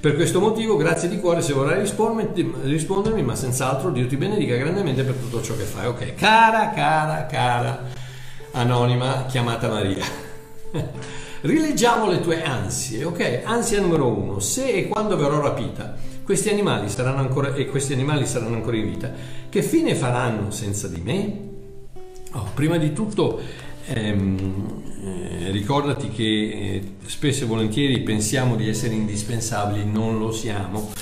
Per 0.00 0.14
questo 0.14 0.40
motivo, 0.40 0.76
grazie 0.76 1.08
di 1.08 1.18
cuore 1.18 1.42
se 1.42 1.52
vorrai 1.52 1.80
rispondermi, 1.80 2.54
rispondermi, 2.62 3.22
ma 3.22 3.34
senz'altro 3.34 3.90
Dio 3.90 4.06
ti 4.06 4.16
benedica 4.16 4.54
grandemente 4.56 5.02
per 5.02 5.16
tutto 5.16 5.42
ciò 5.42 5.56
che 5.56 5.64
fai. 5.64 5.86
Ok, 5.86 6.14
cara, 6.14 6.70
cara, 6.70 7.26
cara 7.26 8.06
anonima 8.52 9.26
chiamata 9.26 9.68
Maria. 9.68 10.04
Rileggiamo 11.40 12.10
le 12.10 12.20
tue 12.20 12.42
ansie, 12.42 13.04
ok? 13.04 13.42
Ansia 13.44 13.80
numero 13.80 14.08
uno, 14.08 14.40
se 14.40 14.68
e 14.68 14.88
quando 14.88 15.16
verrò 15.16 15.40
rapita. 15.40 15.94
Questi 16.28 16.50
animali 16.50 16.90
saranno 16.90 17.20
ancora, 17.20 17.54
e 17.54 17.64
questi 17.68 17.94
animali 17.94 18.26
saranno 18.26 18.56
ancora 18.56 18.76
in 18.76 18.84
vita, 18.84 19.10
che 19.48 19.62
fine 19.62 19.94
faranno 19.94 20.50
senza 20.50 20.86
di 20.86 21.00
me? 21.00 21.38
Oh, 22.32 22.50
prima 22.52 22.76
di 22.76 22.92
tutto 22.92 23.40
ehm, 23.86 24.82
eh, 25.04 25.50
ricordati 25.50 26.10
che 26.10 26.22
eh, 26.22 26.82
spesso 27.06 27.44
e 27.44 27.46
volentieri 27.46 28.00
pensiamo 28.00 28.56
di 28.56 28.68
essere 28.68 28.92
indispensabili, 28.92 29.90
non 29.90 30.18
lo 30.18 30.30
siamo. 30.30 30.92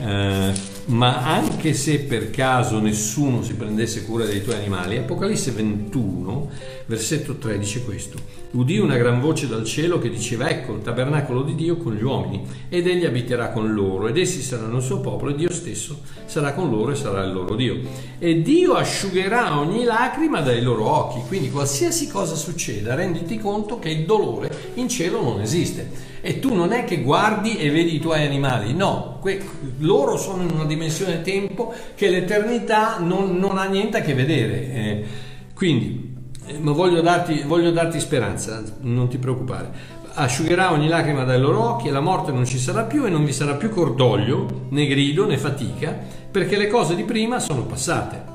Eh, 0.00 0.52
ma 0.86 1.22
anche 1.22 1.74
se 1.74 2.00
per 2.00 2.30
caso 2.30 2.80
nessuno 2.80 3.42
si 3.42 3.54
prendesse 3.54 4.04
cura 4.04 4.24
dei 4.24 4.42
tuoi 4.42 4.56
animali, 4.56 4.96
Apocalisse 4.96 5.50
21, 5.50 6.50
versetto 6.86 7.36
3 7.36 7.58
dice 7.58 7.84
questo, 7.84 8.18
udì 8.52 8.78
una 8.78 8.96
gran 8.96 9.20
voce 9.20 9.46
dal 9.46 9.64
cielo 9.64 9.98
che 9.98 10.10
diceva 10.10 10.48
ecco 10.48 10.74
il 10.74 10.82
tabernacolo 10.82 11.42
di 11.42 11.54
Dio 11.54 11.76
con 11.76 11.94
gli 11.94 12.02
uomini 12.02 12.42
ed 12.68 12.86
egli 12.86 13.04
abiterà 13.04 13.50
con 13.50 13.72
loro 13.72 14.08
ed 14.08 14.16
essi 14.16 14.42
saranno 14.42 14.78
il 14.78 14.82
suo 14.82 15.00
popolo 15.00 15.30
e 15.30 15.34
Dio 15.34 15.52
stesso 15.52 16.00
sarà 16.24 16.52
con 16.52 16.70
loro 16.70 16.92
e 16.92 16.96
sarà 16.96 17.22
il 17.24 17.32
loro 17.32 17.54
Dio. 17.54 17.78
E 18.18 18.42
Dio 18.42 18.72
asciugherà 18.72 19.58
ogni 19.58 19.84
lacrima 19.84 20.40
dai 20.40 20.62
loro 20.62 20.88
occhi, 20.88 21.20
quindi 21.28 21.50
qualsiasi 21.50 22.08
cosa 22.08 22.34
succeda 22.34 22.94
renditi 22.94 23.38
conto 23.38 23.78
che 23.78 23.90
il 23.90 24.06
dolore 24.06 24.50
in 24.74 24.88
cielo 24.88 25.22
non 25.22 25.40
esiste 25.40 26.11
e 26.24 26.38
tu 26.38 26.54
non 26.54 26.72
è 26.72 26.84
che 26.84 27.02
guardi 27.02 27.58
e 27.58 27.68
vedi 27.70 27.96
i 27.96 27.98
tuoi 27.98 28.24
animali, 28.24 28.72
no, 28.72 29.18
que- 29.20 29.44
loro 29.78 30.16
sono 30.16 30.44
in 30.44 30.50
una 30.52 30.64
dimensione 30.64 31.20
tempo 31.20 31.74
che 31.96 32.08
l'eternità 32.08 32.98
non, 33.00 33.36
non 33.36 33.58
ha 33.58 33.64
niente 33.64 33.98
a 33.98 34.00
che 34.02 34.14
vedere. 34.14 34.72
Eh, 34.72 35.04
quindi, 35.52 36.14
eh, 36.46 36.58
voglio 36.60 37.00
darti, 37.00 37.42
voglio 37.44 37.72
darti 37.72 37.98
speranza, 37.98 38.62
non 38.82 39.08
ti 39.08 39.18
preoccupare. 39.18 40.00
Asciugherà 40.14 40.70
ogni 40.70 40.86
lacrima 40.86 41.24
dai 41.24 41.40
loro 41.40 41.70
occhi 41.70 41.88
e 41.88 41.90
la 41.90 42.00
morte 42.00 42.30
non 42.30 42.46
ci 42.46 42.58
sarà 42.58 42.84
più 42.84 43.04
e 43.04 43.10
non 43.10 43.24
vi 43.24 43.32
sarà 43.32 43.54
più 43.54 43.70
cordoglio, 43.70 44.66
né 44.68 44.86
grido, 44.86 45.26
né 45.26 45.38
fatica, 45.38 45.98
perché 46.30 46.56
le 46.56 46.68
cose 46.68 46.94
di 46.94 47.02
prima 47.02 47.40
sono 47.40 47.62
passate. 47.62 48.30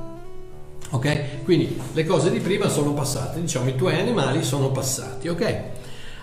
Ok? 0.89 1.43
Quindi 1.45 1.79
le 1.93 2.05
cose 2.05 2.31
di 2.31 2.39
prima 2.39 2.67
sono 2.67 2.93
passate, 2.93 3.39
diciamo 3.39 3.69
i 3.69 3.75
tuoi 3.75 3.97
animali 3.97 4.43
sono 4.43 4.71
passati, 4.71 5.29
ok? 5.29 5.63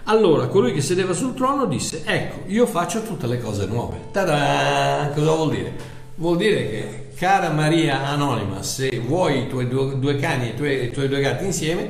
Allora 0.06 0.48
colui 0.48 0.74
che 0.74 0.82
sedeva 0.82 1.14
sul 1.14 1.32
trono 1.32 1.64
disse, 1.64 2.02
ecco, 2.04 2.42
io 2.46 2.66
faccio 2.66 3.02
tutte 3.02 3.26
le 3.26 3.40
cose 3.40 3.64
nuove. 3.64 3.96
Tada! 4.12 5.10
Cosa 5.14 5.32
vuol 5.32 5.50
dire? 5.50 5.72
Vuol 6.16 6.36
dire 6.36 6.68
che, 6.68 7.08
cara 7.16 7.48
Maria 7.50 8.04
Anonima, 8.04 8.62
se 8.62 9.00
vuoi 9.00 9.44
i 9.44 9.48
tuoi 9.48 9.66
due, 9.66 9.98
due 9.98 10.16
cani 10.16 10.48
e 10.48 10.50
i 10.50 10.54
tuoi, 10.54 10.84
i 10.84 10.90
tuoi 10.90 11.08
due 11.08 11.20
gatti 11.20 11.46
insieme, 11.46 11.88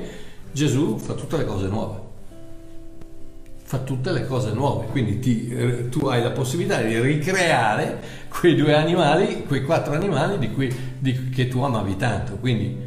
Gesù 0.53 0.97
fa 0.99 1.15
tutte 1.15 1.37
le 1.39 1.45
cose 1.45 1.67
nuove. 1.67 2.03
Fa 3.65 3.79
tutte 3.79 4.13
le 4.13 4.27
cose 4.29 4.53
nuove, 4.53 4.87
quindi 4.93 5.19
ti, 5.19 5.49
eh, 5.49 5.89
tu 5.89 6.07
hai 6.07 6.23
la 6.23 6.31
possibilità 6.31 6.81
di 6.83 7.01
ricreare 7.01 8.01
quei 8.29 8.55
due 8.55 8.75
animali, 8.75 9.43
quei 9.45 9.65
quattro 9.65 9.93
animali 9.93 10.39
di 10.39 10.53
cui, 10.53 10.73
di, 11.01 11.31
che 11.31 11.49
tu 11.49 11.63
amavi 11.63 11.97
tanto. 11.97 12.35
Quindi 12.35 12.79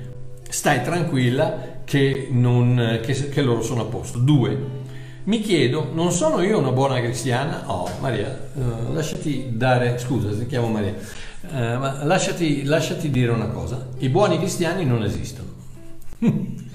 stai 0.48 0.82
tranquilla 0.84 1.82
che, 1.84 2.30
non, 2.32 3.00
che, 3.02 3.28
che 3.28 3.42
loro 3.42 3.62
sono 3.62 3.82
a 3.82 3.86
posto. 3.86 4.20
Due, 4.20 4.86
mi 5.28 5.42
chiedo, 5.42 5.90
non 5.92 6.12
sono 6.12 6.42
io 6.42 6.58
una 6.58 6.72
buona 6.72 7.02
cristiana? 7.02 7.64
Oh, 7.66 7.90
Maria, 8.00 8.50
uh, 8.54 8.94
lasciati 8.94 9.50
dare, 9.52 9.98
scusa, 9.98 10.30
ti 10.30 10.46
chiamo 10.46 10.68
Maria, 10.68 10.94
uh, 10.94 11.78
ma 11.78 12.04
lasciati, 12.06 12.64
lasciati 12.64 13.10
dire 13.10 13.32
una 13.32 13.48
cosa, 13.48 13.88
i 13.98 14.08
buoni 14.08 14.38
cristiani 14.38 14.86
non 14.86 15.04
esistono. 15.04 15.50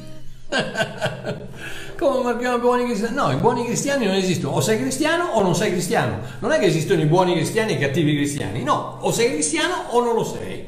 Come 1.99 2.23
marchiamo 2.23 2.57
i 2.57 2.61
buoni 2.61 2.85
cristiani? 2.85 3.15
No, 3.15 3.31
i 3.31 3.37
buoni 3.37 3.65
cristiani 3.65 4.05
non 4.05 4.17
esistono. 4.17 4.57
O 4.57 4.61
sei 4.61 4.79
cristiano 4.79 5.31
o 5.33 5.43
non 5.43 5.55
sei 5.55 5.71
cristiano. 5.71 6.19
Non 6.41 6.53
è 6.53 6.59
che 6.59 6.67
esistono 6.67 7.01
i 7.01 7.07
buoni 7.07 7.33
cristiani 7.35 7.73
e 7.73 7.75
i 7.77 7.79
cattivi 7.79 8.15
cristiani. 8.17 8.63
No, 8.63 8.99
o 9.01 9.11
sei 9.13 9.31
cristiano 9.31 9.75
o 9.91 10.05
non 10.05 10.15
lo 10.15 10.25
sei 10.25 10.67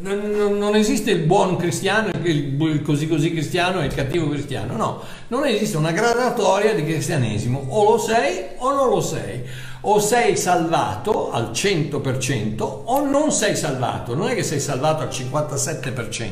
non 0.00 0.74
esiste 0.74 1.10
il 1.10 1.20
buon 1.20 1.56
cristiano, 1.56 2.10
il 2.22 2.82
così 2.82 3.08
così 3.08 3.30
cristiano 3.30 3.80
e 3.80 3.86
il 3.86 3.94
cattivo 3.94 4.28
cristiano, 4.28 4.76
no, 4.76 5.02
non 5.28 5.46
esiste 5.46 5.76
una 5.76 5.92
gradatoria 5.92 6.74
di 6.74 6.84
cristianesimo, 6.84 7.66
o 7.68 7.90
lo 7.90 7.98
sei 7.98 8.44
o 8.58 8.72
non 8.72 8.88
lo 8.88 9.00
sei, 9.00 9.42
o 9.82 10.00
sei 10.00 10.36
salvato 10.36 11.30
al 11.30 11.50
100% 11.52 12.62
o 12.62 13.04
non 13.04 13.30
sei 13.30 13.56
salvato, 13.56 14.14
non 14.14 14.28
è 14.28 14.34
che 14.34 14.42
sei 14.42 14.60
salvato 14.60 15.02
al 15.02 15.08
57%, 15.08 16.30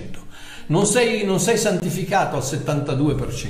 non 0.67 0.87
sei, 0.87 1.25
non 1.25 1.41
sei 1.41 1.57
santificato 1.59 2.37
al 2.37 2.43
72%, 2.43 3.47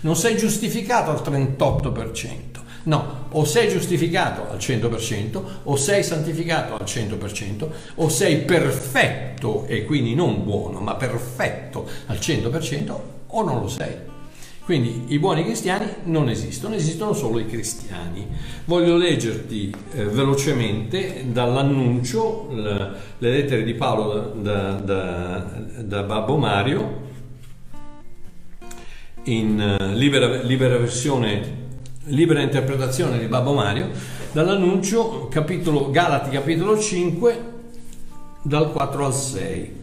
non 0.00 0.16
sei 0.16 0.36
giustificato 0.36 1.10
al 1.10 1.22
38%. 1.24 2.51
No, 2.84 3.26
o 3.30 3.44
sei 3.44 3.68
giustificato 3.68 4.50
al 4.50 4.58
100%, 4.58 5.42
o 5.64 5.76
sei 5.76 6.02
santificato 6.02 6.74
al 6.74 6.84
100%, 6.84 7.68
o 7.96 8.08
sei 8.08 8.38
perfetto 8.38 9.66
e 9.66 9.84
quindi 9.84 10.14
non 10.14 10.44
buono, 10.44 10.80
ma 10.80 10.94
perfetto 10.96 11.88
al 12.06 12.16
100%, 12.16 13.00
o 13.28 13.42
non 13.42 13.60
lo 13.60 13.68
sei. 13.68 14.10
Quindi 14.64 15.06
i 15.08 15.18
buoni 15.18 15.42
cristiani 15.42 15.86
non 16.04 16.28
esistono, 16.28 16.76
esistono 16.76 17.12
solo 17.14 17.40
i 17.40 17.46
cristiani. 17.46 18.26
Voglio 18.64 18.96
leggerti 18.96 19.74
eh, 19.92 20.04
velocemente 20.04 21.24
dall'annuncio, 21.26 22.48
le, 22.52 22.90
le 23.18 23.30
lettere 23.30 23.64
di 23.64 23.74
Paolo 23.74 24.34
da, 24.40 24.72
da, 24.74 25.60
da 25.78 26.02
Babbo 26.02 26.36
Mario, 26.36 27.10
in 29.24 29.76
uh, 29.78 29.94
libera, 29.94 30.42
libera 30.42 30.76
versione 30.78 31.61
libera 32.06 32.40
interpretazione 32.40 33.18
di 33.18 33.26
Babbo 33.26 33.52
Mario, 33.52 33.90
dall'annuncio 34.32 35.28
capitolo, 35.28 35.90
Galati 35.90 36.30
capitolo 36.30 36.78
5 36.78 37.50
dal 38.42 38.72
4 38.72 39.06
al 39.06 39.14
6. 39.14 39.80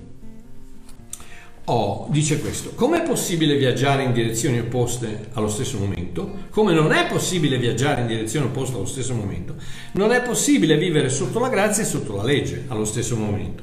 Oh, 1.65 2.07
dice 2.09 2.39
questo, 2.39 2.72
com'è 2.74 3.03
possibile 3.03 3.55
viaggiare 3.55 4.03
in 4.03 4.11
direzioni 4.11 4.59
opposte 4.59 5.30
allo 5.34 5.49
stesso 5.49 5.78
momento? 5.78 6.47
Come 6.49 6.74
non 6.74 6.91
è 6.91 7.05
possibile 7.05 7.59
viaggiare 7.59 8.01
in 8.01 8.07
direzione 8.07 8.47
opposta 8.47 8.78
allo 8.78 8.88
stesso 8.88 9.13
momento? 9.13 9.53
Non 9.93 10.11
è 10.11 10.24
possibile 10.24 10.78
vivere 10.78 11.09
sotto 11.09 11.39
la 11.39 11.47
grazia 11.47 11.84
e 11.84 11.86
sotto 11.86 12.15
la 12.15 12.24
legge 12.24 12.65
allo 12.70 12.86
stesso 12.86 13.15
momento. 13.15 13.61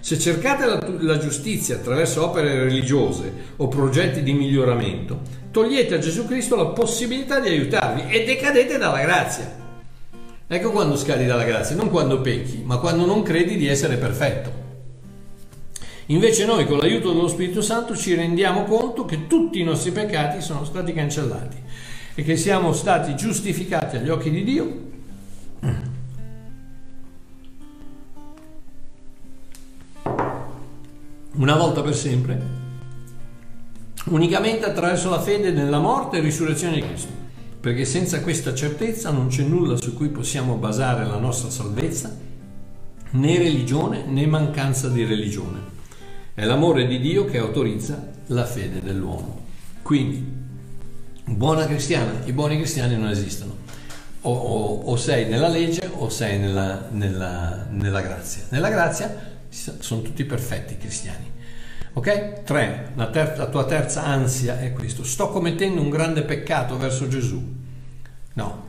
Se 0.00 0.18
cercate 0.18 0.66
la, 0.66 0.84
la, 1.00 1.18
giustizia 1.18 1.76
attraverso 1.76 2.24
opere 2.24 2.64
religiose 2.64 3.32
o 3.56 3.68
progetti 3.68 4.22
di 4.22 4.32
miglioramento, 4.32 5.20
togliete 5.54 5.94
a 5.94 5.98
Gesù 6.00 6.26
Cristo 6.26 6.56
la 6.56 6.66
possibilità 6.66 7.38
di 7.38 7.46
aiutarvi 7.46 8.12
e 8.12 8.24
decadete 8.24 8.76
dalla 8.76 9.00
grazia. 9.00 9.62
Ecco 10.48 10.72
quando 10.72 10.96
scadi 10.96 11.26
dalla 11.26 11.44
grazia, 11.44 11.76
non 11.76 11.90
quando 11.90 12.20
pecchi, 12.20 12.62
ma 12.64 12.78
quando 12.78 13.06
non 13.06 13.22
credi 13.22 13.56
di 13.56 13.68
essere 13.68 13.96
perfetto. 13.96 14.62
Invece 16.06 16.44
noi 16.44 16.66
con 16.66 16.78
l'aiuto 16.78 17.12
dello 17.12 17.28
Spirito 17.28 17.62
Santo 17.62 17.96
ci 17.96 18.16
rendiamo 18.16 18.64
conto 18.64 19.04
che 19.04 19.28
tutti 19.28 19.60
i 19.60 19.62
nostri 19.62 19.92
peccati 19.92 20.42
sono 20.42 20.64
stati 20.64 20.92
cancellati 20.92 21.56
e 22.16 22.24
che 22.24 22.36
siamo 22.36 22.72
stati 22.72 23.14
giustificati 23.14 23.96
agli 23.96 24.08
occhi 24.08 24.30
di 24.30 24.42
Dio 24.42 24.92
una 31.36 31.56
volta 31.56 31.80
per 31.80 31.94
sempre, 31.94 32.63
unicamente 34.04 34.66
attraverso 34.66 35.10
la 35.10 35.20
fede 35.20 35.50
nella 35.50 35.78
morte 35.78 36.18
e 36.18 36.20
risurrezione 36.20 36.74
di 36.74 36.82
Cristo, 36.82 37.12
perché 37.60 37.84
senza 37.84 38.20
questa 38.20 38.54
certezza 38.54 39.10
non 39.10 39.28
c'è 39.28 39.42
nulla 39.42 39.76
su 39.76 39.94
cui 39.94 40.08
possiamo 40.08 40.56
basare 40.56 41.04
la 41.04 41.16
nostra 41.16 41.50
salvezza, 41.50 42.14
né 43.10 43.38
religione 43.38 44.04
né 44.04 44.26
mancanza 44.26 44.88
di 44.88 45.04
religione. 45.04 45.72
È 46.34 46.44
l'amore 46.44 46.86
di 46.86 47.00
Dio 47.00 47.24
che 47.24 47.38
autorizza 47.38 48.10
la 48.26 48.44
fede 48.44 48.82
dell'uomo. 48.82 49.42
Quindi, 49.82 50.26
buona 51.24 51.64
cristiana, 51.66 52.12
i 52.24 52.32
buoni 52.32 52.56
cristiani 52.56 52.96
non 52.96 53.08
esistono. 53.08 53.62
O, 54.22 54.32
o, 54.32 54.80
o 54.84 54.96
sei 54.96 55.26
nella 55.28 55.48
legge 55.48 55.88
o 55.92 56.08
sei 56.08 56.38
nella, 56.38 56.88
nella, 56.90 57.66
nella 57.70 58.00
grazia. 58.00 58.44
Nella 58.48 58.70
grazia 58.70 59.32
sono 59.48 60.02
tutti 60.02 60.24
perfetti 60.24 60.76
cristiani. 60.76 61.32
Ok? 61.94 62.42
3. 62.42 62.92
La, 62.96 63.10
la, 63.12 63.46
tua 63.46 63.64
terza 63.64 64.04
ansia 64.04 64.58
è 64.60 64.72
questo. 64.72 65.04
Sto 65.04 65.28
commettendo 65.28 65.80
un 65.80 65.90
grande 65.90 66.22
peccato 66.22 66.76
verso 66.76 67.08
Gesù. 67.08 67.42
No. 68.34 68.62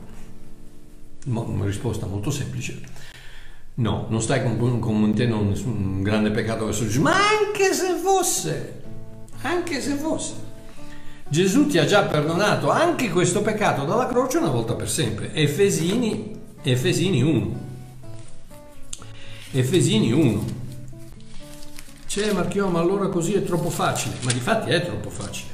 Una 1.26 1.64
risposta 1.64 2.06
molto 2.06 2.30
semplice. 2.30 2.80
No, 3.74 4.06
non 4.08 4.22
stai 4.22 4.42
commettendo 4.42 5.36
un, 5.36 5.54
un 5.64 6.02
grande 6.02 6.30
peccato 6.30 6.64
verso 6.64 6.86
Gesù, 6.86 7.02
ma 7.02 7.14
anche 7.14 7.74
se 7.74 7.94
fosse, 8.02 8.82
anche 9.42 9.82
se 9.82 9.96
fosse. 9.96 10.34
Gesù 11.28 11.66
ti 11.66 11.76
ha 11.76 11.84
già 11.84 12.04
perdonato 12.04 12.70
anche 12.70 13.10
questo 13.10 13.42
peccato 13.42 13.84
dalla 13.84 14.06
croce 14.06 14.38
una 14.38 14.48
volta 14.48 14.74
per 14.74 14.88
sempre. 14.88 15.34
Efesini, 15.34 16.38
Efesini 16.62 17.20
1. 17.20 17.60
Efesini 19.50 20.12
1. 20.12 20.44
C'è 22.16 22.32
Marchio, 22.32 22.68
ma 22.68 22.80
allora 22.80 23.08
così 23.08 23.34
è 23.34 23.42
troppo 23.42 23.68
facile, 23.68 24.14
ma 24.22 24.32
di 24.32 24.40
fatti 24.40 24.70
è 24.70 24.82
troppo 24.82 25.10
facile. 25.10 25.50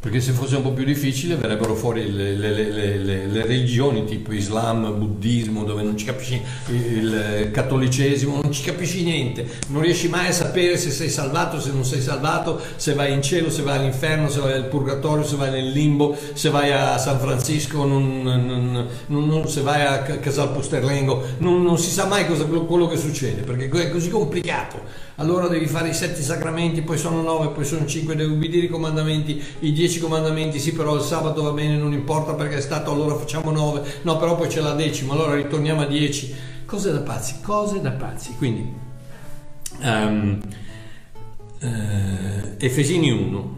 perché 0.00 0.20
se 0.20 0.32
fosse 0.32 0.56
un 0.56 0.62
po' 0.62 0.72
più 0.72 0.84
difficile 0.84 1.36
verrebbero 1.36 1.76
fuori 1.76 2.12
le, 2.12 2.34
le, 2.34 2.50
le, 2.50 2.98
le, 2.98 3.46
religioni 3.46 4.04
tipo 4.04 4.32
Islam, 4.32 4.98
Buddismo, 4.98 5.62
dove 5.62 5.84
non 5.84 5.96
ci 5.96 6.04
capisci 6.04 6.42
il 6.70 7.50
cattolicesimo, 7.52 8.40
non 8.42 8.50
ci 8.50 8.64
capisci 8.64 9.04
niente, 9.04 9.46
non 9.68 9.82
riesci 9.82 10.08
mai 10.08 10.26
a 10.26 10.32
sapere 10.32 10.76
se 10.76 10.90
sei 10.90 11.10
salvato, 11.10 11.60
se 11.60 11.70
non 11.70 11.84
sei 11.84 12.00
salvato, 12.00 12.60
se 12.74 12.94
vai 12.94 13.12
in 13.12 13.22
cielo, 13.22 13.48
se 13.48 13.62
vai 13.62 13.78
all'inferno, 13.78 14.28
se 14.28 14.40
vai 14.40 14.54
al 14.54 14.66
purgatorio, 14.66 15.24
se 15.24 15.36
vai 15.36 15.52
nel 15.52 15.70
limbo, 15.70 16.16
se 16.32 16.50
vai 16.50 16.72
a 16.72 16.98
San 16.98 17.20
Francisco, 17.20 17.84
non, 17.84 18.22
non, 18.22 18.88
non, 19.06 19.48
se 19.48 19.60
vai 19.60 19.82
a 19.82 20.02
Casal 20.02 20.50
Pusterlengo, 20.50 21.22
non, 21.38 21.78
si 21.78 21.90
sa 21.90 22.06
mai 22.06 22.26
cosa, 22.26 22.44
quello 22.46 22.88
che 22.88 22.96
succede, 22.96 23.42
perché 23.42 23.68
è 23.68 23.90
così 23.90 24.10
complicato 24.10 25.05
allora 25.16 25.48
devi 25.48 25.66
fare 25.66 25.88
i 25.88 25.94
sette 25.94 26.20
sacramenti, 26.22 26.82
poi 26.82 26.98
sono 26.98 27.22
nove, 27.22 27.48
poi 27.48 27.64
sono 27.64 27.86
cinque, 27.86 28.16
devi 28.16 28.32
ubbidire 28.32 28.66
i 28.66 28.68
comandamenti, 28.68 29.42
i 29.60 29.72
dieci 29.72 29.98
comandamenti, 29.98 30.58
sì 30.58 30.72
però 30.72 30.94
il 30.94 31.02
sabato 31.02 31.42
va 31.42 31.52
bene, 31.52 31.76
non 31.76 31.92
importa 31.92 32.34
perché 32.34 32.56
è 32.56 32.60
stato, 32.60 32.90
allora 32.90 33.14
facciamo 33.14 33.50
nove, 33.50 33.82
no 34.02 34.16
però 34.18 34.36
poi 34.36 34.48
c'è 34.48 34.60
la 34.60 34.74
decima, 34.74 35.14
allora 35.14 35.34
ritorniamo 35.34 35.82
a 35.82 35.86
dieci, 35.86 36.34
cose 36.66 36.92
da 36.92 37.00
pazzi, 37.00 37.36
cose 37.42 37.80
da 37.80 37.92
pazzi, 37.92 38.34
quindi 38.36 38.70
um, 39.80 40.40
uh, 41.60 41.66
Efesini 42.58 43.10
1, 43.10 43.56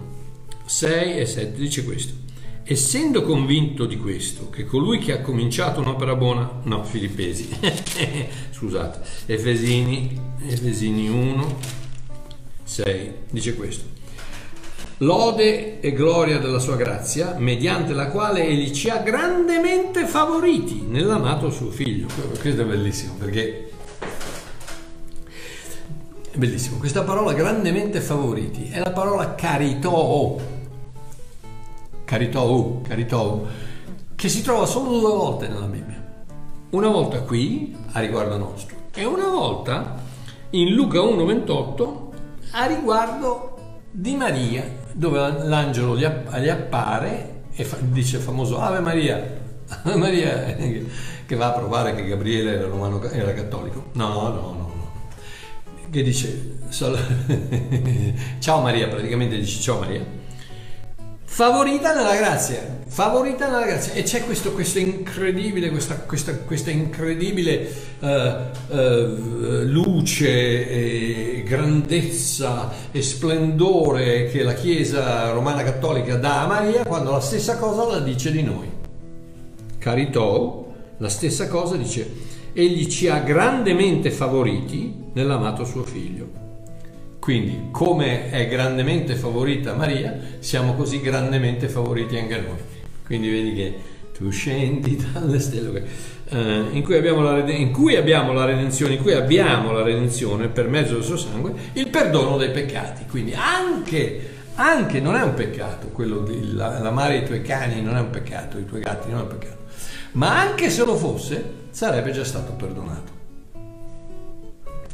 6 0.65 1.19
e 1.19 1.27
7 1.27 1.59
dice 1.59 1.83
questo. 1.85 2.27
Essendo 2.71 3.23
convinto 3.23 3.87
di 3.87 3.97
questo, 3.97 4.51
che 4.51 4.67
colui 4.67 4.99
che 4.99 5.13
ha 5.13 5.23
cominciato 5.23 5.81
un'opera 5.81 6.15
buona, 6.15 6.61
no, 6.65 6.85
Filippesi, 6.85 7.49
scusate, 8.53 9.01
Efesini, 9.25 10.21
Efesini 10.47 11.09
1, 11.09 11.57
6, 12.65 13.13
dice 13.31 13.55
questo. 13.55 13.85
Lode 14.99 15.81
e 15.81 15.93
gloria 15.95 16.37
della 16.37 16.59
sua 16.59 16.77
grazia, 16.77 17.37
mediante 17.39 17.95
la 17.95 18.09
quale 18.09 18.47
egli 18.47 18.71
ci 18.73 18.91
ha 18.91 18.99
grandemente 18.99 20.05
favoriti 20.05 20.85
nell'amato 20.87 21.51
suo 21.51 21.71
figlio. 21.71 22.07
Questo 22.39 22.61
è 22.61 22.65
bellissimo 22.67 23.15
perché 23.15 23.71
è 26.31 26.37
bellissimo. 26.37 26.77
Questa 26.77 27.03
parola 27.03 27.33
grandemente 27.33 28.03
favoriti 28.03 28.69
è 28.71 28.81
la 28.81 28.91
parola 28.91 29.35
caritò 29.35 30.57
caritou, 32.09 32.81
caritou, 32.81 33.47
che 34.15 34.31
si 34.31 34.41
trova 34.41 34.65
solo 34.65 34.99
due 34.99 35.11
volte 35.11 35.47
nella 35.47 35.67
Bibbia. 35.67 36.03
Una 36.71 36.89
volta 36.89 37.21
qui, 37.21 37.77
a 37.93 38.01
riguardo 38.01 38.39
nostro, 38.39 38.77
e 38.95 39.05
una 39.05 39.29
volta 39.29 39.97
in 40.51 40.73
Luca 40.73 41.01
1,28 41.01 41.97
a 42.53 42.65
riguardo 42.65 43.83
di 43.91 44.17
Maria, 44.17 44.65
dove 44.93 45.19
l'angelo 45.19 45.99
gli, 45.99 46.05
appare 46.49 47.43
e 47.55 47.67
dice 47.91 48.17
il 48.17 48.23
famoso 48.23 48.59
Ave 48.59 48.81
Maria, 48.81 49.41
Ave 49.67 49.97
Maria, 50.01 50.57
che 51.27 51.37
va 51.37 51.49
a 51.49 51.59
provare 51.59 51.95
che 51.95 52.07
Gabriele 52.07 52.55
era, 52.55 52.69
romano, 52.69 53.03
era 53.03 53.35
cattolico. 53.35 53.91
No, 53.93 54.09
no, 54.09 54.31
no, 54.31 54.53
no. 54.57 54.91
Che 55.91 56.03
dice, 56.03 56.59
ciao 56.71 58.63
Maria, 58.63 58.89
praticamente 58.89 59.37
dice 59.37 59.61
ciao 59.61 59.81
Maria 59.81 60.18
favorita 61.31 61.95
nella 61.95 62.17
grazia, 62.17 62.81
favorita 62.87 63.47
nella 63.47 63.67
grazia 63.67 63.93
e 63.93 64.03
c'è 64.03 64.25
questo, 64.25 64.51
questo 64.53 64.79
incredibile, 64.81 65.71
questa, 65.71 65.95
questa, 65.95 66.35
questa 66.39 66.71
incredibile 66.71 67.71
uh, 68.01 68.07
uh, 68.07 69.63
luce 69.65 70.69
e 70.69 71.43
grandezza 71.47 72.73
e 72.91 73.03
splendore 73.03 74.29
che 74.31 74.43
la 74.43 74.55
Chiesa 74.55 75.31
romana 75.31 75.63
cattolica 75.63 76.17
dà 76.17 76.43
a 76.43 76.47
Maria 76.47 76.85
quando 76.85 77.13
la 77.13 77.21
stessa 77.21 77.57
cosa 77.59 77.87
la 77.87 78.01
dice 78.01 78.33
di 78.33 78.43
noi. 78.43 78.69
Caritò, 79.79 80.67
la 80.97 81.09
stessa 81.09 81.47
cosa 81.47 81.77
dice, 81.77 82.11
egli 82.53 82.89
ci 82.89 83.07
ha 83.07 83.21
grandemente 83.21 84.11
favoriti 84.11 85.11
nell'amato 85.13 85.65
suo 85.65 85.85
figlio. 85.85 86.48
Quindi, 87.29 87.69
come 87.73 88.31
è 88.31 88.49
grandemente 88.49 89.15
favorita 89.15 89.75
Maria, 89.75 90.19
siamo 90.39 90.73
così 90.73 91.03
grandemente 91.03 91.69
favoriti 91.69 92.17
anche 92.17 92.41
noi. 92.41 92.57
Quindi 93.05 93.29
vedi 93.29 93.55
che 93.55 93.75
tu 94.17 94.31
scendi 94.31 94.97
dalle 95.13 95.39
stelle, 95.39 95.85
eh, 96.31 96.65
in, 96.71 96.83
cui 96.83 96.99
la, 96.99 97.51
in, 97.51 97.71
cui 97.71 97.97
abbiamo 97.97 98.33
la 98.33 98.47
redenzione, 98.47 98.95
in 98.95 99.03
cui 99.03 99.13
abbiamo 99.13 99.73
la 99.73 99.83
redenzione 99.83 100.49
per 100.49 100.69
mezzo 100.69 100.95
del 100.95 101.03
suo 101.03 101.19
sangue, 101.19 101.53
il 101.75 101.91
perdono 101.91 102.39
dei 102.39 102.51
peccati. 102.51 103.05
Quindi 103.05 103.35
anche, 103.35 104.21
anche 104.55 104.99
non 104.99 105.15
è 105.15 105.21
un 105.21 105.35
peccato, 105.35 105.89
quello 105.89 106.21
di 106.21 106.55
l'amare 106.55 107.19
i 107.19 107.25
tuoi 107.27 107.43
cani 107.43 107.83
non 107.83 107.95
è 107.95 108.01
un 108.01 108.09
peccato, 108.09 108.57
i 108.57 108.65
tuoi 108.65 108.81
gatti 108.81 109.11
non 109.11 109.19
è 109.19 109.23
un 109.25 109.29
peccato, 109.29 109.65
ma 110.13 110.41
anche 110.41 110.71
se 110.71 110.83
lo 110.83 110.97
fosse, 110.97 111.45
sarebbe 111.73 112.11
già 112.11 112.25
stato 112.25 112.53
perdonato. 112.53 113.13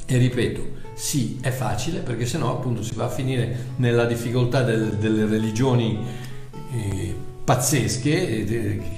E 0.06 0.18
ripeto, 0.18 0.82
sì, 0.94 1.38
è 1.40 1.50
facile 1.50 2.00
perché 2.00 2.24
sennò 2.24 2.52
appunto 2.52 2.82
si 2.82 2.94
va 2.94 3.04
a 3.04 3.10
finire 3.10 3.72
nella 3.76 4.04
difficoltà 4.04 4.62
del, 4.62 4.94
delle 4.94 5.26
religioni 5.26 5.98
eh, 6.72 7.14
pazzesche 7.44 8.46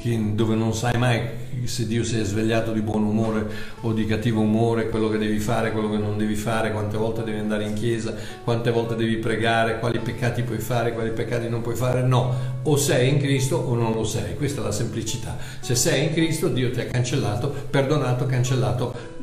eh, 0.02 0.18
dove 0.34 0.54
non 0.54 0.74
sai 0.74 0.96
mai 0.98 1.44
se 1.64 1.86
Dio 1.86 2.04
si 2.04 2.18
è 2.18 2.24
svegliato 2.24 2.72
di 2.72 2.80
buon 2.80 3.02
umore 3.02 3.46
o 3.80 3.92
di 3.92 4.06
cattivo 4.06 4.40
umore, 4.40 4.88
quello 4.88 5.08
che 5.08 5.18
devi 5.18 5.38
fare, 5.38 5.72
quello 5.72 5.90
che 5.90 5.96
non 5.96 6.16
devi 6.16 6.34
fare, 6.34 6.70
quante 6.72 6.96
volte 6.96 7.24
devi 7.24 7.38
andare 7.38 7.64
in 7.64 7.74
chiesa, 7.74 8.14
quante 8.44 8.70
volte 8.70 8.94
devi 8.94 9.16
pregare, 9.16 9.78
quali 9.78 9.98
peccati 9.98 10.42
puoi 10.42 10.58
fare, 10.58 10.92
quali 10.92 11.10
peccati 11.10 11.48
non 11.48 11.62
puoi 11.62 11.74
fare. 11.74 12.02
No, 12.02 12.34
o 12.62 12.76
sei 12.76 13.08
in 13.08 13.18
Cristo 13.18 13.56
o 13.56 13.74
non 13.74 13.92
lo 13.92 14.04
sei. 14.04 14.36
Questa 14.36 14.60
è 14.60 14.64
la 14.64 14.72
semplicità. 14.72 15.36
Se 15.60 15.74
sei 15.74 16.04
in 16.04 16.12
Cristo, 16.12 16.48
Dio 16.48 16.70
ti 16.70 16.80
ha 16.80 16.86
cancellato, 16.86 17.52
perdonato, 17.70 18.26
cancellato 18.26 19.14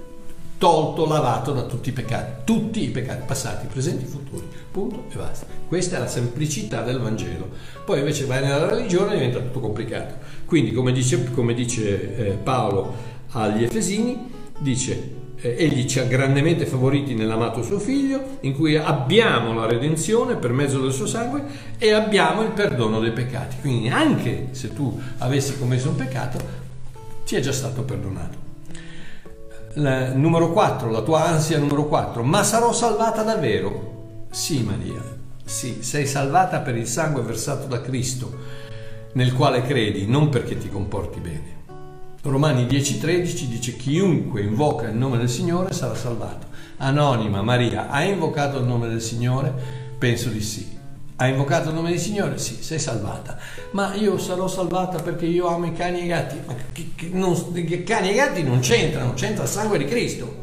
tolto, 0.63 1.05
lavato 1.05 1.51
da 1.51 1.63
tutti 1.63 1.89
i 1.89 1.91
peccati, 1.91 2.43
tutti 2.45 2.81
i 2.81 2.87
peccati 2.87 3.23
passati, 3.25 3.67
presenti, 3.67 4.05
futuri, 4.05 4.47
punto 4.71 5.03
e 5.11 5.17
basta. 5.17 5.45
Questa 5.67 5.97
è 5.97 5.99
la 5.99 6.07
semplicità 6.07 6.83
del 6.83 7.01
Vangelo. 7.01 7.49
Poi 7.83 7.99
invece 7.99 8.23
vai 8.23 8.41
nella 8.41 8.65
religione 8.69 9.11
e 9.11 9.15
diventa 9.15 9.39
tutto 9.39 9.59
complicato. 9.59 10.13
Quindi, 10.45 10.71
come 10.71 10.93
dice, 10.93 11.29
come 11.31 11.53
dice 11.53 12.15
eh, 12.15 12.31
Paolo 12.35 12.93
agli 13.31 13.63
Efesini, 13.63 14.31
dice 14.59 15.11
eh, 15.41 15.53
egli 15.57 15.85
ci 15.85 15.99
ha 15.99 16.05
grandemente 16.05 16.65
favoriti 16.65 17.13
nell'amato 17.13 17.61
suo 17.61 17.77
figlio, 17.77 18.37
in 18.39 18.53
cui 18.53 18.77
abbiamo 18.77 19.53
la 19.53 19.65
redenzione 19.65 20.37
per 20.37 20.53
mezzo 20.53 20.79
del 20.79 20.93
suo 20.93 21.07
sangue 21.07 21.43
e 21.77 21.91
abbiamo 21.91 22.41
il 22.41 22.51
perdono 22.51 23.01
dei 23.01 23.11
peccati. 23.11 23.57
Quindi 23.59 23.89
anche 23.89 24.47
se 24.51 24.73
tu 24.73 24.97
avessi 25.17 25.59
commesso 25.59 25.89
un 25.89 25.97
peccato, 25.97 26.39
ti 27.25 27.35
è 27.35 27.41
già 27.41 27.51
stato 27.51 27.81
perdonato 27.81 28.42
numero 29.75 30.51
4, 30.51 30.89
la 30.89 31.01
tua 31.01 31.25
ansia 31.25 31.57
numero 31.57 31.85
4, 31.85 32.23
ma 32.23 32.43
sarò 32.43 32.71
salvata 32.71 33.23
davvero? 33.23 34.25
Sì 34.29 34.63
Maria, 34.63 35.01
sì, 35.43 35.81
sei 35.81 36.05
salvata 36.05 36.59
per 36.59 36.75
il 36.75 36.87
sangue 36.87 37.21
versato 37.21 37.67
da 37.67 37.81
Cristo, 37.81 38.31
nel 39.13 39.33
quale 39.33 39.61
credi, 39.63 40.07
non 40.07 40.29
perché 40.29 40.57
ti 40.57 40.69
comporti 40.69 41.19
bene. 41.19 41.61
Romani 42.23 42.65
10:13 42.65 43.47
dice 43.47 43.75
chiunque 43.75 44.41
invoca 44.41 44.87
il 44.87 44.95
nome 44.95 45.17
del 45.17 45.29
Signore 45.29 45.73
sarà 45.73 45.93
salvato. 45.93 46.47
Anonima 46.77 47.41
Maria, 47.41 47.89
hai 47.89 48.11
invocato 48.11 48.57
il 48.59 48.65
nome 48.65 48.87
del 48.87 49.01
Signore? 49.01 49.53
Penso 49.97 50.29
di 50.29 50.41
sì. 50.41 50.72
Hai 51.23 51.31
invocato 51.31 51.69
il 51.69 51.75
nome 51.75 51.91
del 51.91 51.99
Signore? 51.99 52.37
Sì, 52.37 52.57
sei 52.59 52.79
salvata. 52.79 53.37
Ma 53.71 53.93
io 53.93 54.17
sarò 54.17 54.49
salvata 54.49 55.01
perché 55.01 55.25
io 55.25 55.47
amo 55.47 55.67
i 55.67 55.71
cani 55.71 56.01
e 56.01 56.03
i 56.03 56.07
gatti. 56.07 56.37
Ma 56.45 56.53
che, 56.73 56.89
che, 56.97 57.09
non, 57.13 57.53
che 57.53 57.83
cani 57.83 58.09
e 58.11 58.13
gatti 58.13 58.43
non 58.43 58.59
c'entrano, 58.59 59.13
c'entra 59.13 59.43
il 59.43 59.49
sangue 59.49 59.77
di 59.77 59.85
Cristo. 59.85 60.41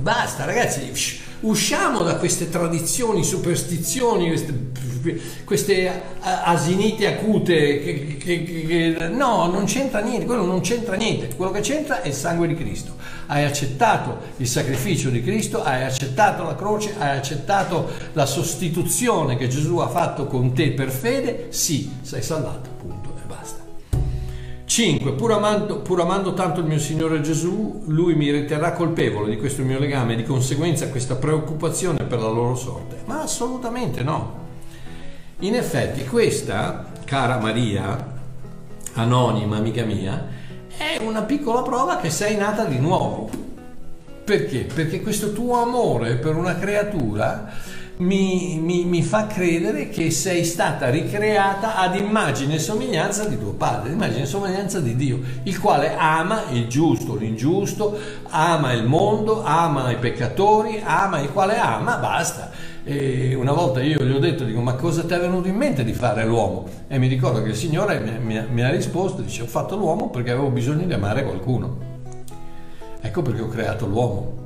Basta, 0.00 0.46
ragazzi 0.46 1.20
usciamo 1.40 2.02
da 2.02 2.16
queste 2.16 2.48
tradizioni, 2.48 3.22
superstizioni, 3.22 4.28
queste, 4.28 4.70
queste 5.44 6.02
asinite 6.20 7.06
acute. 7.06 8.16
Che, 8.16 8.96
no, 9.10 9.48
non 9.48 9.66
c'entra 9.66 10.00
niente, 10.00 10.24
quello 10.24 10.46
non 10.46 10.62
c'entra 10.62 10.96
niente. 10.96 11.36
Quello 11.36 11.50
che 11.50 11.60
c'entra 11.60 12.00
è 12.00 12.08
il 12.08 12.14
sangue 12.14 12.46
di 12.46 12.54
Cristo. 12.54 12.96
Hai 13.32 13.44
accettato 13.44 14.18
il 14.36 14.46
sacrificio 14.46 15.08
di 15.08 15.22
Cristo, 15.22 15.62
hai 15.62 15.84
accettato 15.84 16.42
la 16.42 16.54
croce, 16.54 16.94
hai 16.98 17.16
accettato 17.16 17.88
la 18.12 18.26
sostituzione 18.26 19.38
che 19.38 19.48
Gesù 19.48 19.78
ha 19.78 19.88
fatto 19.88 20.26
con 20.26 20.52
te 20.52 20.72
per 20.72 20.90
fede, 20.90 21.46
sì, 21.48 21.90
sei 22.02 22.22
salvato. 22.22 22.72
5. 24.72 25.12
Pur 25.12 25.82
pur 25.82 26.00
amando, 26.00 26.32
tanto 26.32 26.60
il 26.60 26.66
mio 26.66 26.78
Signore 26.78 27.20
Gesù, 27.20 27.84
lui 27.86 28.14
mi 28.14 28.30
riterrà 28.30 28.72
colpevole 28.72 29.28
di 29.28 29.36
questo 29.36 29.62
mio 29.62 29.78
legame 29.78 30.14
e 30.14 30.16
di 30.16 30.24
conseguenza 30.24 30.88
questa 30.88 31.14
preoccupazione 31.16 32.04
per 32.04 32.20
la 32.20 32.28
loro 32.28 32.54
sorte? 32.54 33.02
Ma 33.04 33.20
assolutamente 33.20 34.02
no. 34.02 34.40
In 35.40 35.54
effetti 35.54 36.06
questa, 36.06 36.90
cara 37.04 37.38
Maria, 37.38 38.14
anonima 38.94 39.56
amica 39.56 39.84
mia, 39.84 40.26
è 40.82 40.98
una 41.00 41.22
piccola 41.22 41.62
prova 41.62 41.96
che 41.98 42.10
sei 42.10 42.36
nata 42.36 42.64
di 42.64 42.78
nuovo. 42.78 43.30
Perché? 44.24 44.66
Perché 44.72 45.00
questo 45.00 45.32
tuo 45.32 45.62
amore 45.62 46.16
per 46.16 46.34
una 46.34 46.56
creatura 46.56 47.50
mi, 48.02 48.58
mi, 48.60 48.84
mi, 48.84 49.02
fa 49.02 49.26
credere 49.26 49.88
che 49.88 50.10
sei 50.10 50.44
stata 50.44 50.90
ricreata 50.90 51.76
ad 51.76 51.94
immagine 51.94 52.54
e 52.54 52.58
somiglianza 52.58 53.24
di 53.26 53.38
tuo 53.38 53.52
padre, 53.52 53.92
immagine 53.92 54.22
e 54.22 54.26
somiglianza 54.26 54.80
di 54.80 54.96
Dio, 54.96 55.20
il 55.44 55.58
quale 55.58 55.94
ama 55.96 56.50
il 56.50 56.66
giusto, 56.66 57.14
l'ingiusto, 57.14 57.96
ama 58.28 58.72
il 58.72 58.84
mondo, 58.84 59.44
ama 59.44 59.90
i 59.90 59.96
peccatori, 59.96 60.82
ama 60.84 61.20
il 61.20 61.30
quale 61.30 61.56
ama, 61.58 61.96
basta. 61.96 62.50
E 62.84 63.34
una 63.34 63.52
volta 63.52 63.80
io 63.80 64.02
gli 64.04 64.10
ho 64.10 64.18
detto, 64.18 64.42
dico, 64.42 64.60
ma 64.60 64.74
cosa 64.74 65.04
ti 65.04 65.14
è 65.14 65.20
venuto 65.20 65.46
in 65.46 65.54
mente 65.54 65.84
di 65.84 65.92
fare 65.92 66.26
l'uomo? 66.26 66.66
E 66.88 66.98
mi 66.98 67.06
ricordo 67.06 67.40
che 67.40 67.50
il 67.50 67.56
Signore 67.56 68.00
mi, 68.00 68.18
mi, 68.18 68.44
mi 68.50 68.62
ha 68.62 68.70
risposto, 68.70 69.22
dice, 69.22 69.42
ho 69.42 69.46
fatto 69.46 69.76
l'uomo 69.76 70.10
perché 70.10 70.32
avevo 70.32 70.50
bisogno 70.50 70.84
di 70.84 70.92
amare 70.92 71.22
qualcuno. 71.22 71.90
Ecco 73.00 73.22
perché 73.22 73.40
ho 73.40 73.48
creato 73.48 73.86
l'uomo. 73.86 74.41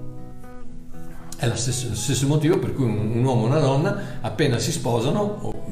È 1.39 1.47
lo 1.47 1.57
stesso, 1.57 1.89
lo 1.89 1.95
stesso, 1.95 2.27
motivo 2.27 2.59
per 2.59 2.73
cui 2.73 2.85
un, 2.85 3.13
un, 3.15 3.25
uomo 3.25 3.45
e 3.45 3.47
una 3.49 3.61
donna 3.61 4.03
appena 4.23 4.59
si 4.59 4.73
sposano, 4.73 5.39
o 5.43 5.65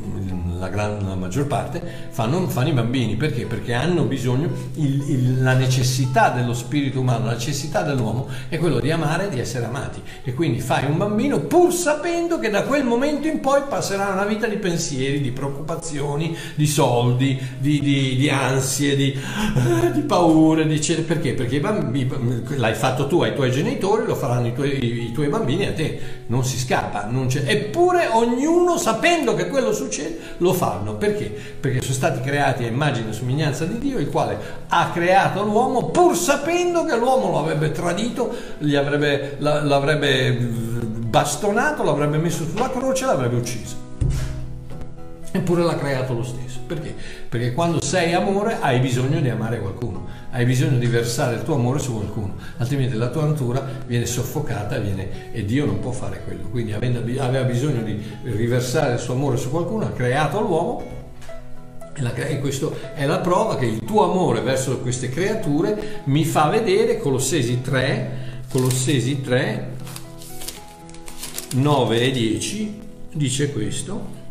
la, 0.65 0.69
gran, 0.69 1.07
la 1.07 1.15
maggior 1.15 1.47
parte, 1.47 1.81
fanno, 2.11 2.47
fanno, 2.49 2.69
i 2.69 2.73
bambini. 2.73 3.15
Perché? 3.17 3.47
Perché 3.47 3.73
hanno 3.73 4.03
bisogno, 4.05 4.51
il, 4.75 5.11
il, 5.11 5.43
la 5.43 5.55
necessità 5.55 6.31
dello 6.31 6.53
spirito 6.53 7.01
umano, 7.01 7.27
la 7.27 7.33
necessità 7.33 7.83
dell'uomo 7.83 8.29
è 8.49 8.59
quello 8.59 8.81
di 8.81 8.91
amare 8.91 9.29
di 9.29 9.39
essere 9.39 9.67
amati. 9.67 10.03
E 10.25 10.35
quindi 10.35 10.61
fai 10.61 10.85
un 10.87 10.97
bambino 10.97 11.41
pur 11.41 11.73
sapendo 11.73 12.39
che 12.39 12.51
da 12.51 12.65
quel 12.65 12.85
momento 12.85 13.29
in 13.29 13.41
poi 13.41 13.63
passerà 13.69 14.09
una 14.09 14.25
vita 14.25 14.47
di 14.47 14.57
pensieri, 14.57 15.21
di 15.21 15.31
preoccupazioni, 15.31 16.37
di 16.55 16.67
soldi, 16.67 17.41
di, 17.59 17.81
di, 17.81 18.17
di 18.17 18.29
ansie, 18.29 18.97
di, 18.97 19.19
di 19.93 20.01
paure. 20.01 20.67
Di, 20.67 20.79
perché? 21.07 21.35
Perché 21.35 21.61
bambini, 21.61 22.11
l'hai 22.57 22.75
fatto 22.75 23.07
tu 23.07 23.23
ai 23.23 23.35
tuoi 23.35 23.51
genitori, 23.51 24.05
lo 24.05 24.15
faranno 24.15 24.49
i 24.49 24.53
tuoi, 24.53 25.09
i 25.09 25.13
tuoi 25.13 25.29
bambini 25.29 25.43
bambini 25.45 25.67
a 25.67 25.73
te 25.73 26.01
non 26.27 26.45
si 26.45 26.59
scappa, 26.59 27.07
non 27.11 27.29
eppure 27.31 28.09
ognuno 28.11 28.79
sapendo 28.79 29.35
che 29.35 29.49
quello 29.49 29.73
succede 29.73 30.19
lo 30.39 30.54
fanno. 30.55 30.95
Perché? 30.95 31.27
Perché 31.61 31.83
sono 31.83 31.95
stati 31.95 32.21
creati 32.21 32.65
a 32.65 32.69
immagine 32.69 33.11
e 33.11 33.13
somiglianza 33.13 33.65
di 33.65 33.79
Dio, 33.79 33.99
il 33.99 34.09
quale 34.09 34.39
ha 34.69 34.91
creato 34.91 35.43
l'uomo 35.43 35.91
pur 35.91 36.17
sapendo 36.17 36.85
che 36.85 36.97
l'uomo 36.97 37.31
lo 37.31 37.39
avrebbe 37.41 37.73
tradito, 37.73 38.35
avrebbe, 38.75 39.37
l'avrebbe 39.39 40.33
bastonato, 40.33 41.83
l'avrebbe 41.83 42.19
messo 42.19 42.45
sulla 42.45 42.71
croce, 42.71 43.07
l'avrebbe 43.07 43.37
ucciso. 43.37 43.77
Eppure 45.31 45.63
l'ha 45.63 45.77
creato 45.77 46.15
lo 46.15 46.23
stesso. 46.23 46.61
Perché? 46.67 46.95
Perché 47.29 47.53
quando 47.53 47.83
sei 47.83 48.15
amore 48.15 48.59
hai 48.61 48.79
bisogno 48.79 49.21
di 49.21 49.29
amare 49.29 49.61
qualcuno, 49.61 50.04
hai 50.35 50.45
bisogno 50.45 50.79
di 50.79 50.87
versare 50.87 51.37
il 51.37 51.45
tuo 51.45 51.55
amore 51.55 51.79
su 51.79 51.93
qualcuno, 51.93 52.35
altrimenti 52.57 52.97
la 52.97 53.09
tua 53.09 53.25
natura 53.25 53.65
viene 53.87 54.05
soffocata 54.05 54.79
viene, 54.79 55.33
e 55.33 55.45
Dio 55.45 55.65
non 55.65 55.79
può 55.79 55.93
fare 55.93 56.23
quello. 56.25 56.49
Quindi 56.49 56.73
aveva 56.73 57.45
bisogno 57.45 57.83
di 57.83 58.03
riversare 58.25 58.95
il 58.95 58.99
suo 58.99 59.15
amore 59.15 59.37
su 59.37 59.49
qualcuno, 59.49 59.85
ha 59.85 59.91
creato 59.91 60.41
l'uomo 60.41 61.03
e 61.97 62.41
questa 62.41 62.69
è 62.95 63.07
la 63.07 63.21
prova 63.21 63.57
che 63.57 63.67
il 63.67 63.85
tuo 63.85 64.11
amore 64.11 64.41
verso 64.41 64.81
queste 64.81 65.09
creature 65.09 66.01
mi 66.07 66.25
fa 66.25 66.49
vedere 66.49 66.99
Colossesi 66.99 67.61
3, 67.61 68.43
Colossesi 68.51 69.21
3, 69.21 69.69
9 71.55 72.01
e 72.01 72.11
10 72.11 72.81
dice 73.13 73.53
questo 73.53 74.23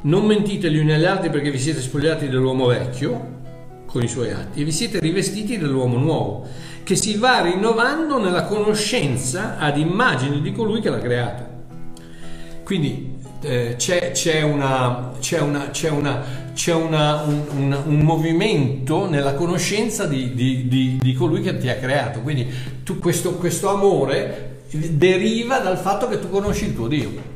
non 0.00 0.24
mentite 0.24 0.68
gli 0.72 0.78
uni 0.78 0.94
agli 0.94 1.04
altri 1.04 1.30
perché 1.30 1.52
vi 1.52 1.58
siete 1.60 1.80
spogliati 1.80 2.28
dell'uomo 2.28 2.66
vecchio 2.66 3.33
con 3.94 4.02
i 4.02 4.08
suoi 4.08 4.32
atti 4.32 4.60
e 4.60 4.64
vi 4.64 4.72
siete 4.72 4.98
rivestiti 4.98 5.56
dell'uomo 5.56 5.98
nuovo, 5.98 6.48
che 6.82 6.96
si 6.96 7.16
va 7.16 7.42
rinnovando 7.42 8.18
nella 8.18 8.42
conoscenza 8.42 9.56
ad 9.56 9.78
immagine 9.78 10.40
di 10.40 10.50
colui 10.50 10.80
che 10.80 10.90
l'ha 10.90 10.98
creato. 10.98 11.46
Quindi 12.64 13.18
c'è, 13.76 14.42
un, 14.42 14.60
un, 17.86 17.98
movimento 18.00 19.08
nella 19.08 19.34
conoscenza 19.34 20.06
di, 20.06 20.34
di, 20.34 20.66
di, 20.66 20.98
di, 21.00 21.14
colui 21.14 21.40
che 21.40 21.56
ti 21.58 21.68
ha 21.68 21.76
creato. 21.76 22.20
Quindi 22.20 22.52
tu, 22.82 22.98
questo, 22.98 23.34
questo 23.34 23.68
amore 23.68 24.62
deriva 24.72 25.60
dal 25.60 25.78
fatto 25.78 26.08
che 26.08 26.18
tu 26.18 26.28
conosci 26.30 26.64
il 26.64 26.74
tuo 26.74 26.88
Dio 26.88 27.33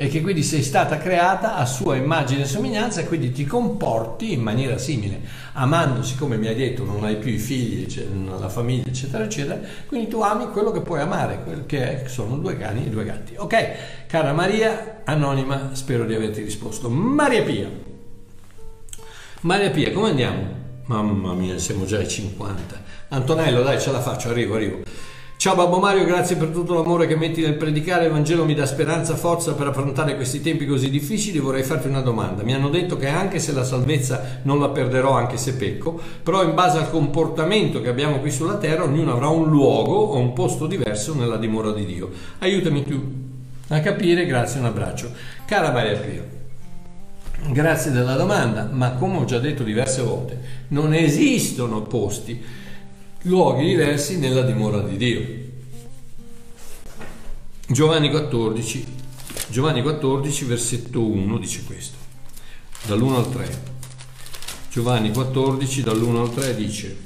e 0.00 0.06
che 0.06 0.20
quindi 0.20 0.44
sei 0.44 0.62
stata 0.62 0.96
creata 0.96 1.56
a 1.56 1.66
sua 1.66 1.96
immagine 1.96 2.42
e 2.42 2.44
somiglianza 2.44 3.00
e 3.00 3.06
quindi 3.06 3.32
ti 3.32 3.44
comporti 3.44 4.32
in 4.32 4.40
maniera 4.40 4.78
simile, 4.78 5.20
amando, 5.54 6.04
siccome 6.04 6.36
mi 6.36 6.46
hai 6.46 6.54
detto 6.54 6.84
non 6.84 7.02
hai 7.02 7.16
più 7.16 7.32
i 7.32 7.38
figli, 7.38 7.84
la 8.38 8.48
famiglia, 8.48 8.86
eccetera, 8.86 9.24
eccetera, 9.24 9.58
quindi 9.88 10.06
tu 10.06 10.20
ami 10.20 10.50
quello 10.50 10.70
che 10.70 10.82
puoi 10.82 11.00
amare, 11.00 11.64
che 11.66 12.04
sono 12.06 12.36
due 12.36 12.56
cani 12.56 12.86
e 12.86 12.90
due 12.90 13.04
gatti. 13.04 13.34
Ok, 13.36 14.06
cara 14.06 14.32
Maria, 14.32 15.00
anonima, 15.02 15.70
spero 15.72 16.04
di 16.04 16.14
averti 16.14 16.42
risposto. 16.42 16.88
Maria 16.88 17.42
Pia. 17.42 17.68
Maria 19.40 19.70
Pia, 19.70 19.90
come 19.90 20.10
andiamo? 20.10 20.46
Mamma 20.84 21.32
mia, 21.32 21.58
siamo 21.58 21.84
già 21.86 21.98
ai 21.98 22.08
50. 22.08 22.82
Antonello, 23.08 23.64
dai, 23.64 23.80
ce 23.80 23.90
la 23.90 24.00
faccio, 24.00 24.28
arrivo, 24.28 24.54
arrivo. 24.54 24.82
Ciao 25.38 25.54
Babbo 25.54 25.78
Mario, 25.78 26.04
grazie 26.04 26.34
per 26.34 26.48
tutto 26.48 26.74
l'amore 26.74 27.06
che 27.06 27.14
metti 27.14 27.42
nel 27.42 27.54
predicare. 27.54 28.06
Il 28.06 28.10
Vangelo 28.10 28.44
mi 28.44 28.56
dà 28.56 28.66
speranza, 28.66 29.14
forza 29.14 29.54
per 29.54 29.68
affrontare 29.68 30.16
questi 30.16 30.40
tempi 30.40 30.66
così 30.66 30.90
difficili. 30.90 31.38
Vorrei 31.38 31.62
farti 31.62 31.86
una 31.86 32.00
domanda. 32.00 32.42
Mi 32.42 32.54
hanno 32.54 32.68
detto 32.68 32.96
che 32.96 33.06
anche 33.06 33.38
se 33.38 33.52
la 33.52 33.62
salvezza 33.62 34.40
non 34.42 34.58
la 34.58 34.70
perderò, 34.70 35.12
anche 35.12 35.36
se 35.36 35.54
pecco, 35.54 35.96
però 36.24 36.42
in 36.42 36.54
base 36.54 36.78
al 36.78 36.90
comportamento 36.90 37.80
che 37.80 37.88
abbiamo 37.88 38.18
qui 38.18 38.32
sulla 38.32 38.56
terra, 38.56 38.82
ognuno 38.82 39.12
avrà 39.12 39.28
un 39.28 39.48
luogo 39.48 39.94
o 39.94 40.18
un 40.18 40.32
posto 40.32 40.66
diverso 40.66 41.14
nella 41.14 41.36
dimora 41.36 41.70
di 41.70 41.86
Dio. 41.86 42.10
Aiutami 42.40 42.82
tu 42.82 43.00
a 43.68 43.78
capire, 43.78 44.26
grazie, 44.26 44.58
un 44.58 44.66
abbraccio. 44.66 45.12
Cara 45.46 45.70
Maria 45.70 45.98
Pio. 45.98 46.24
Grazie 47.52 47.92
della 47.92 48.16
domanda, 48.16 48.68
ma 48.72 48.94
come 48.94 49.18
ho 49.18 49.24
già 49.24 49.38
detto 49.38 49.62
diverse 49.62 50.02
volte, 50.02 50.40
non 50.70 50.92
esistono 50.92 51.82
posti 51.82 52.66
luoghi 53.22 53.66
diversi 53.66 54.16
nella 54.18 54.42
dimora 54.42 54.80
di 54.80 54.96
Dio. 54.96 55.26
Giovanni 57.66 58.10
14, 58.10 58.86
Giovanni 59.48 59.82
14 59.82 60.44
versetto 60.44 61.04
1 61.04 61.38
dice 61.38 61.64
questo, 61.64 61.96
dall'1 62.86 63.14
al 63.16 63.30
3. 63.30 63.62
Giovanni 64.70 65.10
14 65.10 65.82
dall'1 65.82 66.16
al 66.16 66.32
3 66.32 66.54
dice, 66.54 66.96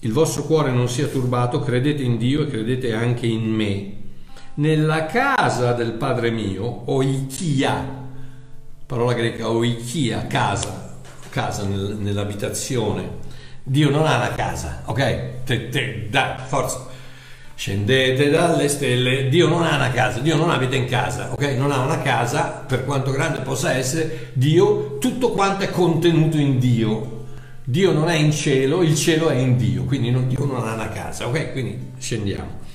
il 0.00 0.12
vostro 0.12 0.42
cuore 0.42 0.72
non 0.72 0.88
sia 0.88 1.06
turbato, 1.06 1.60
credete 1.60 2.02
in 2.02 2.18
Dio 2.18 2.42
e 2.42 2.48
credete 2.48 2.92
anche 2.92 3.26
in 3.26 3.44
me. 3.44 3.98
Nella 4.54 5.06
casa 5.06 5.72
del 5.72 5.92
Padre 5.92 6.30
mio, 6.32 6.90
oikia, 6.90 8.08
parola 8.86 9.12
greca 9.12 9.48
oikia, 9.48 10.26
casa, 10.26 10.98
casa 11.30 11.64
nel, 11.64 11.96
nell'abitazione, 11.96 13.28
Dio 13.62 13.90
non 13.90 14.06
ha 14.06 14.16
una 14.16 14.34
casa, 14.34 14.82
ok? 14.86 15.44
Te, 15.44 15.68
te, 15.68 16.06
dai, 16.10 16.34
forza. 16.46 16.88
Scendete 17.54 18.30
dalle 18.30 18.68
stelle, 18.68 19.28
Dio 19.28 19.46
non 19.46 19.62
ha 19.62 19.74
una 19.74 19.90
casa, 19.90 20.20
Dio 20.20 20.36
non 20.36 20.50
abita 20.50 20.76
in 20.76 20.86
casa, 20.86 21.32
ok? 21.32 21.42
Non 21.58 21.70
ha 21.70 21.80
una 21.80 22.00
casa, 22.00 22.64
per 22.66 22.84
quanto 22.84 23.10
grande 23.10 23.40
possa 23.40 23.72
essere, 23.74 24.30
Dio, 24.32 24.98
tutto 24.98 25.30
quanto 25.32 25.64
è 25.64 25.70
contenuto 25.70 26.38
in 26.38 26.58
Dio. 26.58 27.18
Dio 27.62 27.92
non 27.92 28.08
è 28.08 28.14
in 28.14 28.32
cielo, 28.32 28.82
il 28.82 28.96
cielo 28.96 29.28
è 29.28 29.36
in 29.36 29.56
Dio, 29.56 29.84
quindi 29.84 30.10
non, 30.10 30.26
Dio 30.26 30.44
non 30.44 30.66
ha 30.66 30.72
una 30.72 30.88
casa, 30.88 31.26
ok? 31.28 31.52
Quindi 31.52 31.92
scendiamo 31.98 32.68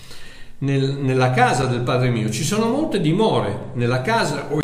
nel, 0.65 0.97
nella 0.99 1.29
casa 1.29 1.65
del 1.65 1.81
Padre 1.81 2.09
mio 2.09 2.29
ci 2.31 2.43
sono 2.43 2.67
molte 2.67 2.99
dimore, 2.99 3.69
nella 3.73 4.01
casa 4.01 4.47
o 4.51 4.59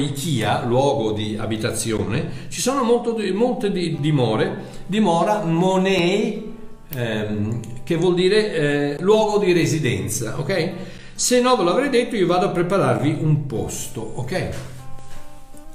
luogo 0.66 1.12
di 1.12 1.38
abitazione, 1.40 2.48
ci 2.50 2.60
sono 2.60 2.84
molto, 2.84 3.16
molte 3.34 3.72
di, 3.72 3.98
dimore, 4.00 4.64
dimora 4.88 5.44
monei, 5.44 6.54
ehm, 6.94 7.60
che 7.84 7.96
vuol 7.96 8.16
dire 8.16 8.54
eh, 8.54 8.98
luogo 9.00 9.38
di 9.38 9.54
residenza, 9.54 10.40
ok? 10.40 10.72
Se 11.14 11.40
no 11.40 11.56
ve 11.56 11.64
l'avrei 11.64 11.90
detto 11.90 12.16
io 12.16 12.26
vado 12.26 12.48
a 12.48 12.50
prepararvi 12.50 13.18
un 13.22 13.46
posto, 13.46 14.02
ok? 14.16 14.50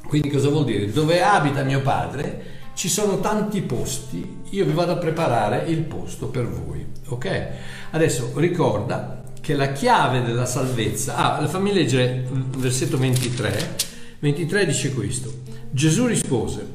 Quindi 0.09 0.29
cosa 0.29 0.49
vuol 0.49 0.65
dire? 0.65 0.91
Dove 0.91 1.23
abita 1.23 1.63
mio 1.63 1.81
padre 1.83 2.55
ci 2.75 2.89
sono 2.89 3.21
tanti 3.21 3.63
posti, 3.63 4.43
io 4.51 4.65
vi 4.65 4.73
vado 4.73 4.93
a 4.93 4.97
preparare 4.97 5.65
il 5.69 5.83
posto 5.83 6.27
per 6.27 6.47
voi, 6.49 6.85
ok? 7.07 7.49
Adesso 7.93 8.33
ricorda 8.35 9.16
che 9.47 9.55
la 9.55 9.71
chiave 9.71 10.25
della 10.25 10.45
salvezza... 10.45 11.15
Ah, 11.15 11.47
fammi 11.47 11.73
leggere 11.73 12.27
versetto 12.57 12.99
23. 12.99 13.77
23 14.19 14.67
dice 14.67 14.93
questo. 14.93 15.33
Gesù 15.71 16.07
rispose, 16.07 16.67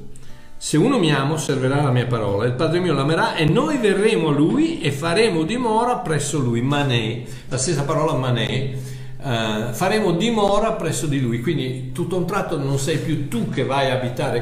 se 0.55 0.78
uno 0.78 0.97
mi 0.97 1.11
ama 1.11 1.34
osserverà 1.34 1.82
la 1.82 1.91
mia 1.91 2.07
parola, 2.07 2.45
il 2.45 2.53
Padre 2.53 2.80
mio 2.80 2.93
l'amerà 2.93 3.36
e 3.36 3.43
noi 3.43 3.78
verremo 3.78 4.30
a 4.30 4.32
lui 4.32 4.80
e 4.80 4.93
faremo 4.93 5.43
dimora 5.43 5.97
presso 5.97 6.39
lui. 6.39 6.61
Manè, 6.61 7.24
la 7.49 7.57
stessa 7.57 7.84
parola 7.84 8.13
manè, 8.13 8.72
uh, 9.17 9.74
faremo 9.74 10.13
dimora 10.13 10.72
presso 10.72 11.07
di 11.07 11.19
lui. 11.19 11.41
Quindi 11.41 11.91
tutto 11.91 12.15
un 12.15 12.26
tratto 12.26 12.57
non 12.57 12.80
sei 12.80 12.99
più 12.99 13.28
tu 13.28 13.49
che 13.49 13.65
vai 13.65 13.91
a 13.91 13.95
abitare 13.95 14.39